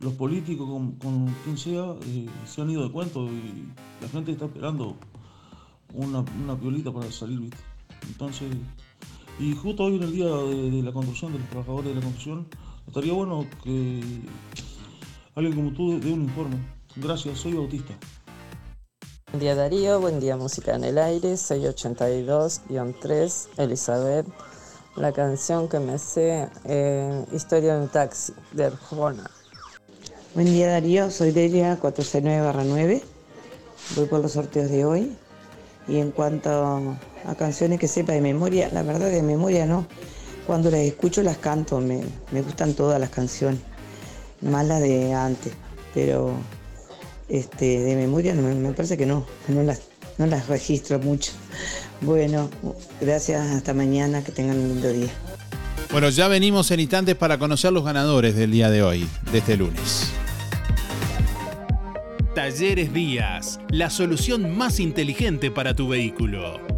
los 0.00 0.12
políticos 0.14 0.68
con, 0.68 1.26
quien 1.44 1.58
sea 1.58 1.94
eh, 2.06 2.26
se 2.46 2.62
han 2.62 2.70
ido 2.70 2.84
de 2.84 2.92
cuento 2.92 3.26
y 3.26 3.68
la 4.00 4.08
gente 4.08 4.32
está 4.32 4.44
esperando 4.44 4.96
una, 5.92 6.24
piolita 6.58 6.92
para 6.92 7.10
salir. 7.10 7.50
Entonces, 8.06 8.48
y 9.40 9.54
justo 9.54 9.84
hoy 9.84 9.96
en 9.96 10.02
el 10.02 10.12
día 10.12 10.26
de, 10.26 10.82
la 10.82 10.92
construcción, 10.92 11.32
de 11.32 11.38
los 11.38 11.48
trabajadores 11.48 11.88
de 11.88 11.94
la 11.96 12.00
construcción, 12.00 12.46
estaría 12.86 13.12
bueno 13.12 13.46
que 13.64 14.00
alguien 15.34 15.56
como 15.56 15.72
tú 15.72 15.98
dé 15.98 16.12
un 16.12 16.22
informe. 16.22 16.56
Gracias, 16.96 17.38
soy 17.38 17.54
Bautista. 17.54 17.94
Buen 19.30 19.40
día 19.40 19.54
Darío, 19.54 20.00
buen 20.00 20.20
día 20.20 20.36
Música 20.36 20.74
en 20.74 20.84
el 20.84 20.96
Aire, 20.98 21.36
soy 21.36 21.60
82-3, 21.60 23.48
Elizabeth. 23.58 24.26
La 24.96 25.12
canción 25.12 25.68
que 25.68 25.78
me 25.78 25.98
sé, 25.98 26.48
eh, 26.64 27.26
Historia 27.32 27.76
de 27.76 27.82
un 27.82 27.88
taxi, 27.88 28.32
de 28.52 28.64
Arjona. 28.64 29.30
Buen 30.38 30.52
día 30.52 30.70
Darío, 30.70 31.10
soy 31.10 31.32
Delia 31.32 31.80
469-9, 31.80 33.02
voy 33.96 34.06
por 34.06 34.20
los 34.20 34.30
sorteos 34.30 34.70
de 34.70 34.84
hoy. 34.84 35.10
Y 35.88 35.98
en 35.98 36.12
cuanto 36.12 36.96
a 37.26 37.34
canciones 37.34 37.80
que 37.80 37.88
sepa 37.88 38.12
de 38.12 38.20
memoria, 38.20 38.70
la 38.72 38.84
verdad 38.84 39.10
de 39.10 39.20
memoria 39.20 39.66
no. 39.66 39.88
Cuando 40.46 40.70
las 40.70 40.78
escucho 40.78 41.24
las 41.24 41.38
canto, 41.38 41.80
me, 41.80 42.04
gustan 42.40 42.74
todas 42.74 43.00
las 43.00 43.10
canciones, 43.10 43.58
más 44.40 44.64
las 44.64 44.80
de 44.80 45.12
antes, 45.12 45.54
pero 45.92 46.34
este, 47.28 47.80
de 47.80 47.96
memoria 47.96 48.32
me 48.32 48.72
parece 48.74 48.96
que 48.96 49.06
no, 49.06 49.26
no 49.48 49.64
las, 49.64 49.80
no 50.18 50.26
las 50.26 50.46
registro 50.46 51.00
mucho. 51.00 51.32
Bueno, 52.00 52.48
gracias, 53.00 53.44
hasta 53.56 53.74
mañana, 53.74 54.22
que 54.22 54.30
tengan 54.30 54.56
un 54.56 54.68
lindo 54.68 54.92
día. 54.92 55.10
Bueno, 55.90 56.10
ya 56.10 56.28
venimos 56.28 56.70
en 56.70 56.78
instantes 56.78 57.16
para 57.16 57.40
conocer 57.40 57.72
los 57.72 57.82
ganadores 57.82 58.36
del 58.36 58.52
día 58.52 58.70
de 58.70 58.84
hoy, 58.84 59.08
de 59.32 59.38
este 59.38 59.56
lunes. 59.56 60.12
Talleres 62.48 62.94
Díaz, 62.94 63.60
la 63.68 63.90
solución 63.90 64.56
más 64.56 64.80
inteligente 64.80 65.50
para 65.50 65.74
tu 65.74 65.86
vehículo. 65.86 66.77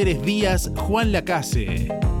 Díaz 0.05 0.71
Juan 0.75 1.11
Lacase. 1.11 2.20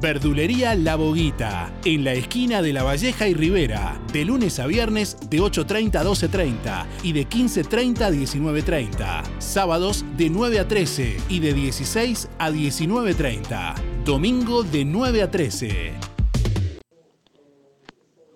Verdulería 0.00 0.74
La 0.74 0.96
Boguita, 0.96 1.70
en 1.84 2.04
la 2.04 2.14
esquina 2.14 2.62
de 2.62 2.72
La 2.72 2.82
Valleja 2.82 3.28
y 3.28 3.34
Rivera, 3.34 4.00
de 4.14 4.24
lunes 4.24 4.58
a 4.58 4.66
viernes 4.66 5.18
de 5.28 5.40
8.30 5.40 5.96
a 5.96 6.04
12.30 6.04 6.86
y 7.02 7.12
de 7.12 7.28
15.30 7.28 8.00
a 8.00 8.10
19.30. 8.10 9.22
Sábados 9.38 10.06
de 10.16 10.30
9 10.30 10.58
a 10.58 10.66
13 10.66 11.18
y 11.28 11.40
de 11.40 11.52
16 11.52 12.30
a 12.38 12.50
19.30. 12.50 13.74
Domingo 14.02 14.62
de 14.62 14.86
9 14.86 15.22
a 15.22 15.30
13. 15.30 15.92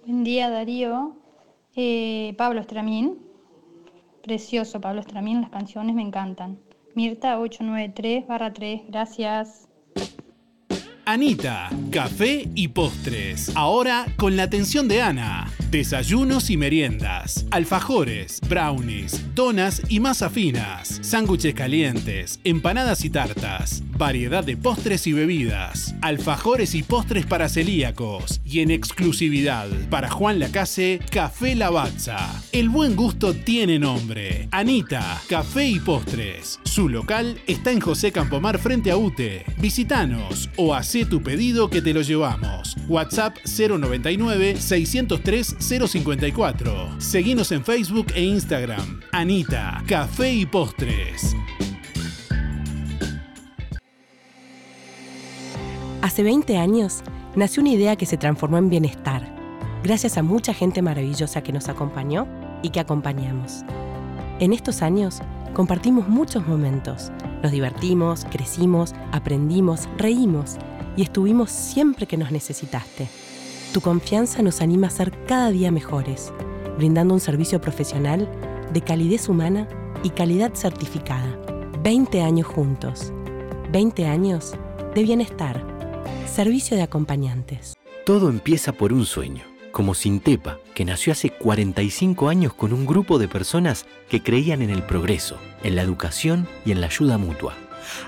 Buen 0.04 0.22
día 0.22 0.50
Darío. 0.50 1.16
Eh, 1.74 2.34
Pablo 2.36 2.60
Estramín. 2.60 3.20
Precioso 4.22 4.82
Pablo 4.82 5.00
Estramín, 5.00 5.40
las 5.40 5.50
canciones 5.50 5.94
me 5.94 6.02
encantan. 6.02 6.58
Mirta 6.94 7.38
893-3, 7.38 8.84
gracias. 8.88 9.68
Anita, 11.06 11.68
café 11.90 12.48
y 12.54 12.68
postres. 12.68 13.52
Ahora 13.54 14.06
con 14.16 14.36
la 14.36 14.44
atención 14.44 14.88
de 14.88 15.02
Ana. 15.02 15.50
Desayunos 15.70 16.50
y 16.50 16.56
meriendas, 16.56 17.46
alfajores, 17.50 18.40
brownies, 18.48 19.34
donas 19.34 19.82
y 19.88 20.00
masa 20.00 20.30
finas, 20.30 21.00
sándwiches 21.02 21.52
calientes, 21.52 22.40
empanadas 22.44 23.04
y 23.04 23.10
tartas, 23.10 23.82
variedad 23.98 24.44
de 24.44 24.56
postres 24.56 25.06
y 25.08 25.12
bebidas, 25.12 25.94
alfajores 26.00 26.74
y 26.74 26.84
postres 26.84 27.26
para 27.26 27.48
celíacos 27.48 28.40
y 28.44 28.60
en 28.60 28.70
exclusividad 28.70 29.68
para 29.90 30.08
Juan 30.08 30.38
Lacase, 30.38 31.00
Café 31.10 31.54
Lavazza. 31.56 32.42
El 32.52 32.68
buen 32.68 32.94
gusto 32.94 33.34
tiene 33.34 33.78
nombre. 33.80 34.48
Anita, 34.52 35.20
Café 35.28 35.66
y 35.66 35.80
Postres. 35.80 36.60
Su 36.62 36.88
local 36.88 37.40
está 37.48 37.72
en 37.72 37.80
José 37.80 38.12
Campomar 38.12 38.58
frente 38.58 38.92
a 38.92 38.96
UTE. 38.96 39.44
Visítanos 39.58 40.48
o 40.56 40.72
haz 40.72 40.93
tu 41.04 41.20
pedido 41.20 41.68
que 41.68 41.82
te 41.82 41.92
lo 41.92 42.02
llevamos. 42.02 42.76
WhatsApp 42.88 43.36
099 43.44 44.60
603 44.60 45.56
054. 45.58 47.00
Seguinos 47.00 47.50
en 47.50 47.64
Facebook 47.64 48.06
e 48.14 48.22
Instagram. 48.22 49.00
Anita, 49.10 49.82
Café 49.88 50.32
y 50.32 50.46
Postres. 50.46 51.34
Hace 56.00 56.22
20 56.22 56.56
años 56.58 57.02
nació 57.34 57.62
una 57.62 57.72
idea 57.72 57.96
que 57.96 58.06
se 58.06 58.16
transformó 58.16 58.58
en 58.58 58.68
bienestar, 58.68 59.34
gracias 59.82 60.16
a 60.16 60.22
mucha 60.22 60.54
gente 60.54 60.80
maravillosa 60.80 61.42
que 61.42 61.52
nos 61.52 61.68
acompañó 61.68 62.28
y 62.62 62.70
que 62.70 62.78
acompañamos. 62.78 63.64
En 64.38 64.52
estos 64.52 64.82
años 64.82 65.20
compartimos 65.54 66.08
muchos 66.08 66.46
momentos, 66.46 67.10
nos 67.42 67.50
divertimos, 67.50 68.26
crecimos, 68.30 68.94
aprendimos, 69.12 69.88
reímos 69.98 70.56
y 70.96 71.02
estuvimos 71.02 71.50
siempre 71.50 72.06
que 72.06 72.16
nos 72.16 72.30
necesitaste. 72.30 73.08
Tu 73.72 73.80
confianza 73.80 74.42
nos 74.42 74.60
anima 74.60 74.86
a 74.86 74.90
ser 74.90 75.12
cada 75.26 75.50
día 75.50 75.70
mejores, 75.70 76.32
brindando 76.76 77.14
un 77.14 77.20
servicio 77.20 77.60
profesional 77.60 78.28
de 78.72 78.80
calidez 78.80 79.28
humana 79.28 79.68
y 80.02 80.10
calidad 80.10 80.54
certificada. 80.54 81.38
20 81.82 82.22
años 82.22 82.46
juntos. 82.46 83.12
20 83.72 84.06
años 84.06 84.54
de 84.94 85.02
bienestar. 85.02 85.64
Servicio 86.26 86.76
de 86.76 86.82
acompañantes. 86.82 87.74
Todo 88.06 88.28
empieza 88.28 88.72
por 88.72 88.92
un 88.92 89.06
sueño, 89.06 89.42
como 89.72 89.94
Sintepa, 89.94 90.58
que 90.74 90.84
nació 90.84 91.12
hace 91.12 91.30
45 91.30 92.28
años 92.28 92.54
con 92.54 92.72
un 92.72 92.86
grupo 92.86 93.18
de 93.18 93.28
personas 93.28 93.86
que 94.08 94.22
creían 94.22 94.62
en 94.62 94.70
el 94.70 94.82
progreso, 94.82 95.38
en 95.62 95.74
la 95.74 95.82
educación 95.82 96.46
y 96.64 96.72
en 96.72 96.80
la 96.80 96.86
ayuda 96.86 97.18
mutua. 97.18 97.54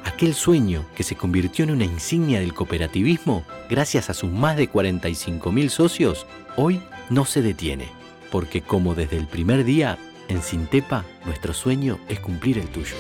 Aquel 0.05 0.35
sueño 0.35 0.85
que 0.95 1.03
se 1.03 1.17
convirtió 1.17 1.65
en 1.65 1.71
una 1.71 1.85
insignia 1.85 2.41
del 2.41 2.55
cooperativismo 2.55 3.45
gracias 3.69 4.11
a 4.11 4.15
sus 4.15 4.31
más 4.31 4.57
de 4.57 4.71
45.000 4.71 5.69
socios, 5.69 6.27
hoy 6.57 6.81
no 7.11 7.25
se 7.25 7.43
detiene, 7.43 7.89
porque 8.31 8.63
como 8.63 8.95
desde 8.95 9.17
el 9.17 9.27
primer 9.27 9.65
día, 9.65 9.99
en 10.29 10.43
Sintepa, 10.43 11.05
nuestro 11.25 11.55
sueño 11.55 11.99
es 12.09 12.21
cumplir 12.21 12.59
el 12.59 12.69
tuyo. 12.69 12.97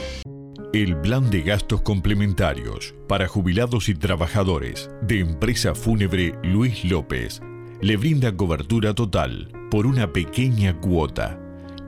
El 0.72 0.96
plan 1.00 1.30
de 1.30 1.42
gastos 1.42 1.80
complementarios 1.82 2.94
para 3.08 3.28
jubilados 3.28 3.88
y 3.88 3.94
trabajadores 3.94 4.90
de 5.00 5.20
empresa 5.20 5.74
fúnebre 5.74 6.34
Luis 6.42 6.84
López 6.84 7.40
le 7.80 7.96
brinda 7.96 8.36
cobertura 8.36 8.94
total 8.94 9.50
por 9.70 9.86
una 9.86 10.12
pequeña 10.12 10.78
cuota. 10.80 11.38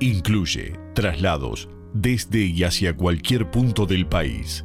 Incluye 0.00 0.74
traslados 0.94 1.68
desde 1.92 2.40
y 2.44 2.62
hacia 2.64 2.96
cualquier 2.96 3.50
punto 3.50 3.86
del 3.86 4.06
país. 4.06 4.64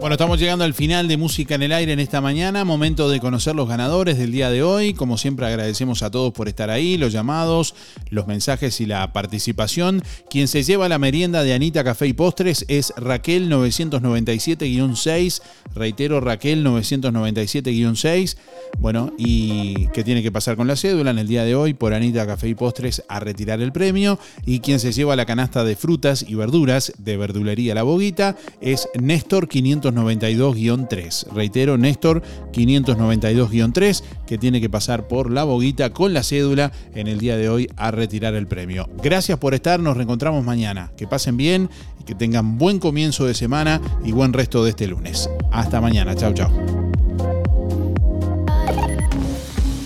Bueno, 0.00 0.14
estamos 0.14 0.38
llegando 0.38 0.64
al 0.64 0.74
final 0.74 1.08
de 1.08 1.16
Música 1.16 1.56
en 1.56 1.64
el 1.64 1.72
Aire 1.72 1.92
en 1.92 1.98
esta 1.98 2.20
mañana. 2.20 2.64
Momento 2.64 3.10
de 3.10 3.18
conocer 3.18 3.56
los 3.56 3.68
ganadores 3.68 4.16
del 4.16 4.30
día 4.30 4.48
de 4.48 4.62
hoy. 4.62 4.94
Como 4.94 5.18
siempre 5.18 5.44
agradecemos 5.44 6.04
a 6.04 6.10
todos 6.12 6.32
por 6.32 6.46
estar 6.46 6.70
ahí, 6.70 6.96
los 6.96 7.12
llamados, 7.12 7.74
los 8.08 8.28
mensajes 8.28 8.80
y 8.80 8.86
la 8.86 9.12
participación. 9.12 10.04
Quien 10.30 10.46
se 10.46 10.62
lleva 10.62 10.88
la 10.88 11.00
merienda 11.00 11.42
de 11.42 11.52
Anita 11.52 11.82
Café 11.82 12.06
y 12.06 12.12
Postres 12.12 12.64
es 12.68 12.92
Raquel 12.96 13.50
997-6. 13.50 15.42
Reitero, 15.74 16.20
Raquel 16.20 16.64
997-6. 16.64 18.36
Bueno, 18.78 19.12
y 19.18 19.88
qué 19.88 20.04
tiene 20.04 20.22
que 20.22 20.30
pasar 20.30 20.54
con 20.54 20.68
la 20.68 20.76
cédula 20.76 21.10
en 21.10 21.18
el 21.18 21.26
día 21.26 21.42
de 21.42 21.56
hoy 21.56 21.74
por 21.74 21.92
Anita 21.92 22.24
Café 22.24 22.48
y 22.48 22.54
Postres 22.54 23.02
a 23.08 23.18
retirar 23.18 23.60
el 23.60 23.72
premio. 23.72 24.20
Y 24.46 24.60
quien 24.60 24.78
se 24.78 24.92
lleva 24.92 25.16
la 25.16 25.26
canasta 25.26 25.64
de 25.64 25.74
frutas 25.74 26.24
y 26.26 26.36
verduras 26.36 26.92
de 26.98 27.16
Verdulería 27.16 27.74
La 27.74 27.82
Boguita 27.82 28.36
es 28.60 28.88
Néstor 28.94 29.48
592-3. 29.92 31.32
Reitero, 31.32 31.78
Néstor 31.78 32.22
592-3, 32.52 34.02
que 34.26 34.38
tiene 34.38 34.60
que 34.60 34.70
pasar 34.70 35.08
por 35.08 35.30
La 35.30 35.44
Boguita 35.44 35.90
con 35.90 36.14
la 36.14 36.22
cédula 36.22 36.72
en 36.94 37.06
el 37.06 37.18
día 37.18 37.36
de 37.36 37.48
hoy 37.48 37.68
a 37.76 37.90
retirar 37.90 38.34
el 38.34 38.46
premio. 38.46 38.88
Gracias 39.02 39.38
por 39.38 39.54
estar, 39.54 39.80
nos 39.80 39.96
reencontramos 39.96 40.44
mañana. 40.44 40.92
Que 40.96 41.06
pasen 41.06 41.36
bien 41.36 41.70
y 42.00 42.04
que 42.04 42.14
tengan 42.14 42.58
buen 42.58 42.78
comienzo 42.78 43.26
de 43.26 43.34
semana 43.34 43.80
y 44.04 44.12
buen 44.12 44.32
resto 44.32 44.64
de 44.64 44.70
este 44.70 44.86
lunes. 44.86 45.30
Hasta 45.50 45.80
mañana, 45.80 46.14
chao, 46.14 46.32
chao. 46.32 46.52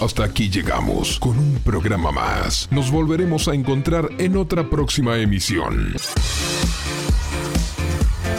Hasta 0.02 0.24
aquí 0.24 0.50
llegamos 0.50 1.20
con 1.20 1.38
un 1.38 1.60
programa 1.64 2.10
más. 2.10 2.66
Nos 2.72 2.90
volveremos 2.90 3.46
a 3.46 3.54
encontrar 3.54 4.08
en 4.18 4.36
otra 4.36 4.68
próxima 4.68 5.16
emisión. 5.18 5.94